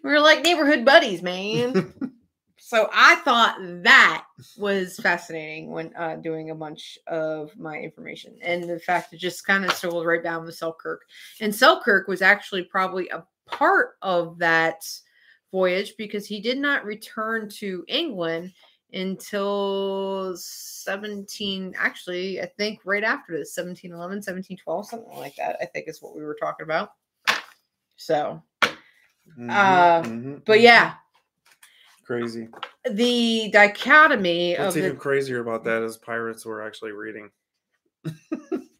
were 0.03 0.21
like 0.21 0.43
neighborhood 0.43 0.85
buddies, 0.85 1.23
man. 1.23 1.95
so 2.59 2.89
I 2.93 3.17
thought 3.17 3.57
that 3.83 4.25
was 4.57 4.97
fascinating 4.97 5.71
when 5.71 5.95
uh, 5.97 6.17
doing 6.17 6.51
a 6.51 6.55
bunch 6.55 6.99
of 7.07 7.57
my 7.57 7.79
information, 7.79 8.37
and 8.43 8.69
the 8.69 8.81
fact 8.81 9.13
it 9.13 9.19
just 9.19 9.47
kind 9.47 9.65
of 9.65 9.73
circled 9.73 10.07
right 10.07 10.23
down 10.23 10.45
with 10.45 10.57
Selkirk. 10.57 11.03
And 11.41 11.55
Selkirk 11.55 12.09
was 12.09 12.23
actually 12.23 12.65
probably 12.65 13.09
a 13.09 13.25
part 13.47 13.97
of 14.03 14.39
that 14.39 14.85
voyage 15.53 15.95
because 15.97 16.27
he 16.27 16.41
did 16.41 16.59
not 16.59 16.85
return 16.85 17.49
to 17.49 17.85
England 17.89 18.53
until 18.93 20.35
17 20.37 21.75
actually 21.77 22.41
i 22.41 22.47
think 22.47 22.79
right 22.85 23.03
after 23.05 23.37
this 23.37 23.55
1711 23.57 24.19
1712 24.19 24.87
something 24.87 25.19
like 25.19 25.35
that 25.37 25.57
i 25.61 25.65
think 25.67 25.89
is 25.89 26.01
what 26.01 26.15
we 26.15 26.23
were 26.23 26.37
talking 26.41 26.65
about 26.65 26.93
so 27.97 28.43
Mhm, 29.37 29.51
Uh, 29.51 30.03
mhm, 30.03 30.43
but 30.45 30.61
yeah 30.61 30.95
crazy. 32.05 32.49
the 32.93 33.51
dichotomy 33.53 34.55
What's 34.57 34.77
even 34.77 34.91
the 34.91 34.97
crazier 34.97 35.41
about 35.41 35.65
that 35.65 35.83
is 35.83 35.97
pirates 35.97 36.47
were 36.47 36.63
actually 36.63 36.93
reading. 36.93 37.29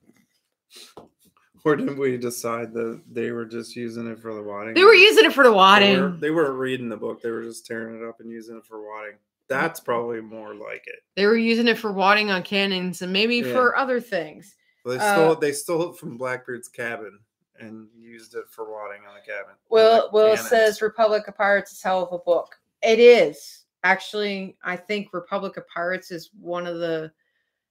or 1.65 1.75
did 1.75 1.99
we 1.99 2.17
decide 2.17 2.73
that 2.75 3.01
they 3.11 3.33
were 3.33 3.45
just 3.45 3.75
using 3.75 4.07
it 4.07 4.21
for 4.21 4.33
the 4.35 4.43
wadding? 4.43 4.75
they 4.75 4.85
were 4.85 4.95
using 4.95 5.25
it 5.25 5.33
for 5.33 5.43
the 5.43 5.51
They, 5.51 5.57
wadding 5.57 6.01
were, 6.01 6.11
they 6.21 6.31
weren't 6.31 6.59
reading 6.59 6.89
the 6.89 6.97
book. 6.97 7.21
They 7.21 7.31
were 7.31 7.43
just 7.43 7.67
tearing 7.67 8.01
it 8.01 8.07
up 8.07 8.21
and 8.21 8.31
using 8.31 8.57
it 8.57 8.65
for 8.65 8.81
wadding. 8.89 9.17
That's 9.49 9.79
probably 9.81 10.21
more 10.21 10.55
like 10.55 10.85
it. 10.87 11.01
they 11.15 11.27
were 11.27 11.37
using 11.37 11.69
it 11.69 11.79
for 11.79 11.93
wadding 11.93 12.31
on 12.31 12.43
cannons 12.43 13.03
and 13.03 13.13
maybe 13.13 13.37
Yeah. 13.37 13.53
for 13.53 13.77
other 13.77 14.01
things 14.01 14.57
They 14.85 14.97
Uh, 14.97 15.13
stole 15.13 15.35
they 15.37 15.53
stole 15.53 15.91
it 15.93 15.99
from 15.99 16.17
Blackbeard's 16.17 16.69
cabin 16.69 17.19
and 17.59 17.89
used 17.99 18.35
it 18.35 18.45
for 18.51 18.71
wadding 18.71 19.03
on 19.09 19.15
the 19.15 19.21
cabin. 19.21 19.53
on 19.53 19.57
Will 19.71 20.03
the 20.03 20.09
Will 20.13 20.27
cannons. 20.35 20.49
says 20.49 20.83
Republic 20.83 21.27
of 21.29 21.37
Pirates 21.37 21.73
is 21.73 21.83
hell 21.83 22.03
of 22.03 22.13
a 22.13 22.19
book. 22.19 22.57
It 22.83 22.99
is. 22.99 23.65
Actually, 23.85 24.57
I 24.65 24.77
think 24.77 25.13
Republic 25.13 25.57
of 25.57 25.67
Pirates 25.69 26.11
is 26.11 26.31
one 26.41 26.67
of 26.67 26.79
the 26.79 27.13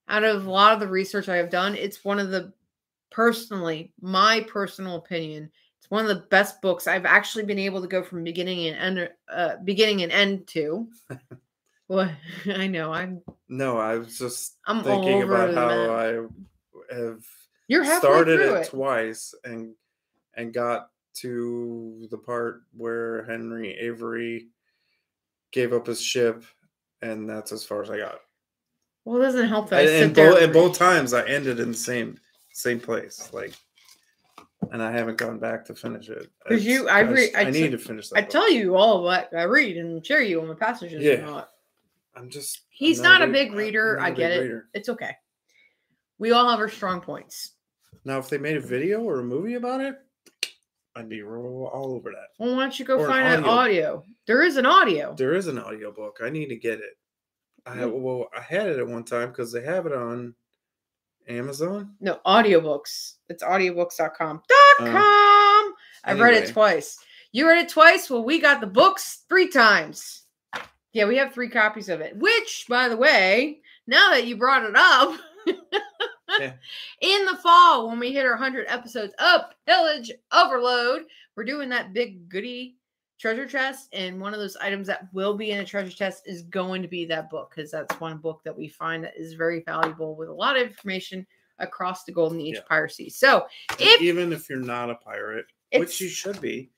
out 0.08 0.24
of 0.24 0.46
a 0.46 0.52
lot 0.52 0.74
of 0.74 0.80
the 0.80 0.88
research 0.88 1.30
I 1.30 1.36
have 1.38 1.50
done, 1.50 1.76
it's 1.76 2.04
one 2.06 2.20
of 2.20 2.30
the 2.32 2.54
personally, 3.12 3.92
my 4.02 4.42
personal 4.42 4.98
opinion, 4.98 5.50
it's 5.80 5.90
one 5.90 6.04
of 6.04 6.10
the 6.10 6.26
best 6.28 6.62
books 6.62 6.86
I've 6.88 7.06
actually 7.06 7.44
been 7.46 7.60
able 7.60 7.82
to 7.82 7.88
go 7.88 8.04
from 8.04 8.24
beginning 8.24 8.68
and 8.68 8.98
end 9.00 9.10
uh 9.30 9.56
beginning 9.64 10.04
and 10.04 10.12
end 10.12 10.48
to. 10.48 10.88
well, 11.88 12.12
I 12.48 12.68
know 12.68 12.94
I'm 12.94 13.22
No, 13.50 13.78
I 13.78 13.98
was 13.98 14.18
just 14.18 14.58
I'm 14.68 14.84
thinking 14.84 15.24
about 15.24 15.52
the 15.54 15.60
how. 15.60 15.96
I 15.96 16.96
have 16.96 17.24
You're 17.68 17.86
started 17.86 18.40
it, 18.40 18.54
it. 18.54 18.68
twice 18.70 19.34
and 19.44 19.74
and 20.36 20.54
got 20.54 20.90
to 21.16 22.08
the 22.12 22.18
part 22.18 22.62
where 22.76 23.24
Henry 23.26 23.72
Avery 23.80 24.48
gave 25.52 25.72
up 25.74 25.88
his 25.88 26.02
ship, 26.02 26.44
and 27.02 27.30
that's 27.30 27.52
as 27.54 27.64
far 27.64 27.82
as 27.82 27.90
I 27.90 27.98
got. 28.00 28.20
Well, 29.06 29.22
it 29.22 29.26
doesn't 29.26 29.48
help 29.48 29.70
that 29.70 29.80
I 29.82 29.86
sit 29.86 30.04
and, 30.04 30.16
there. 30.16 30.32
both, 30.32 30.42
and 30.42 30.52
both 30.54 30.78
times 30.78 31.14
I 31.14 31.26
ended 31.28 31.60
in 31.60 31.70
the 31.72 31.78
same 31.78 32.18
same 32.52 32.80
place, 32.80 33.30
like, 33.34 33.54
and 34.72 34.82
I 34.84 34.92
haven't 34.92 35.18
gone 35.18 35.40
back 35.40 35.64
to 35.66 35.76
finish 35.76 36.10
it. 36.10 36.30
'Cause 36.48 36.64
you- 36.66 36.90
I 36.90 36.98
I, 36.98 37.00
re- 37.02 37.28
s- 37.30 37.36
I 37.36 37.42
I 37.42 37.50
need 37.52 37.72
to 37.72 37.78
finish. 37.78 38.12
I 38.14 38.22
book. 38.22 38.30
tell 38.30 38.52
you 38.52 38.76
all 38.76 39.04
what 39.04 39.30
I 39.34 39.44
read 39.44 39.78
and 39.78 40.06
share 40.06 40.22
you 40.22 40.42
on 40.42 40.48
my 40.48 40.56
passages. 40.56 41.02
Yeah. 41.04 41.44
And 42.16 42.24
all 42.24 42.24
that. 42.24 42.26
I'm 42.26 42.30
just. 42.30 42.58
I'm 42.60 42.64
He's 42.70 43.02
not 43.02 43.22
a 43.22 43.28
big 43.28 43.52
I'm 43.52 43.56
reader. 43.58 43.96
not 43.98 44.06
I 44.06 44.10
big 44.10 44.18
get 44.18 44.32
it. 44.32 44.40
reader. 44.42 44.70
It's 44.74 44.90
okay. 44.90 45.16
We 46.18 46.32
all 46.32 46.50
have 46.50 46.60
our 46.60 46.70
strong 46.70 47.02
points. 47.02 47.52
Now, 48.06 48.20
if 48.20 48.30
they 48.30 48.38
made 48.38 48.58
a 48.58 48.62
video 48.62 49.02
or 49.02 49.20
a 49.20 49.24
movie 49.24 49.56
about 49.56 49.82
it, 49.82 49.96
I'd 50.96 51.10
be 51.10 51.24
all 51.24 51.94
over 51.96 52.12
that. 52.12 52.28
Well, 52.40 52.56
why 52.56 52.62
don't 52.62 52.80
you 52.80 52.86
go 52.86 53.00
Or 53.00 53.08
find 53.08 53.28
an 53.28 53.44
audio. 53.44 53.52
audio? 53.96 54.04
There 54.28 54.44
is 54.44 54.58
an 54.58 54.66
audio. 54.66 55.14
There 55.18 55.34
is 55.34 55.48
an 55.48 55.60
audiobook. 55.60 56.20
I 56.24 56.30
need 56.30 56.48
to 56.48 56.56
get 56.56 56.80
it. 56.80 56.98
I 57.66 57.78
Mm. 57.78 58.00
well, 58.00 58.30
I 58.36 58.42
had 58.42 58.68
it 58.68 58.78
at 58.80 58.88
one 58.88 59.04
time 59.04 59.30
because 59.30 59.52
they 59.52 59.62
have 59.64 59.86
it 59.88 59.92
on 59.94 60.36
Amazon. 61.28 61.96
No, 62.00 62.20
audiobooks. 62.26 63.16
It's 63.28 63.44
audiobooks.com. 63.44 64.44
Dot 64.48 64.88
Uh, 64.88 64.92
com. 64.92 65.74
I've 66.04 66.20
read 66.20 66.36
it 66.36 66.52
twice. 66.54 66.98
You 67.32 67.48
read 67.48 67.64
it 67.66 67.70
twice? 67.70 68.10
Well, 68.10 68.24
we 68.24 68.40
got 68.40 68.62
the 68.62 68.68
books 68.68 69.26
three 69.28 69.48
times. 69.50 70.25
Yeah, 70.96 71.06
we 71.08 71.18
have 71.18 71.34
three 71.34 71.50
copies 71.50 71.90
of 71.90 72.00
it. 72.00 72.16
Which, 72.16 72.68
by 72.70 72.88
the 72.88 72.96
way, 72.96 73.60
now 73.86 74.12
that 74.12 74.26
you 74.26 74.38
brought 74.38 74.64
it 74.64 74.76
up, 74.78 75.20
Yeah. 76.40 76.54
in 77.02 77.26
the 77.26 77.36
fall 77.44 77.90
when 77.90 78.00
we 78.00 78.14
hit 78.14 78.26
our 78.26 78.32
100 78.32 78.66
episodes 78.70 79.14
of 79.20 79.42
Pillage 79.68 80.10
Overload, 80.32 81.04
we're 81.36 81.44
doing 81.44 81.68
that 81.68 81.92
big 81.92 82.30
goody 82.30 82.78
treasure 83.20 83.46
chest. 83.46 83.90
And 83.92 84.22
one 84.22 84.34
of 84.34 84.40
those 84.40 84.56
items 84.56 84.88
that 84.88 85.10
will 85.14 85.36
be 85.36 85.52
in 85.52 85.60
a 85.60 85.66
treasure 85.66 85.92
chest 85.92 86.24
is 86.28 86.44
going 86.44 86.82
to 86.82 86.88
be 86.88 87.04
that 87.08 87.30
book 87.30 87.52
because 87.54 87.72
that's 87.72 88.00
one 88.00 88.18
book 88.20 88.40
that 88.46 88.58
we 88.58 88.70
find 88.70 89.04
that 89.04 89.18
is 89.18 89.34
very 89.34 89.64
valuable 89.66 90.16
with 90.16 90.30
a 90.30 90.34
lot 90.34 90.56
of 90.56 90.66
information 90.66 91.28
across 91.60 92.06
the 92.06 92.12
Golden 92.14 92.40
Age 92.40 92.56
Yeah. 92.56 92.62
piracy. 92.70 93.10
So, 93.10 93.48
if 93.80 94.02
even 94.02 94.32
if 94.32 94.50
you're 94.50 94.60
not 94.60 94.90
a 94.90 94.96
pirate, 94.96 95.48
which 95.76 96.00
you 96.00 96.08
should 96.08 96.40
be, 96.40 96.70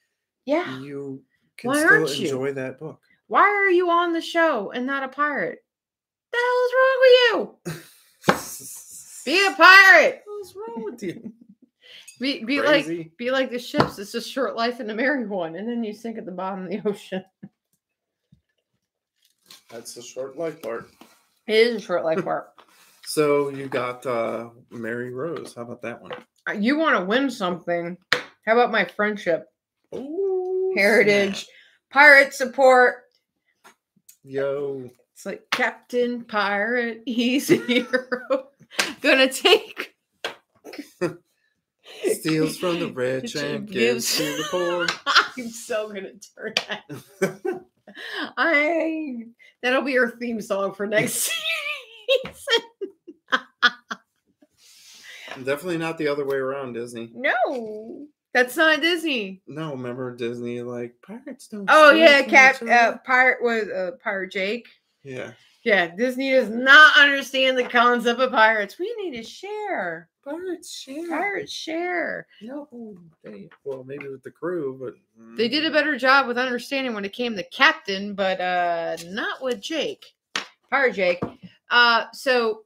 yeah, 0.45 0.75
you 0.79 1.23
can 1.55 1.69
Why 1.69 1.77
still 1.85 1.93
aren't 2.07 2.17
you? 2.17 2.25
enjoy 2.25 2.53
that 2.53 2.79
book. 2.79 3.06
Why 3.27 3.41
are 3.41 3.69
you 3.69 3.89
on 3.89 4.13
the 4.13 4.21
show 4.21 4.71
and 4.71 4.85
not 4.85 5.03
a 5.03 5.07
pirate? 5.09 5.59
The 6.31 6.37
hell 6.37 6.65
is 6.65 6.73
wrong 6.77 6.99
with 7.01 7.13
you? 7.23 8.43
Be 9.25 9.45
a 9.47 9.51
pirate. 9.55 10.23
What's 10.25 10.55
wrong 10.55 10.83
with 10.85 11.03
you? 11.03 11.33
Be, 12.19 12.43
be 12.43 12.61
like 12.61 13.15
be 13.17 13.29
like 13.29 13.51
the 13.51 13.59
ships. 13.59 13.99
It's 13.99 14.11
just 14.11 14.31
short 14.31 14.55
life 14.55 14.79
and 14.79 14.89
a 14.89 14.95
merry 14.95 15.27
one, 15.27 15.55
and 15.55 15.69
then 15.69 15.83
you 15.83 15.93
sink 15.93 16.17
at 16.17 16.25
the 16.25 16.31
bottom 16.31 16.63
of 16.65 16.69
the 16.71 16.81
ocean. 16.89 17.23
That's 19.69 19.93
the 19.93 20.01
short 20.01 20.35
life 20.35 20.59
part. 20.61 20.89
It 21.45 21.53
is 21.55 21.75
a 21.75 21.79
short 21.85 22.03
life 22.03 22.23
part. 22.23 22.49
So 23.05 23.49
you 23.49 23.67
got 23.67 24.03
uh 24.07 24.49
Mary 24.71 25.13
Rose. 25.13 25.53
How 25.55 25.61
about 25.61 25.83
that 25.83 26.01
one? 26.01 26.11
Uh, 26.49 26.53
You 26.53 26.77
want 26.79 26.97
to 26.97 27.05
win 27.05 27.29
something? 27.29 27.95
How 28.47 28.53
about 28.53 28.71
my 28.71 28.85
friendship, 28.85 29.45
Ooh, 29.93 30.73
heritage, 30.75 31.43
snap. 31.43 31.47
pirate 31.91 32.33
support? 32.33 33.03
Yo. 34.27 34.89
It's 35.13 35.25
like 35.25 35.49
Captain 35.51 36.25
Pirate, 36.25 37.01
he's 37.05 37.49
a 37.49 37.55
hero. 37.55 38.49
Gonna 39.01 39.31
take 39.31 39.95
Steals 42.03 42.57
from 42.57 42.81
the 42.81 42.91
rich 42.91 43.35
and 43.35 43.65
gives 43.65 44.17
to 44.17 44.23
the 44.23 44.43
poor. 44.51 44.87
I'm 45.37 45.49
so 45.49 45.87
gonna 45.87 46.11
turn 46.37 46.53
that. 46.67 47.63
I 48.37 49.27
that'll 49.63 49.83
be 49.83 49.97
our 49.97 50.11
theme 50.11 50.41
song 50.41 50.73
for 50.73 50.85
next 50.85 51.29
season. 52.23 52.63
Definitely 55.37 55.77
not 55.77 55.97
the 55.97 56.09
other 56.09 56.25
way 56.25 56.35
around, 56.35 56.73
Disney. 56.73 57.11
No, 57.13 58.07
that's 58.37 58.55
not 58.55 58.81
Disney. 58.81 59.41
No, 59.47 59.71
remember 59.71 60.15
Disney 60.15 60.61
like 60.61 60.93
pirates 61.01 61.47
don't. 61.47 61.67
Oh 61.71 61.91
yeah, 61.91 62.21
Cap 62.21 62.61
uh. 62.61 62.97
Pirate 63.03 63.41
was 63.41 63.67
uh, 63.67 63.91
Pirate 64.03 64.31
Jake. 64.31 64.67
yeah, 65.03 65.31
Yeah, 65.63 65.87
Disney 65.95 66.29
does 66.29 66.49
not 66.49 66.95
understand 66.97 67.57
the 67.57 67.63
concept 67.63 68.19
of 68.19 68.29
pirates. 68.31 68.77
We 68.77 68.93
need 69.01 69.17
to 69.17 69.23
share. 69.23 70.09
pirates 70.23 70.71
share. 70.71 71.09
Pirates 71.09 71.51
share. 71.51 72.27
No, 72.43 72.67
they 73.23 73.49
well 73.63 73.83
maybe 73.83 74.07
with 74.07 74.21
the 74.21 74.29
crew, 74.29 74.77
but 74.79 74.93
They 75.35 75.49
did 75.49 75.65
a 75.65 75.71
mm, 75.71 75.73
better 75.73 75.97
job 75.97 76.27
with 76.27 76.37
understanding 76.37 76.93
when 76.93 77.05
it 77.05 77.13
came 77.13 77.35
to 77.35 77.43
Captain, 77.43 78.13
but 78.13 78.39
uh 78.39 78.97
not 79.07 79.41
with 79.41 79.59
Jake. 79.61 80.05
Pirate 80.69 80.93
Jake. 80.93 81.21
Uh 81.71 82.05
so 82.13 82.65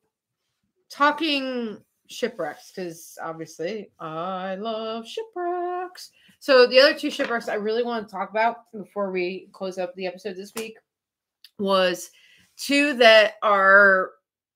talking 0.90 1.78
shipwrecks, 2.12 2.72
because 2.72 3.18
obviously 3.22 3.92
I 4.00 4.56
love 4.56 5.08
shipwrecks. 5.08 6.12
So 6.40 6.68
the 6.68 6.80
other 6.80 6.94
two 6.94 7.12
shipwrecks 7.12 7.50
I 7.50 7.56
really 7.56 7.84
want 7.84 8.08
to 8.08 8.12
talk 8.12 8.30
about 8.30 8.72
before 8.72 9.12
we 9.12 9.50
close 9.54 9.78
up 9.78 9.94
the 9.96 10.08
episode 10.08 10.36
this 10.36 10.54
week 10.56 10.78
was 11.60 12.12
two 12.58 12.94
that 12.96 13.34
are 13.44 14.12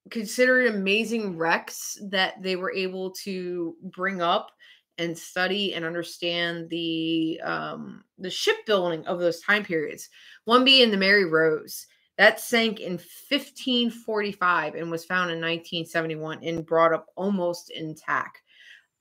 considered 0.09 0.67
amazing 0.67 1.37
wrecks 1.37 1.97
that 2.09 2.41
they 2.41 2.55
were 2.55 2.71
able 2.71 3.11
to 3.11 3.75
bring 3.95 4.21
up 4.21 4.51
and 4.97 5.17
study 5.17 5.73
and 5.73 5.83
understand 5.83 6.69
the 6.69 7.39
um 7.43 8.03
the 8.19 8.29
shipbuilding 8.29 9.05
of 9.07 9.19
those 9.19 9.41
time 9.41 9.63
periods 9.63 10.09
one 10.45 10.63
being 10.63 10.89
the 10.89 10.97
mary 10.97 11.25
rose 11.25 11.87
that 12.17 12.39
sank 12.39 12.79
in 12.79 12.93
1545 12.93 14.75
and 14.75 14.89
was 14.89 15.05
found 15.05 15.31
in 15.31 15.37
1971 15.37 16.43
and 16.43 16.65
brought 16.65 16.93
up 16.93 17.07
almost 17.15 17.71
intact. 17.71 18.41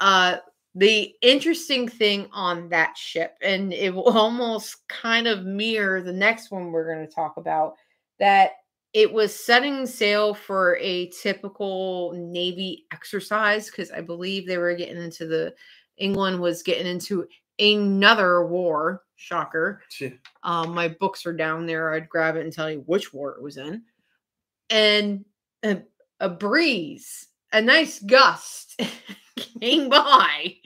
Uh 0.00 0.36
the 0.74 1.14
interesting 1.22 1.88
thing 1.88 2.28
on 2.32 2.68
that 2.68 2.96
ship 2.96 3.36
and 3.42 3.72
it 3.72 3.94
will 3.94 4.02
almost 4.18 4.86
kind 4.88 5.26
of 5.26 5.44
mirror 5.44 6.02
the 6.02 6.12
next 6.12 6.50
one 6.50 6.72
we're 6.72 6.92
going 6.92 7.06
to 7.06 7.12
talk 7.12 7.36
about 7.36 7.74
that 8.18 8.52
it 8.92 9.12
was 9.12 9.34
setting 9.34 9.86
sail 9.86 10.34
for 10.34 10.76
a 10.80 11.08
typical 11.10 12.12
navy 12.16 12.86
exercise 12.92 13.70
because 13.70 13.90
i 13.92 14.00
believe 14.00 14.46
they 14.46 14.58
were 14.58 14.74
getting 14.74 15.02
into 15.02 15.26
the 15.26 15.54
england 15.96 16.40
was 16.40 16.62
getting 16.62 16.86
into 16.86 17.26
another 17.58 18.46
war 18.46 19.02
shocker. 19.16 19.82
Um, 20.42 20.74
my 20.74 20.88
books 20.88 21.26
are 21.26 21.32
down 21.32 21.66
there. 21.66 21.92
I'd 21.92 22.08
grab 22.08 22.36
it 22.36 22.44
and 22.44 22.52
tell 22.52 22.70
you 22.70 22.82
which 22.86 23.12
war 23.12 23.32
it 23.32 23.42
was 23.42 23.56
in. 23.56 23.82
And 24.70 25.24
a, 25.64 25.82
a 26.20 26.28
breeze 26.28 27.28
a 27.54 27.62
nice 27.62 28.00
gust 28.00 28.80
came 29.60 29.88
by 29.88 30.56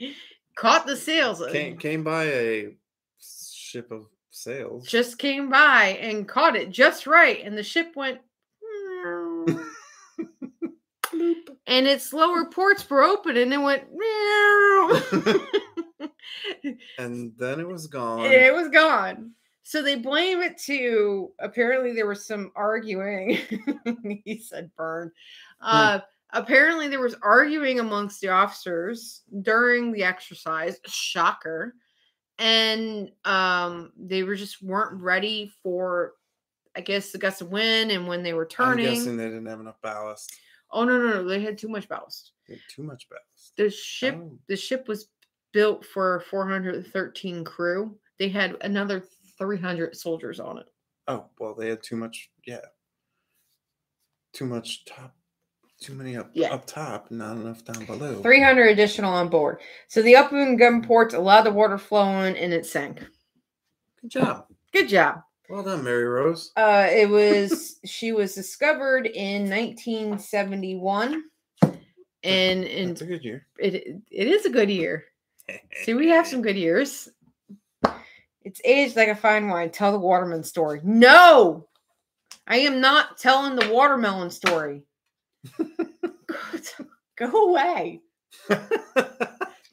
caught 0.55 0.87
the 0.87 0.95
sails 0.95 1.41
came 1.51 1.77
came 1.77 2.03
by 2.03 2.25
a 2.25 2.75
ship 3.21 3.91
of 3.91 4.07
sails. 4.31 4.87
just 4.87 5.19
came 5.19 5.49
by 5.49 5.97
and 6.01 6.27
caught 6.27 6.55
it 6.55 6.71
just 6.71 7.05
right 7.05 7.45
and 7.45 7.57
the 7.57 7.63
ship 7.63 7.95
went 7.95 8.19
and 11.67 11.87
its 11.87 12.11
lower 12.11 12.45
ports 12.45 12.89
were 12.89 13.03
open 13.03 13.37
and 13.37 13.53
it 13.53 13.61
went 13.61 13.83
and 16.97 17.33
then 17.37 17.59
it 17.59 17.67
was 17.67 17.87
gone. 17.99 18.25
it 18.25 18.53
was 18.53 18.69
gone 18.69 19.31
so 19.63 19.81
they 19.83 19.95
blame 19.95 20.41
it 20.41 20.57
to 20.57 21.31
apparently 21.39 21.93
there 21.93 22.07
was 22.07 22.25
some 22.25 22.51
arguing 22.55 23.37
he 24.25 24.37
said 24.39 24.69
burn 24.75 25.11
uh 25.61 25.99
apparently 26.31 26.87
there 26.87 27.01
was 27.01 27.15
arguing 27.21 27.79
amongst 27.79 28.21
the 28.21 28.29
officers 28.29 29.21
during 29.41 29.91
the 29.91 30.03
exercise 30.03 30.79
shocker 30.85 31.75
and 32.37 33.11
um 33.25 33.91
they 33.97 34.23
were 34.23 34.35
just 34.35 34.61
weren't 34.63 34.99
ready 35.01 35.51
for 35.61 36.13
i 36.75 36.81
guess 36.81 37.11
the 37.11 37.17
gust 37.17 37.41
of 37.41 37.51
wind 37.51 37.91
and 37.91 38.07
when 38.07 38.23
they 38.23 38.33
were 38.33 38.43
I'm 38.43 38.49
turning 38.49 38.93
guessing 38.93 39.17
they 39.17 39.25
didn't 39.25 39.45
have 39.47 39.59
enough 39.59 39.81
ballast. 39.83 40.33
oh 40.71 40.83
no 40.83 40.97
no 40.97 41.09
no 41.21 41.27
they 41.27 41.41
had 41.41 41.57
too 41.57 41.67
much 41.69 41.87
ballast 41.89 42.31
They 42.47 42.55
had 42.55 42.63
too 42.69 42.83
much 42.83 43.07
ballast. 43.09 43.55
the 43.57 43.69
ship 43.69 44.15
Oh. 44.17 44.37
the 44.47 44.55
ship 44.55 44.87
was 44.87 45.09
built 45.53 45.85
for 45.85 46.23
413 46.29 47.43
crew 47.43 47.97
they 48.19 48.29
had 48.29 48.55
another 48.61 49.03
300 49.37 49.95
soldiers 49.95 50.39
on 50.39 50.57
it 50.59 50.65
Oh 51.07 51.25
well, 51.39 51.55
they 51.55 51.69
had 51.69 51.81
too 51.81 51.95
much. 51.95 52.29
Yeah, 52.45 52.59
too 54.33 54.45
much 54.45 54.85
top. 54.85 55.15
Too 55.81 55.93
many 55.95 56.15
up 56.17 56.29
Yeah. 56.33 56.53
up 56.53 56.65
top, 56.65 57.09
not 57.09 57.37
enough 57.37 57.63
down 57.65 57.83
below. 57.85 58.21
300 58.21 58.67
additional 58.67 59.11
on 59.13 59.27
board 59.29 59.61
so 59.87 60.01
the 60.01 60.15
upwind 60.15 60.59
gun 60.59 60.83
ports 60.83 61.13
allowed 61.15 61.43
the 61.43 61.51
water 61.51 61.77
flowing 61.77 62.35
and 62.37 62.53
it 62.53 62.65
sank 62.65 62.99
Good 64.01 64.11
job. 64.11 64.45
good 64.73 64.87
job 64.89 65.21
Well 65.49 65.63
done, 65.63 65.83
Mary 65.83 66.03
Rose. 66.03 66.51
uh 66.57 66.87
it 66.91 67.09
was 67.09 67.79
she 67.85 68.11
was 68.11 68.35
discovered 68.35 69.07
in 69.07 69.49
1971 69.49 71.23
and 71.63 72.63
That's 72.63 72.73
and 72.75 73.01
a 73.01 73.05
good 73.05 73.23
year. 73.23 73.47
it 73.57 73.73
it 74.11 74.27
is 74.27 74.45
a 74.45 74.49
good 74.51 74.69
year 74.69 75.05
see 75.83 75.93
we 75.93 76.07
have 76.09 76.27
some 76.27 76.41
good 76.41 76.57
years 76.57 77.09
it's 78.43 78.61
aged 78.63 78.95
like 78.95 79.09
a 79.09 79.15
fine 79.15 79.47
wine. 79.47 79.69
Tell 79.69 79.91
the 79.91 79.99
watermelon 79.99 80.43
story. 80.43 80.79
No! 80.83 81.67
I 82.47 82.57
am 82.59 82.79
not 82.81 83.17
telling 83.17 83.55
the 83.55 83.71
watermelon 83.71 84.31
story. 84.31 84.83
Go 87.17 87.49
away. 87.49 88.01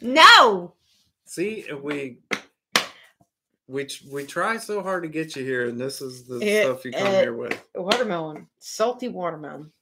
No! 0.02 0.74
See, 1.24 1.64
we 1.82 2.18
we 3.68 3.88
we 4.10 4.24
try 4.26 4.58
so 4.58 4.82
hard 4.82 5.04
to 5.04 5.08
get 5.08 5.36
you 5.36 5.44
here, 5.44 5.68
and 5.68 5.80
this 5.80 6.00
is 6.02 6.24
the 6.24 6.38
It- 6.40 6.64
stuff 6.64 6.84
you 6.84 6.92
come 6.92 7.06
it- 7.06 7.20
here 7.22 7.34
with. 7.34 7.62
watermelon. 7.74 8.46
Salty 8.58 9.08
watermelon. 9.08 9.70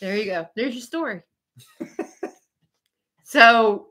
There 0.00 0.16
you 0.16 0.24
go. 0.24 0.46
There's 0.56 0.72
your 0.74 0.82
story. 0.82 1.20
So 3.22 3.89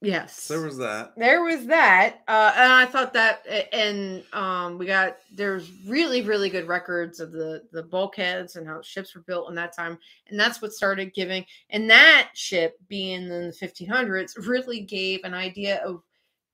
Yes. 0.00 0.46
there 0.46 0.60
was 0.60 0.76
that. 0.78 1.12
there 1.16 1.42
was 1.42 1.66
that 1.66 2.20
uh 2.28 2.52
and 2.56 2.72
i 2.72 2.86
thought 2.86 3.12
that 3.14 3.44
and 3.72 4.22
um 4.32 4.78
we 4.78 4.86
got 4.86 5.16
there's 5.34 5.72
really 5.86 6.22
really 6.22 6.48
good 6.48 6.68
records 6.68 7.18
of 7.18 7.32
the 7.32 7.64
the 7.72 7.82
bulkheads 7.82 8.54
and 8.54 8.64
how 8.64 8.80
ships 8.80 9.14
were 9.16 9.22
built 9.22 9.48
in 9.48 9.56
that 9.56 9.74
time 9.74 9.98
and 10.28 10.38
that's 10.38 10.62
what 10.62 10.72
started 10.72 11.12
giving 11.14 11.44
and 11.70 11.90
that 11.90 12.28
ship 12.34 12.78
being 12.88 13.22
in 13.24 13.28
the 13.48 13.52
1500s 13.60 14.46
really 14.46 14.80
gave 14.82 15.24
an 15.24 15.34
idea 15.34 15.82
of 15.84 16.00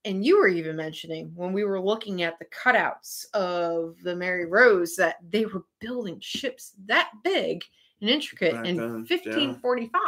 and 0.06 0.24
you 0.24 0.38
were 0.38 0.48
even 0.48 0.76
mentioning 0.76 1.30
when 1.34 1.52
we 1.52 1.64
were 1.64 1.80
looking 1.80 2.22
at 2.22 2.38
the 2.38 2.46
cutouts 2.46 3.26
of 3.34 3.96
the 4.04 4.16
mary 4.16 4.46
rose 4.46 4.96
that 4.96 5.16
they 5.30 5.44
were 5.44 5.64
building 5.80 6.18
ships 6.18 6.72
that 6.86 7.10
big 7.22 7.62
and 8.00 8.08
intricate 8.08 8.52
Back 8.54 8.66
in 8.66 8.76
then, 8.78 8.88
yeah. 9.08 9.16
1545 9.16 10.00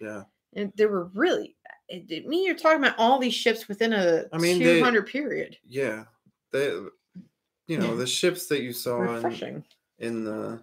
Yeah. 0.00 0.22
and 0.54 0.72
they 0.76 0.86
were 0.86 1.04
really 1.14 1.54
it, 1.88 2.10
it 2.10 2.26
mean 2.26 2.44
you're 2.46 2.54
talking 2.56 2.78
about 2.78 2.94
all 2.98 3.18
these 3.18 3.34
ships 3.34 3.68
within 3.68 3.92
a 3.92 4.24
I 4.32 4.38
mean, 4.38 4.58
they- 4.58 4.78
200 4.78 5.06
period 5.06 5.56
Yeah. 5.66 6.04
They, 6.52 6.68
you 7.66 7.78
know, 7.78 7.90
Yeah. 7.90 7.94
the 7.94 8.06
ships 8.06 8.46
that 8.46 8.62
you 8.62 8.72
saw 8.72 9.02
in, 9.02 9.08
refreshing 9.14 9.64
in 9.98 10.24
the 10.24 10.60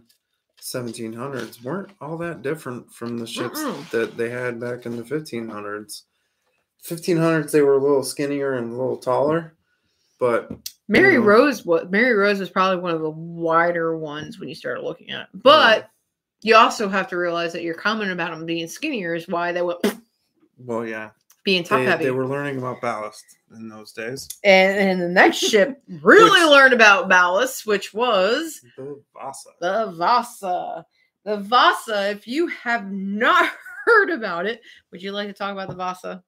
1700s 0.61 1.63
weren't 1.63 1.91
all 2.01 2.17
that 2.17 2.41
different 2.41 2.91
from 2.93 3.17
the 3.17 3.26
ships 3.28 3.59
Mm-mm. 3.59 3.89
that 3.91 4.17
they 4.17 4.30
had 4.30 4.59
back 4.59 4.86
in 4.86 4.95
the 4.97 5.03
1500s. 5.03 6.03
1500s, 6.84 7.51
they 7.51 7.61
were 7.61 7.76
a 7.76 7.82
little 7.82 8.03
skinnier 8.03 8.53
and 8.53 8.72
a 8.72 8.76
little 8.76 8.97
taller, 8.97 9.53
but 10.20 10.51
mary 10.88 11.15
know. 11.17 11.22
rose 11.24 11.65
was 11.65 11.88
mary 11.89 12.13
rose 12.13 12.39
was 12.39 12.49
probably 12.49 12.82
one 12.82 12.93
of 12.93 13.01
the 13.01 13.09
wider 13.09 13.95
ones 13.97 14.39
when 14.39 14.49
you 14.49 14.55
started 14.55 14.82
looking 14.82 15.11
at 15.11 15.22
it 15.22 15.28
but 15.43 15.89
you 16.41 16.55
also 16.55 16.89
have 16.89 17.07
to 17.07 17.15
realize 17.15 17.53
that 17.53 17.61
your 17.61 17.76
comment 17.76 18.11
about 18.11 18.32
them 18.32 18.43
being 18.45 18.67
skinnier 18.67 19.13
is 19.13 19.28
why 19.28 19.51
they 19.51 19.61
went 19.61 19.80
well, 20.60 20.86
yeah, 20.86 21.10
being 21.43 21.64
top 21.64 21.80
they, 21.80 21.86
heavy 21.86 22.03
they 22.05 22.12
were 22.12 22.28
learning 22.28 22.57
about 22.57 22.82
ballast 22.82 23.24
in 23.55 23.68
those 23.70 23.91
days. 23.91 24.28
and, 24.43 24.78
and 24.89 25.01
the 25.01 25.07
next 25.07 25.38
ship 25.49 25.82
really 26.03 26.41
Which- 26.41 26.49
learned 26.51 26.74
about 26.74 27.10
ballast 27.10 27.66
which 27.66 27.93
was 27.93 28.62
The 28.78 29.01
Vasa. 29.14 29.49
the 29.60 29.91
vasa 29.97 30.86
the 31.26 31.38
vasa 31.38 32.12
if 32.12 32.28
you 32.28 32.47
have 32.47 32.91
not 32.91 33.51
heard 33.86 34.10
about 34.12 34.45
it 34.45 34.62
would 34.91 35.01
you 35.01 35.12
like 35.12 35.28
to 35.28 35.34
talk 35.34 35.51
about 35.51 35.70
the 35.70 35.76
vasa 35.76 36.24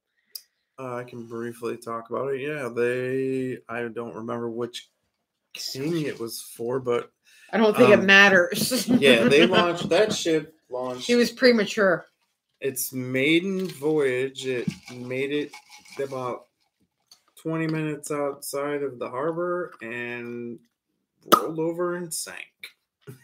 Uh, 0.79 0.95
I 0.95 1.03
can 1.03 1.27
briefly 1.27 1.77
talk 1.77 2.09
about 2.09 2.33
it. 2.33 2.41
Yeah, 2.41 2.69
they. 2.73 3.59
I 3.69 3.87
don't 3.89 4.15
remember 4.15 4.49
which 4.49 4.89
king 5.53 6.01
it 6.07 6.19
was 6.19 6.41
for, 6.41 6.79
but 6.79 7.11
i 7.51 7.57
don't 7.57 7.75
think 7.75 7.89
it 7.91 7.99
Um, 7.99 8.05
matters 8.05 8.87
yeah, 8.87 9.25
they 9.27 9.45
launched 9.59 9.89
that 9.89 10.11
ship. 10.13 10.55
Launched 10.69 11.03
She 11.03 11.15
was 11.15 11.29
premature. 11.31 12.05
Its 12.61 12.93
maiden 12.93 13.67
voyage. 13.67 14.45
It 14.45 14.67
made 14.95 15.31
it 15.31 15.51
about 16.01 16.45
twenty 17.41 17.67
minutes 17.67 18.11
outside 18.11 18.83
of 18.83 18.99
the 18.99 19.09
harbor 19.09 19.73
and 19.81 20.59
rolled 21.35 21.59
over 21.59 21.95
and 21.95 22.13
sank. 22.13 22.47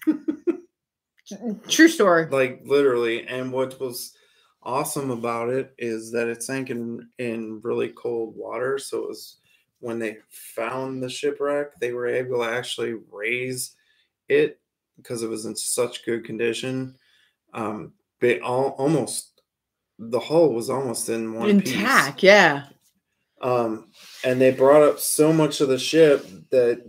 True 1.67 1.89
story. 1.89 2.27
like 2.29 2.61
literally 2.65 3.27
and 3.27 3.51
what 3.51 3.79
was 3.79 4.15
awesome 4.63 5.11
about 5.11 5.49
it 5.49 5.73
is 5.77 6.11
that 6.11 6.27
it 6.29 6.41
sank 6.41 6.69
in 6.69 7.07
in 7.19 7.59
really 7.63 7.89
cold 7.89 8.33
water 8.35 8.77
so 8.77 9.03
it 9.03 9.09
was 9.09 9.37
when 9.79 9.99
they 9.99 10.17
found 10.29 11.03
the 11.03 11.09
shipwreck 11.09 11.75
they 11.79 11.91
were 11.91 12.07
able 12.07 12.37
to 12.37 12.49
actually 12.49 12.95
raise 13.11 13.75
it 14.29 14.59
because 14.95 15.21
it 15.21 15.29
was 15.29 15.45
in 15.45 15.55
such 15.55 16.05
good 16.05 16.23
condition 16.23 16.95
um 17.53 17.91
they 18.19 18.39
all 18.39 18.69
almost 18.77 19.41
the 19.99 20.19
hull 20.19 20.53
was 20.53 20.69
almost 20.69 21.09
in 21.09 21.33
one 21.33 21.49
Intact, 21.49 22.21
yeah. 22.21 22.65
um 23.41 23.87
and 24.23 24.39
they 24.39 24.51
brought 24.51 24.83
up 24.83 24.99
so 24.99 25.33
much 25.33 25.61
of 25.61 25.69
the 25.69 25.79
ship 25.79 26.25
that 26.51 26.81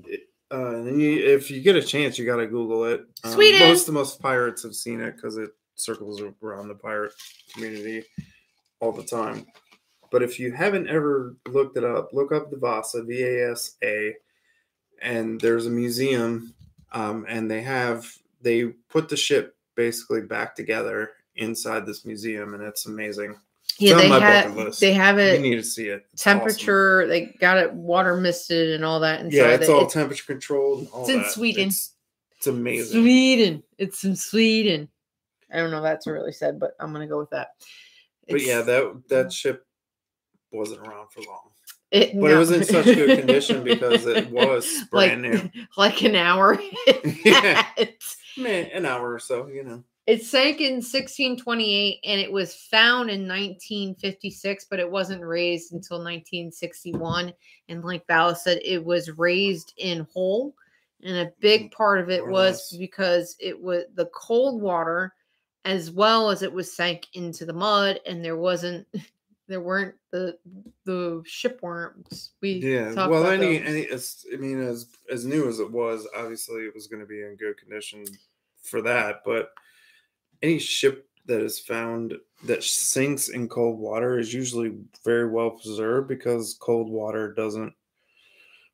uh 0.50 0.76
and 0.76 1.00
you, 1.00 1.24
if 1.26 1.50
you 1.50 1.60
get 1.60 1.76
a 1.76 1.82
chance 1.82 2.18
you 2.18 2.26
got 2.26 2.36
to 2.36 2.46
google 2.46 2.84
it 2.84 3.04
um, 3.24 3.32
Sweden. 3.32 3.68
most 3.68 3.88
most 3.90 4.20
pirates 4.20 4.62
have 4.62 4.74
seen 4.74 5.00
it 5.00 5.16
because 5.16 5.36
it 5.36 5.50
circles 5.74 6.20
around 6.42 6.68
the 6.68 6.74
pirate 6.74 7.12
community 7.52 8.04
all 8.80 8.92
the 8.92 9.04
time 9.04 9.46
but 10.10 10.22
if 10.22 10.38
you 10.38 10.52
haven't 10.52 10.88
ever 10.88 11.36
looked 11.48 11.76
it 11.76 11.84
up 11.84 12.10
look 12.12 12.32
up 12.32 12.50
the 12.50 12.56
vasa 12.56 13.02
v-a-s-a 13.04 14.14
and 15.00 15.40
there's 15.40 15.66
a 15.66 15.70
museum 15.70 16.52
um, 16.92 17.24
and 17.28 17.50
they 17.50 17.62
have 17.62 18.10
they 18.40 18.64
put 18.88 19.08
the 19.08 19.16
ship 19.16 19.56
basically 19.76 20.22
back 20.22 20.56
together 20.56 21.12
inside 21.38 21.86
this 21.86 22.04
museum 22.04 22.54
and 22.54 22.62
it's 22.62 22.86
amazing 22.86 23.34
Yeah, 23.78 23.94
they 23.94 24.08
have 24.08 24.78
they 24.78 24.92
have 24.92 25.18
you 25.18 25.38
need 25.38 25.56
to 25.56 25.62
see 25.62 25.88
it 25.88 26.06
It's 26.12 26.26
awesome. 26.26 26.38
temperature. 26.40 27.06
They 27.06 27.26
got 27.40 27.58
it 27.58 27.72
water 27.72 28.16
misted 28.16 28.70
and 28.74 28.84
all 28.84 29.00
that 29.00 29.20
inside. 29.20 29.36
Yeah, 29.36 29.48
it's 29.54 29.68
it. 29.68 29.72
all 29.72 29.86
temperature 29.86 30.24
controlled. 30.26 30.80
and 30.80 30.88
all 30.88 31.02
it's 31.02 31.10
in 31.10 31.18
that. 31.18 31.30
Sweden. 31.30 31.68
It's, 31.68 31.94
it's 32.36 32.46
amazing. 32.46 33.02
Sweden. 33.02 33.62
It's 33.78 34.04
in 34.04 34.16
Sweden. 34.16 34.88
I 35.52 35.56
don't 35.58 35.70
know 35.70 35.78
if 35.78 35.82
that's 35.82 36.06
really 36.06 36.32
said, 36.32 36.60
but 36.60 36.72
I'm 36.78 36.92
gonna 36.92 37.06
go 37.06 37.18
with 37.18 37.30
that. 37.30 37.54
But 38.28 38.42
yeah, 38.42 38.60
that 38.62 39.02
that 39.08 39.26
mm. 39.26 39.32
ship 39.32 39.66
wasn't 40.52 40.80
around 40.80 41.10
for 41.10 41.20
long. 41.22 41.50
it, 41.90 42.18
But 42.18 42.30
it 42.30 42.36
was 42.36 42.50
in 42.50 42.64
such 42.64 42.84
good 42.84 43.18
condition 43.18 43.64
because 43.64 44.06
it 44.06 44.30
was 44.30 44.66
like, 44.92 45.18
brand 45.18 45.22
new. 45.22 45.50
like 45.76 46.02
an 46.02 46.16
hour. 46.16 46.58
Yeah. 47.24 47.66
Man, 48.36 48.70
an 48.72 48.86
hour 48.86 49.12
or 49.12 49.18
so, 49.18 49.48
you 49.48 49.64
know. 49.64 49.82
It 50.08 50.24
sank 50.24 50.62
in 50.62 50.76
1628 50.76 52.00
and 52.02 52.18
it 52.18 52.32
was 52.32 52.54
found 52.54 53.10
in 53.10 53.28
1956, 53.28 54.66
but 54.70 54.80
it 54.80 54.90
wasn't 54.90 55.22
raised 55.22 55.74
until 55.74 55.98
1961. 55.98 57.30
And 57.68 57.84
like 57.84 58.06
Bala 58.06 58.34
said, 58.34 58.58
it 58.64 58.82
was 58.82 59.18
raised 59.18 59.74
in 59.76 60.06
whole. 60.10 60.54
And 61.02 61.14
a 61.14 61.32
big 61.40 61.68
mm, 61.68 61.72
part 61.74 62.00
of 62.00 62.08
it 62.08 62.22
or 62.22 62.30
was 62.30 62.70
less. 62.72 62.78
because 62.78 63.36
it 63.38 63.60
was 63.60 63.84
the 63.96 64.06
cold 64.06 64.62
water 64.62 65.12
as 65.66 65.90
well 65.90 66.30
as 66.30 66.40
it 66.40 66.54
was 66.54 66.74
sank 66.74 67.06
into 67.12 67.44
the 67.44 67.52
mud 67.52 68.00
and 68.06 68.24
there 68.24 68.38
wasn't 68.38 68.86
there 69.46 69.60
weren't 69.60 69.94
the 70.10 70.38
the 70.86 71.22
ship 71.26 71.60
worms. 71.60 72.30
We 72.40 72.52
Yeah. 72.52 72.94
Well, 73.06 73.26
any 73.26 73.58
those. 73.58 73.68
any 73.68 73.88
as 73.88 74.24
I 74.32 74.36
mean, 74.36 74.58
as 74.62 74.86
as 75.12 75.26
new 75.26 75.50
as 75.50 75.60
it 75.60 75.70
was, 75.70 76.08
obviously 76.16 76.62
it 76.62 76.74
was 76.74 76.86
going 76.86 77.00
to 77.00 77.06
be 77.06 77.20
in 77.20 77.36
good 77.36 77.58
condition 77.58 78.06
for 78.62 78.80
that. 78.80 79.20
But 79.22 79.50
any 80.42 80.58
ship 80.58 81.08
that 81.26 81.40
is 81.40 81.58
found 81.60 82.14
that 82.44 82.62
sinks 82.62 83.28
in 83.28 83.48
cold 83.48 83.78
water 83.78 84.18
is 84.18 84.32
usually 84.32 84.76
very 85.04 85.28
well 85.28 85.50
preserved 85.50 86.08
because 86.08 86.56
cold 86.60 86.88
water 86.88 87.32
doesn't. 87.32 87.72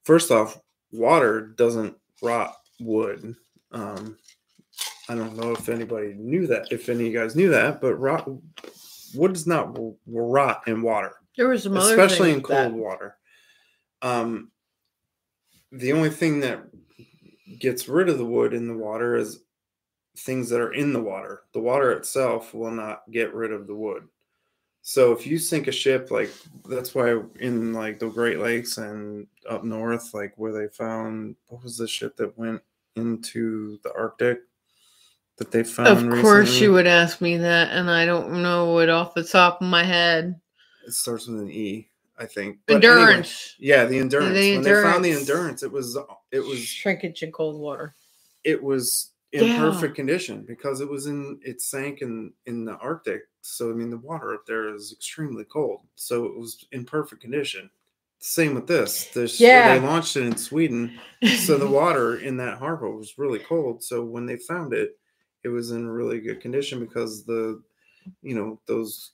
First 0.04 0.30
off, 0.30 0.60
water 0.92 1.40
doesn't 1.56 1.96
rot 2.22 2.54
wood. 2.80 3.34
Um, 3.72 4.18
I 5.08 5.14
don't 5.14 5.36
know 5.36 5.52
if 5.52 5.68
anybody 5.68 6.14
knew 6.14 6.46
that. 6.46 6.68
If 6.70 6.88
any 6.88 7.06
of 7.06 7.12
you 7.12 7.18
guys 7.18 7.36
knew 7.36 7.50
that, 7.50 7.80
but 7.80 7.94
rot 7.96 8.28
wood 9.14 9.32
does 9.32 9.46
not 9.46 9.76
rot 10.06 10.62
in 10.66 10.82
water 10.82 11.12
there 11.36 11.48
was 11.48 11.62
some 11.64 11.76
other 11.76 11.90
especially 11.90 12.30
in 12.30 12.36
things 12.36 12.48
that- 12.48 12.70
cold 12.70 12.80
water. 12.80 13.16
Um, 14.02 14.50
the 15.72 15.92
only 15.92 16.10
thing 16.10 16.40
that 16.40 16.62
gets 17.58 17.88
rid 17.88 18.08
of 18.08 18.18
the 18.18 18.24
wood 18.24 18.54
in 18.54 18.68
the 18.68 18.76
water 18.76 19.16
is 19.16 19.40
things 20.16 20.48
that 20.50 20.60
are 20.60 20.72
in 20.72 20.92
the 20.92 21.02
water. 21.02 21.42
The 21.52 21.60
water 21.60 21.92
itself 21.92 22.54
will 22.54 22.70
not 22.70 23.02
get 23.10 23.34
rid 23.34 23.52
of 23.52 23.66
the 23.66 23.74
wood. 23.74 24.08
So 24.82 25.12
if 25.12 25.26
you 25.26 25.38
sink 25.38 25.66
a 25.66 25.72
ship, 25.72 26.10
like 26.10 26.30
that's 26.68 26.94
why 26.94 27.18
in 27.40 27.72
like 27.72 27.98
the 27.98 28.08
Great 28.08 28.38
Lakes 28.38 28.76
and 28.78 29.26
up 29.48 29.64
north, 29.64 30.12
like 30.12 30.34
where 30.36 30.52
they 30.52 30.68
found 30.68 31.36
what 31.48 31.62
was 31.62 31.78
the 31.78 31.88
ship 31.88 32.16
that 32.16 32.36
went 32.38 32.60
into 32.96 33.78
the 33.82 33.92
Arctic 33.94 34.40
that 35.38 35.50
they 35.50 35.64
found? 35.64 35.88
Of 35.88 36.20
course, 36.22 36.48
recently? 36.48 36.62
you 36.66 36.72
would 36.74 36.86
ask 36.86 37.20
me 37.22 37.38
that, 37.38 37.70
and 37.72 37.90
I 37.90 38.04
don't 38.04 38.42
know 38.42 38.78
it 38.80 38.90
off 38.90 39.14
the 39.14 39.24
top 39.24 39.62
of 39.62 39.66
my 39.68 39.84
head. 39.84 40.38
It 40.86 40.92
starts 40.92 41.26
with 41.28 41.40
an 41.40 41.50
E, 41.50 41.88
I 42.18 42.26
think. 42.26 42.58
But 42.66 42.84
anyway, 42.84 43.00
Endurance, 43.00 43.54
Yeah, 43.58 43.86
the 43.86 43.98
endurance. 43.98 44.34
The 44.38 44.52
when 44.56 44.62
they 44.64 44.82
found 44.82 45.02
the 45.04 45.12
endurance. 45.12 45.30
endurance, 45.30 45.62
it 45.62 45.72
was 45.72 45.96
it 46.30 46.40
was 46.40 46.58
shrinkage 46.62 47.22
in 47.22 47.32
cold 47.32 47.58
water. 47.58 47.94
it 48.44 48.62
was 48.62 49.12
in 49.34 49.44
Yeah. 49.48 49.56
perfect 49.58 49.96
condition 49.96 50.42
because 50.42 50.80
it 50.80 50.88
was 50.88 51.06
in 51.06 51.38
it 51.42 51.60
sank 51.60 52.00
in 52.02 52.32
in 52.46 52.64
the 52.64 52.76
Arctic. 52.78 53.22
So 53.42 53.70
I 53.70 53.74
mean 53.74 53.90
the 53.90 53.98
water 53.98 54.32
up 54.34 54.46
there 54.46 54.72
is 54.74 54.92
extremely 54.92 55.44
cold. 55.44 55.80
So 55.96 56.24
it 56.24 56.36
was 56.36 56.64
in 56.72 56.84
perfect 56.84 57.20
condition. 57.20 57.68
Same 58.20 58.54
with 58.54 58.66
this. 58.66 59.06
This 59.12 59.38
Yeah. 59.40 59.74
they 59.74 59.84
launched 59.84 60.16
it 60.16 60.24
in 60.24 60.36
Sweden. 60.36 60.98
So 61.44 61.58
the 61.58 61.66
water 61.82 62.16
in 62.18 62.36
that 62.38 62.58
harbor 62.58 62.90
was 62.90 63.18
really 63.18 63.40
cold. 63.40 63.82
So 63.82 64.04
when 64.04 64.24
they 64.24 64.36
found 64.36 64.72
it, 64.72 64.96
it 65.42 65.48
was 65.48 65.72
in 65.72 65.86
really 65.88 66.20
good 66.20 66.40
condition 66.40 66.78
because 66.80 67.24
the 67.26 67.60
you 68.22 68.34
know 68.34 68.60
those 68.66 69.12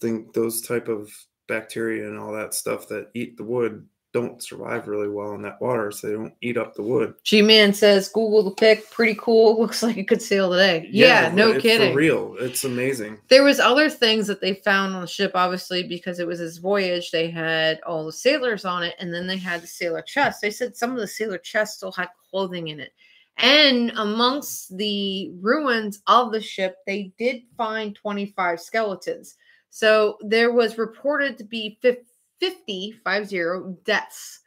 thing 0.00 0.30
those 0.34 0.60
type 0.62 0.86
of 0.88 1.10
bacteria 1.48 2.08
and 2.08 2.18
all 2.18 2.32
that 2.32 2.54
stuff 2.54 2.86
that 2.88 3.10
eat 3.14 3.36
the 3.36 3.44
wood 3.44 3.86
don't 4.14 4.42
survive 4.42 4.88
really 4.88 5.08
well 5.08 5.32
in 5.34 5.42
that 5.42 5.60
water, 5.60 5.90
so 5.92 6.06
they 6.06 6.14
don't 6.14 6.34
eat 6.40 6.56
up 6.56 6.74
the 6.74 6.82
wood. 6.82 7.14
G 7.24 7.42
Man 7.42 7.74
says 7.74 8.08
Google 8.08 8.42
the 8.42 8.52
pic, 8.52 8.90
pretty 8.90 9.18
cool. 9.20 9.60
Looks 9.60 9.82
like 9.82 9.96
it 9.96 10.08
could 10.08 10.22
sail 10.22 10.50
today. 10.50 10.88
Yeah, 10.90 11.30
no 11.34 11.52
it- 11.52 11.62
kidding. 11.62 11.92
For 11.92 11.98
real, 11.98 12.36
it's 12.38 12.64
amazing. 12.64 13.18
There 13.28 13.44
was 13.44 13.60
other 13.60 13.90
things 13.90 14.26
that 14.26 14.40
they 14.40 14.54
found 14.54 14.94
on 14.94 15.02
the 15.02 15.06
ship, 15.06 15.32
obviously, 15.34 15.82
because 15.82 16.20
it 16.20 16.26
was 16.26 16.38
his 16.38 16.58
voyage. 16.58 17.10
They 17.10 17.30
had 17.30 17.80
all 17.82 18.06
the 18.06 18.12
sailors 18.12 18.64
on 18.64 18.82
it, 18.82 18.94
and 18.98 19.12
then 19.12 19.26
they 19.26 19.36
had 19.36 19.62
the 19.62 19.66
sailor 19.66 20.02
chest. 20.02 20.40
They 20.40 20.50
said 20.50 20.76
some 20.76 20.92
of 20.92 20.98
the 20.98 21.06
sailor 21.06 21.38
chests 21.38 21.76
still 21.76 21.92
had 21.92 22.08
clothing 22.30 22.68
in 22.68 22.80
it. 22.80 22.92
And 23.36 23.92
amongst 23.96 24.76
the 24.76 25.30
ruins 25.40 26.02
of 26.08 26.32
the 26.32 26.40
ship, 26.40 26.76
they 26.86 27.12
did 27.18 27.42
find 27.56 27.94
25 27.94 28.60
skeletons. 28.60 29.36
So 29.70 30.16
there 30.22 30.50
was 30.50 30.78
reported 30.78 31.38
to 31.38 31.44
be 31.44 31.78
fif- 31.80 31.98
50, 32.40 33.00
50 33.04 33.76
deaths 33.84 34.40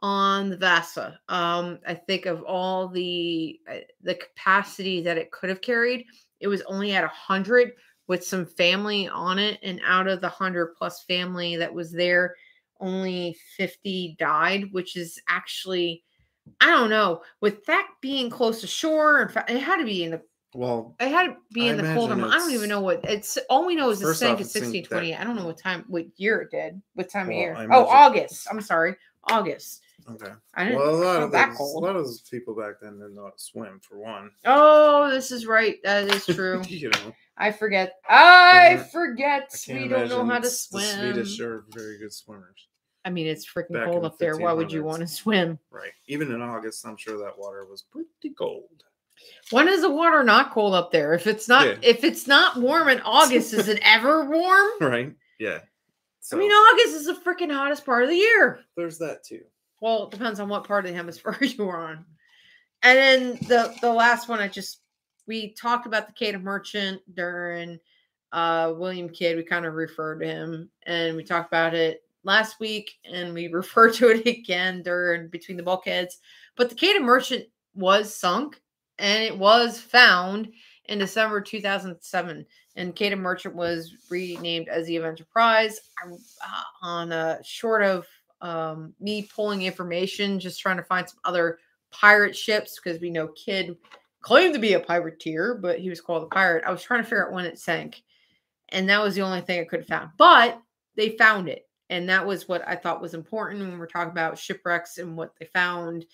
on 0.00 0.50
the 0.50 0.56
Vasa. 0.56 1.18
Um, 1.28 1.78
I 1.86 1.94
think 1.94 2.26
of 2.26 2.42
all 2.42 2.88
the 2.88 3.58
uh, 3.70 3.78
the 4.02 4.14
capacity 4.14 5.00
that 5.02 5.18
it 5.18 5.30
could 5.30 5.48
have 5.48 5.60
carried, 5.60 6.06
it 6.40 6.48
was 6.48 6.62
only 6.62 6.92
at 6.92 7.02
100 7.02 7.72
with 8.06 8.24
some 8.24 8.46
family 8.46 9.06
on 9.08 9.38
it 9.38 9.58
and 9.62 9.80
out 9.84 10.08
of 10.08 10.20
the 10.20 10.28
100 10.28 10.74
plus 10.76 11.04
family 11.04 11.56
that 11.56 11.72
was 11.72 11.92
there 11.92 12.34
only 12.80 13.36
50 13.56 14.16
died 14.18 14.72
which 14.72 14.96
is 14.96 15.20
actually 15.28 16.04
i 16.60 16.66
don't 16.66 16.90
know 16.90 17.20
with 17.40 17.64
that 17.66 17.88
being 18.00 18.30
close 18.30 18.60
to 18.60 18.66
shore 18.66 19.28
fact 19.28 19.50
it 19.50 19.60
had 19.60 19.78
to 19.78 19.84
be 19.84 20.04
in 20.04 20.10
the 20.10 20.22
Well, 20.54 20.96
it 20.98 21.08
had 21.08 21.26
to 21.26 21.36
be 21.52 21.68
in 21.68 21.76
the 21.76 21.82
colder 21.82 22.14
imagine 22.14 22.20
month. 22.22 22.34
i 22.34 22.38
don't 22.38 22.52
even 22.52 22.68
know 22.68 22.80
what 22.80 23.04
it's 23.04 23.36
all 23.50 23.66
we 23.66 23.74
know 23.74 23.90
is 23.90 24.00
it 24.00 24.14
sank 24.14 24.40
at 24.40 24.46
it 24.46 24.48
1620 24.48 25.14
i 25.14 25.22
don't 25.22 25.36
know 25.36 25.44
what 25.44 25.58
time 25.58 25.84
what 25.88 26.06
year 26.16 26.40
it 26.40 26.50
did 26.50 26.80
what 26.94 27.10
time 27.10 27.28
Well, 27.28 27.36
of 27.36 27.40
year 27.40 27.56
I 27.56 27.66
oh 27.70 27.84
august 27.84 28.48
i'm 28.50 28.60
sorry 28.62 28.96
august 29.30 29.82
okay. 30.10 30.32
i 30.54 30.64
didn't 30.64 30.78
Well, 30.78 30.94
a 30.94 31.04
lot 31.04 31.22
of 31.22 31.32
that 31.32 31.50
those, 31.50 31.58
a 31.60 31.78
lot 31.78 31.96
of 31.96 32.04
those 32.04 32.22
people 32.22 32.54
back 32.54 32.76
then 32.80 32.98
how 33.16 33.28
to 33.28 33.32
swim. 33.36 33.78
For 33.82 33.98
one, 33.98 34.30
oh 34.46 35.10
this 35.10 35.30
is 35.30 35.44
right 35.44 35.76
that 35.84 36.14
is 36.14 36.24
true 36.24 36.62
you 36.68 36.88
know, 36.88 37.12
i 37.36 37.52
forget 37.52 37.96
i 38.08 38.76
mm-hmm. 38.78 38.88
forget 38.90 39.54
I 39.68 39.72
we 39.74 39.88
don't 39.88 40.08
know 40.08 40.24
how 40.24 40.38
to 40.38 40.46
s- 40.46 40.66
The 40.68 40.80
swim 40.80 41.12
Swedish 41.12 41.40
are 41.40 41.66
very 41.74 41.98
good 41.98 42.12
swimmers, 42.12 42.68
I 43.04 43.10
mean, 43.10 43.26
it's 43.26 43.46
freaking 43.46 43.72
back 43.72 43.86
cold 43.90 44.02
the 44.02 44.08
up 44.08 44.18
there. 44.18 44.36
Why 44.36 44.52
would 44.52 44.70
you 44.70 44.82
want 44.84 45.00
to 45.00 45.06
swim? 45.06 45.58
right? 45.70 45.92
Even 46.08 46.30
in 46.30 46.42
August, 46.42 46.86
I'm 46.86 46.96
sure 46.96 47.16
that 47.18 47.38
water 47.38 47.64
was 47.64 47.82
pretty 47.90 48.34
cold. 48.36 48.84
When 49.50 49.68
is 49.68 49.80
the 49.82 49.90
water 49.90 50.22
not 50.24 50.52
cold 50.52 50.74
up 50.74 50.92
there? 50.92 51.14
If 51.14 51.26
it's 51.26 51.48
not, 51.48 51.66
Yeah. 51.66 51.74
if 51.82 52.04
it's 52.04 52.26
not 52.26 52.56
warm 52.58 52.88
in 52.88 53.00
August, 53.00 53.52
is 53.54 53.68
it 53.68 53.78
ever 53.82 54.24
warm? 54.24 54.70
Right? 54.80 55.14
Yeah. 55.38 55.60
So 56.20 56.36
I 56.36 56.40
mean, 56.40 56.50
August 56.50 56.94
is 56.96 57.06
the 57.06 57.14
freaking 57.14 57.50
hottest 57.52 57.86
part 57.86 58.02
of 58.02 58.10
the 58.10 58.16
year. 58.16 58.60
there's 58.76 58.98
that 58.98 59.24
too. 59.24 59.42
Well, 59.80 60.04
it 60.04 60.10
depends 60.10 60.40
on 60.40 60.48
what 60.48 60.64
part 60.64 60.84
of 60.84 60.90
the 60.90 60.96
hemisphere 60.96 61.36
you 61.40 61.68
are 61.68 61.78
on. 61.90 62.04
And 62.82 62.98
then 62.98 63.38
the 63.48 63.74
the 63.80 63.92
last 63.92 64.28
one, 64.28 64.40
I 64.40 64.48
just 64.48 64.80
we 65.26 65.52
talked 65.54 65.86
about 65.86 66.06
the 66.06 66.12
Quedagh 66.12 66.42
Merchant 66.42 67.00
during 67.14 67.78
uh 68.32 68.74
William 68.76 69.08
Kidd. 69.08 69.36
We 69.36 69.42
kind 69.44 69.64
of 69.66 69.74
referred 69.74 70.20
to 70.20 70.26
him, 70.26 70.70
and 70.86 71.16
we 71.16 71.24
talked 71.24 71.48
about 71.48 71.74
it 71.74 72.02
last 72.24 72.60
week, 72.60 72.98
and 73.10 73.32
we 73.32 73.48
referred 73.52 73.94
to 73.94 74.10
it 74.10 74.26
again 74.26 74.82
during 74.82 75.28
between 75.28 75.56
the 75.56 75.62
bulkheads. 75.62 76.18
But 76.56 76.68
the 76.68 76.74
Quedagh 76.76 77.02
Merchant 77.02 77.46
was 77.74 78.14
sunk, 78.14 78.60
and 78.98 79.22
it 79.22 79.36
was 79.36 79.80
found 79.80 80.50
in 80.86 80.98
December 80.98 81.40
2007. 81.40 82.46
And 82.76 82.94
Quedagh 82.94 83.18
Merchant 83.18 83.54
was 83.54 83.94
renamed 84.10 84.68
as 84.68 84.86
the 84.86 84.96
Avenger 84.96 85.26
Prize 85.30 85.80
I'm, 86.02 86.12
uh, 86.12 86.62
on 86.82 87.12
a 87.12 87.38
short 87.44 87.82
of 87.82 88.06
um, 88.40 88.94
me 89.00 89.28
pulling 89.34 89.62
information, 89.62 90.38
just 90.38 90.60
trying 90.60 90.76
to 90.76 90.84
find 90.84 91.08
some 91.08 91.18
other 91.24 91.58
pirate 91.90 92.36
ships 92.36 92.78
because 92.78 93.00
we 93.00 93.10
know 93.10 93.28
Kidd 93.28 93.76
claimed 94.20 94.54
to 94.54 94.60
be 94.60 94.74
a 94.74 94.80
privateer, 94.80 95.54
but 95.54 95.78
he 95.78 95.88
was 95.88 96.00
called 96.00 96.22
a 96.22 96.26
pirate. 96.26 96.64
I 96.66 96.70
was 96.70 96.82
trying 96.82 97.00
to 97.00 97.04
figure 97.04 97.26
out 97.26 97.32
when 97.32 97.46
it 97.46 97.58
sank, 97.58 98.02
and 98.68 98.88
that 98.88 99.02
was 99.02 99.14
the 99.14 99.22
only 99.22 99.40
thing 99.40 99.60
I 99.60 99.64
could 99.64 99.80
have 99.80 99.88
found. 99.88 100.10
But 100.16 100.60
they 100.96 101.16
found 101.16 101.48
it, 101.48 101.67
and 101.90 102.08
that 102.08 102.26
was 102.26 102.48
what 102.48 102.66
I 102.66 102.76
thought 102.76 103.00
was 103.00 103.14
important 103.14 103.60
when 103.60 103.78
we're 103.78 103.86
talking 103.86 104.10
about 104.12 104.38
shipwrecks 104.38 104.98
and 104.98 105.16
what 105.16 105.32
they 105.38 105.46
found. 105.46 106.04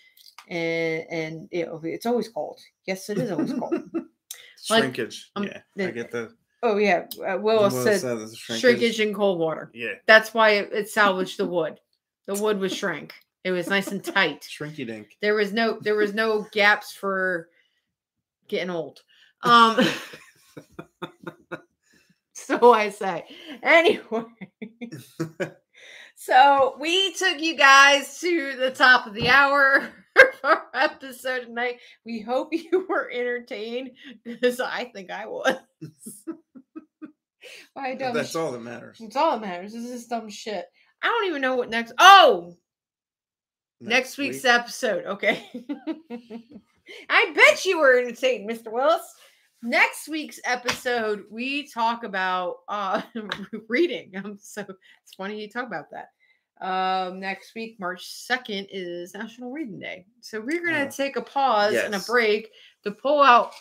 And 0.48 1.04
and 1.10 1.48
it's 1.50 2.06
always 2.06 2.28
cold. 2.28 2.60
Yes, 2.86 3.08
it 3.10 3.18
is 3.18 3.30
always 3.30 3.52
cold. 3.52 3.74
Like, 4.70 4.82
Shrinkage. 4.84 5.30
um, 5.36 5.42
yeah, 5.44 5.60
the- 5.76 5.88
I 5.88 5.90
get 5.90 6.10
the. 6.10 6.32
oh 6.62 6.78
yeah, 6.78 7.04
uh, 7.28 7.36
Willis 7.36 7.74
Will 7.74 7.82
said 7.84 8.00
said 8.00 8.34
shrinkage. 8.34 8.60
shrinkage 8.62 9.00
in 9.00 9.12
cold 9.12 9.38
water. 9.38 9.70
Yeah, 9.74 9.96
That's 10.06 10.32
why 10.32 10.50
it, 10.52 10.70
it 10.72 10.88
salvaged 10.88 11.38
the 11.38 11.46
wood. 11.46 11.80
The 12.24 12.34
wood 12.34 12.58
was 12.58 12.72
shrink. 12.74 13.12
It 13.44 13.50
was 13.52 13.68
nice 13.68 13.88
and 13.88 14.02
tight. 14.02 14.40
shrinky 14.40 14.86
dink. 14.86 15.18
There 15.20 15.34
was 15.34 15.52
no 15.52 15.78
there 15.82 15.96
was 15.96 16.14
no 16.14 16.46
gaps 16.50 16.92
for 16.92 17.50
getting 18.48 18.70
old. 18.70 19.02
Um 19.42 19.86
so 22.32 22.72
I 22.72 22.88
say. 22.88 23.24
Anyway. 23.62 24.24
So 26.16 26.76
we 26.78 27.12
took 27.14 27.40
you 27.40 27.56
guys 27.56 28.20
to 28.20 28.56
the 28.56 28.70
top 28.70 29.06
of 29.06 29.14
the 29.14 29.28
hour 29.28 29.90
for 30.14 30.32
our 30.44 30.62
episode 30.74 31.46
tonight. 31.46 31.80
We 32.04 32.20
hope 32.20 32.48
you 32.52 32.86
were 32.88 33.10
entertained 33.10 33.92
because 34.24 34.60
I 34.60 34.84
think 34.94 35.10
I 35.10 35.26
was. 35.26 35.56
Why 37.74 37.94
dumb 37.94 38.14
That's 38.14 38.30
shit. 38.30 38.40
all 38.40 38.52
that 38.52 38.62
matters. 38.62 38.98
It's 39.00 39.16
all 39.16 39.32
that 39.38 39.46
matters. 39.46 39.72
This 39.72 39.84
is 39.84 40.06
dumb 40.06 40.30
shit. 40.30 40.64
I 41.02 41.08
don't 41.08 41.26
even 41.28 41.42
know 41.42 41.56
what 41.56 41.68
next. 41.68 41.92
Oh, 41.98 42.56
next, 43.80 44.16
week's 44.16 44.44
week. 44.44 44.52
episode. 44.52 45.04
Okay. 45.04 45.44
I 47.10 47.32
bet 47.34 47.64
you 47.66 47.78
were 47.78 47.98
entertained, 47.98 48.48
Mr. 48.48 48.72
Willis. 48.72 49.02
Next 49.64 50.08
week's 50.08 50.38
episode, 50.44 51.24
we 51.30 51.66
talk 51.66 52.04
about 52.04 52.58
uh 52.68 53.00
reading. 53.68 54.12
Um, 54.22 54.36
so 54.38 54.60
it's 54.60 55.14
funny 55.16 55.40
you 55.40 55.48
talk 55.48 55.66
about 55.66 55.86
that. 55.90 56.10
Um, 56.60 57.18
next 57.18 57.54
week, 57.54 57.80
March 57.80 58.04
2nd, 58.06 58.68
is 58.70 59.14
National 59.14 59.50
Reading 59.50 59.78
Day. 59.80 60.04
So 60.20 60.38
we're 60.38 60.62
gonna 60.62 60.80
Yeah. 60.84 60.88
take 60.90 61.16
a 61.16 61.22
pause 61.22 61.72
and 61.74 61.94
a 61.94 62.00
break 62.00 62.50
to 62.82 62.90
pull 62.90 63.22
out 63.22 63.54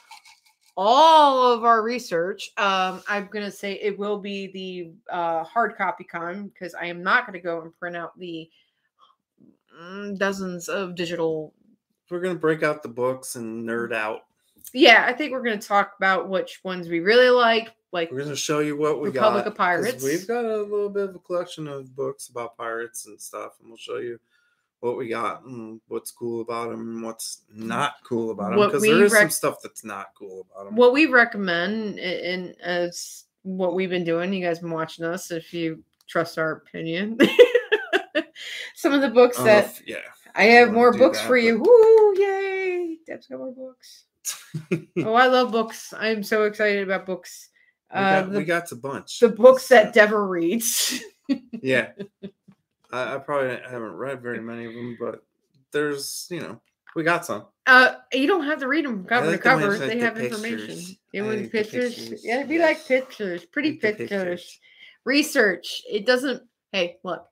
all 0.76 1.54
of 1.54 1.64
our 1.64 1.82
research. 1.82 2.52
Um, 2.58 3.02
I'm 3.08 3.30
gonna 3.32 3.50
say 3.50 3.76
it 3.76 3.98
will 3.98 4.20
be 4.20 4.48
the 4.48 4.92
uh, 5.10 5.46
hard 5.46 5.78
copy 5.78 6.04
con 6.04 6.50
because 6.50 6.76
I 6.76 6.86
am 6.88 7.02
not 7.02 7.26
gonna 7.26 7.40
go 7.40 7.62
and 7.62 7.74
print 7.80 7.96
out 7.96 8.20
the 8.20 8.50
mm, 9.82 10.18
dozens 10.18 10.68
of 10.68 10.96
digital. 10.96 11.54
We're 12.10 12.20
gonna 12.20 12.36
break 12.36 12.62
out 12.62 12.84
the 12.84 12.90
books 12.90 13.38
and 13.38 13.66
nerd 13.66 13.94
out. 13.94 14.26
Yeah, 14.74 15.06
I 15.08 15.14
think 15.14 15.32
we're 15.32 15.44
gonna 15.44 15.60
talk 15.60 15.94
about 15.98 16.30
which 16.30 16.64
ones 16.64 16.88
we 16.88 17.00
really 17.00 17.30
like. 17.30 17.74
Like, 17.92 18.12
We're 18.12 18.24
gonna 18.24 18.36
show 18.36 18.60
you 18.60 18.76
what 18.76 19.02
we 19.02 19.10
Republic 19.10 19.44
got. 19.44 19.48
of 19.48 19.54
'cause 19.54 19.58
Pirates. 19.58 20.04
We've 20.04 20.28
got 20.28 20.46
a 20.46 20.64
little 20.64 20.90
bit 20.90 21.10
of 21.10 21.16
a 21.16 21.20
collection 21.20 21.68
of 21.68 21.96
books 21.96 22.28
about 22.30 22.58
pirates 22.58 23.06
and 23.06 23.22
stuff, 23.22 23.54
and 23.60 23.70
we'll 23.70 23.78
show 23.78 23.98
you 23.98 24.20
what 24.80 24.98
we 24.98 25.08
got 25.08 25.44
and 25.46 25.80
what's 25.88 26.12
cool 26.12 26.42
about 26.42 26.70
them 26.72 26.80
and 26.82 27.04
what's 27.04 27.44
not 27.54 27.96
cool 28.04 28.32
about 28.32 28.50
them. 28.52 28.60
Because 28.60 28.82
there 28.82 29.04
is 29.06 29.14
some 29.14 29.30
stuff 29.30 29.62
that's 29.62 29.84
not 29.84 30.08
cool 30.16 30.48
about 30.52 30.66
them. 30.66 30.76
what 30.76 30.92
we 30.92 31.06
recommend, 31.06 32.00
and 32.00 32.60
as 32.62 33.26
what 33.44 33.76
we've 33.76 33.90
been 33.90 34.04
doing. 34.04 34.34
You 34.34 34.44
guys 34.46 34.60
been 34.60 34.72
watching 34.72 35.06
us. 35.06 35.30
If 35.30 35.54
you 35.54 35.84
trust 36.08 36.38
our 36.38 36.52
opinion, 36.54 37.18
some 38.76 38.94
of 38.94 39.02
the 39.02 39.10
books 39.10 39.38
oh, 39.40 39.44
that 39.44 39.82
yeah. 39.86 39.98
I 40.36 40.46
have 40.46 40.72
more 40.72 40.92
books 40.98 41.20
that, 41.20 41.28
for 41.28 41.38
you. 41.38 41.60
but- 41.60 41.68
Woo! 41.68 42.16
Yay! 42.18 42.98
Deb's 43.06 43.28
got 43.28 43.40
more 43.40 43.52
books. 43.52 44.06
Oh, 45.00 45.14
I 45.16 45.28
love 45.28 45.52
books. 45.52 45.94
I'm 45.98 46.24
so 46.24 46.44
excited 46.44 46.84
about 46.84 47.06
books. 47.06 47.50
we, 47.94 48.00
Uh, 48.00 48.22
got, 48.22 48.32
the, 48.32 48.38
we 48.40 48.44
got 48.46 48.72
a 48.72 48.76
bunch. 48.76 49.20
the 49.20 49.30
books 49.30 49.64
So, 49.68 49.76
that 49.76 49.94
Deborah 49.94 50.26
reads. 50.26 51.02
yeah. 51.62 51.92
I, 52.92 53.16
I 53.16 53.18
probably 53.18 53.58
haven't 53.70 53.94
read 53.94 54.22
very 54.22 54.40
many 54.42 54.66
of 54.66 54.74
them, 54.74 54.98
but 55.00 55.24
there's 55.72 56.28
you 56.30 56.40
know 56.42 56.62
we 56.96 57.04
got 57.04 57.26
some. 57.26 57.46
Uh, 57.66 57.96
you 58.14 58.28
don't 58.28 58.46
have 58.46 58.60
to 58.60 58.68
read 58.68 58.86
them 58.86 59.04
cover 59.06 59.28
like 59.28 59.38
to 59.38 59.38
the 59.38 59.44
cover. 59.44 59.78
They 59.78 59.96
the 59.98 60.06
have 60.06 60.18
information. 60.18 60.68
pictures. 60.68 60.98
You 61.12 61.24
want 61.26 61.42
like 61.42 61.52
pictures? 61.52 61.96
pictures, 61.96 62.22
Yeah, 62.26 62.46
we 62.46 62.60
yeah. 62.60 62.66
like 62.66 62.86
pictures. 62.88 63.46
Pretty 63.46 63.72
Like 63.72 63.82
the 63.82 63.94
pictures. 63.94 64.60
Research. 65.06 65.82
It 65.90 66.06
doesn't. 66.06 66.44
Hey, 66.72 66.98
look. 67.04 67.26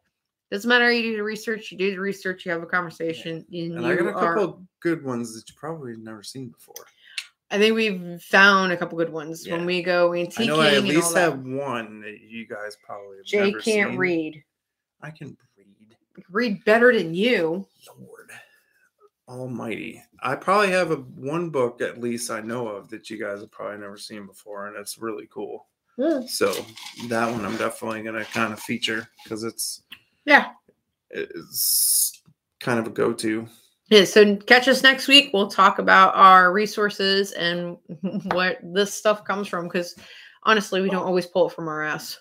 Doesn't 0.52 0.68
matter. 0.68 0.92
You 0.92 1.12
do 1.12 1.18
the 1.18 1.24
research. 1.24 1.72
You 1.72 1.78
do 1.78 1.92
the 1.92 2.00
research. 2.00 2.46
You 2.46 2.52
have 2.52 2.62
a 2.62 2.66
conversation. 2.68 3.46
And, 3.52 3.72
And 3.74 3.82
you 3.84 3.88
I 3.92 3.96
got 3.96 4.06
a 4.08 4.14
are- 4.14 4.36
couple 4.36 4.44
of 4.44 4.60
good 4.82 5.04
ones 5.04 5.34
that 5.34 5.48
you 5.50 5.56
probably 5.58 5.96
never 5.96 6.24
seen 6.24 6.50
before. 6.50 6.86
I 7.50 7.58
think 7.58 7.76
we've 7.76 8.22
found 8.22 8.72
a 8.72 8.78
couple 8.78 8.98
good 8.98 9.12
ones 9.12 9.46
Yeah. 9.48 9.54
when 9.58 9.66
we 9.66 9.82
go 9.82 10.12
antiquing. 10.12 10.40
I 10.40 10.44
antiquing. 10.44 10.48
know 10.48 10.60
I 10.62 10.68
at 10.68 10.74
and 10.76 10.88
all 10.88 10.94
least 10.94 11.14
that. 11.14 11.20
have 11.22 11.40
one 11.42 12.02
that 12.02 12.20
you 12.22 12.46
guys 12.48 12.78
probably 12.86 13.18
have 13.18 13.26
Jay 13.26 13.46
never 13.52 13.60
can't 13.60 13.92
seen. 13.92 13.98
read. 13.98 14.44
I 15.02 15.10
can 15.12 15.38
read. 15.58 15.96
Read 16.30 16.64
better 16.66 16.94
than 16.98 17.14
you. 17.14 17.66
Lord 18.00 18.30
Almighty. 19.28 20.04
I 20.22 20.36
probably 20.36 20.72
have 20.72 20.92
a 20.92 20.96
one 20.98 21.50
book 21.50 21.82
at 21.82 22.00
least 22.00 22.30
I 22.30 22.42
know 22.42 22.68
of 22.68 22.90
that 22.90 23.10
you 23.10 23.18
guys 23.18 23.40
have 23.40 23.52
probably 23.52 23.78
never 23.80 23.98
seen 23.98 24.26
before, 24.26 24.68
and 24.68 24.76
it's 24.78 24.98
really 24.98 25.28
cool. 25.32 25.68
Hmm. 25.98 26.22
So 26.28 26.54
that 27.08 27.32
one 27.32 27.46
I'm 27.46 27.58
definitely 27.58 28.02
gonna 28.04 28.26
kind 28.26 28.52
of 28.54 28.60
feature 28.60 29.08
because 29.24 29.44
it's 29.44 29.84
Yeah. 30.26 30.52
is 31.12 32.22
kind 32.60 32.80
of 32.80 32.88
a 32.88 32.92
go-to. 32.92 33.48
Yeah, 33.90 34.06
so 34.06 34.38
catch 34.38 34.70
us 34.70 34.84
next 34.84 35.10
week. 35.10 35.32
We'll 35.34 35.50
talk 35.50 35.80
about 35.80 36.16
our 36.16 36.54
resources 36.54 37.34
and 37.34 37.78
what 38.32 38.60
this 38.64 38.94
stuff 38.94 39.26
comes 39.26 39.48
from 39.50 39.66
because 39.66 39.96
honestly, 40.44 40.82
we 40.82 40.90
don't 40.90 41.06
always 41.06 41.26
pull 41.26 41.50
it 41.50 41.54
from 41.54 41.68
our 41.68 41.84
ass. 41.84 42.18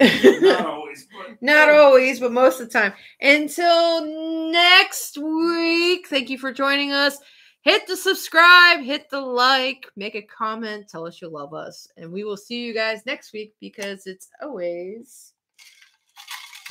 Not 0.00 0.66
always, 0.66 1.06
but 1.12 1.36
Not 1.40 1.68
always, 1.68 2.20
but 2.20 2.32
most 2.32 2.60
of 2.60 2.68
the 2.68 2.78
time. 2.78 2.92
Until 3.20 4.50
next 4.50 5.18
week, 5.18 6.08
thank 6.08 6.30
you 6.30 6.38
for 6.38 6.52
joining 6.52 6.92
us. 6.92 7.18
Hit 7.62 7.86
the 7.86 7.96
subscribe, 7.96 8.80
hit 8.80 9.10
the 9.10 9.20
like, 9.20 9.86
make 9.96 10.14
a 10.14 10.22
comment, 10.22 10.88
tell 10.88 11.06
us 11.06 11.20
you 11.20 11.28
love 11.28 11.54
us. 11.54 11.88
And 11.96 12.10
we 12.10 12.24
will 12.24 12.36
see 12.36 12.64
you 12.64 12.72
guys 12.72 13.04
next 13.04 13.32
week 13.32 13.54
because 13.60 14.06
it's 14.06 14.28
always 14.42 15.32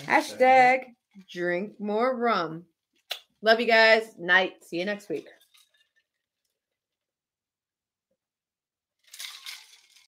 hashtag 0.05 0.85
drink 1.31 1.79
more 1.79 2.15
rum. 2.15 2.65
Love 3.41 3.59
you 3.59 3.67
guys. 3.67 4.15
Night. 4.17 4.63
See 4.63 4.77
you 4.77 4.85
next 4.85 5.09
week. 5.09 5.27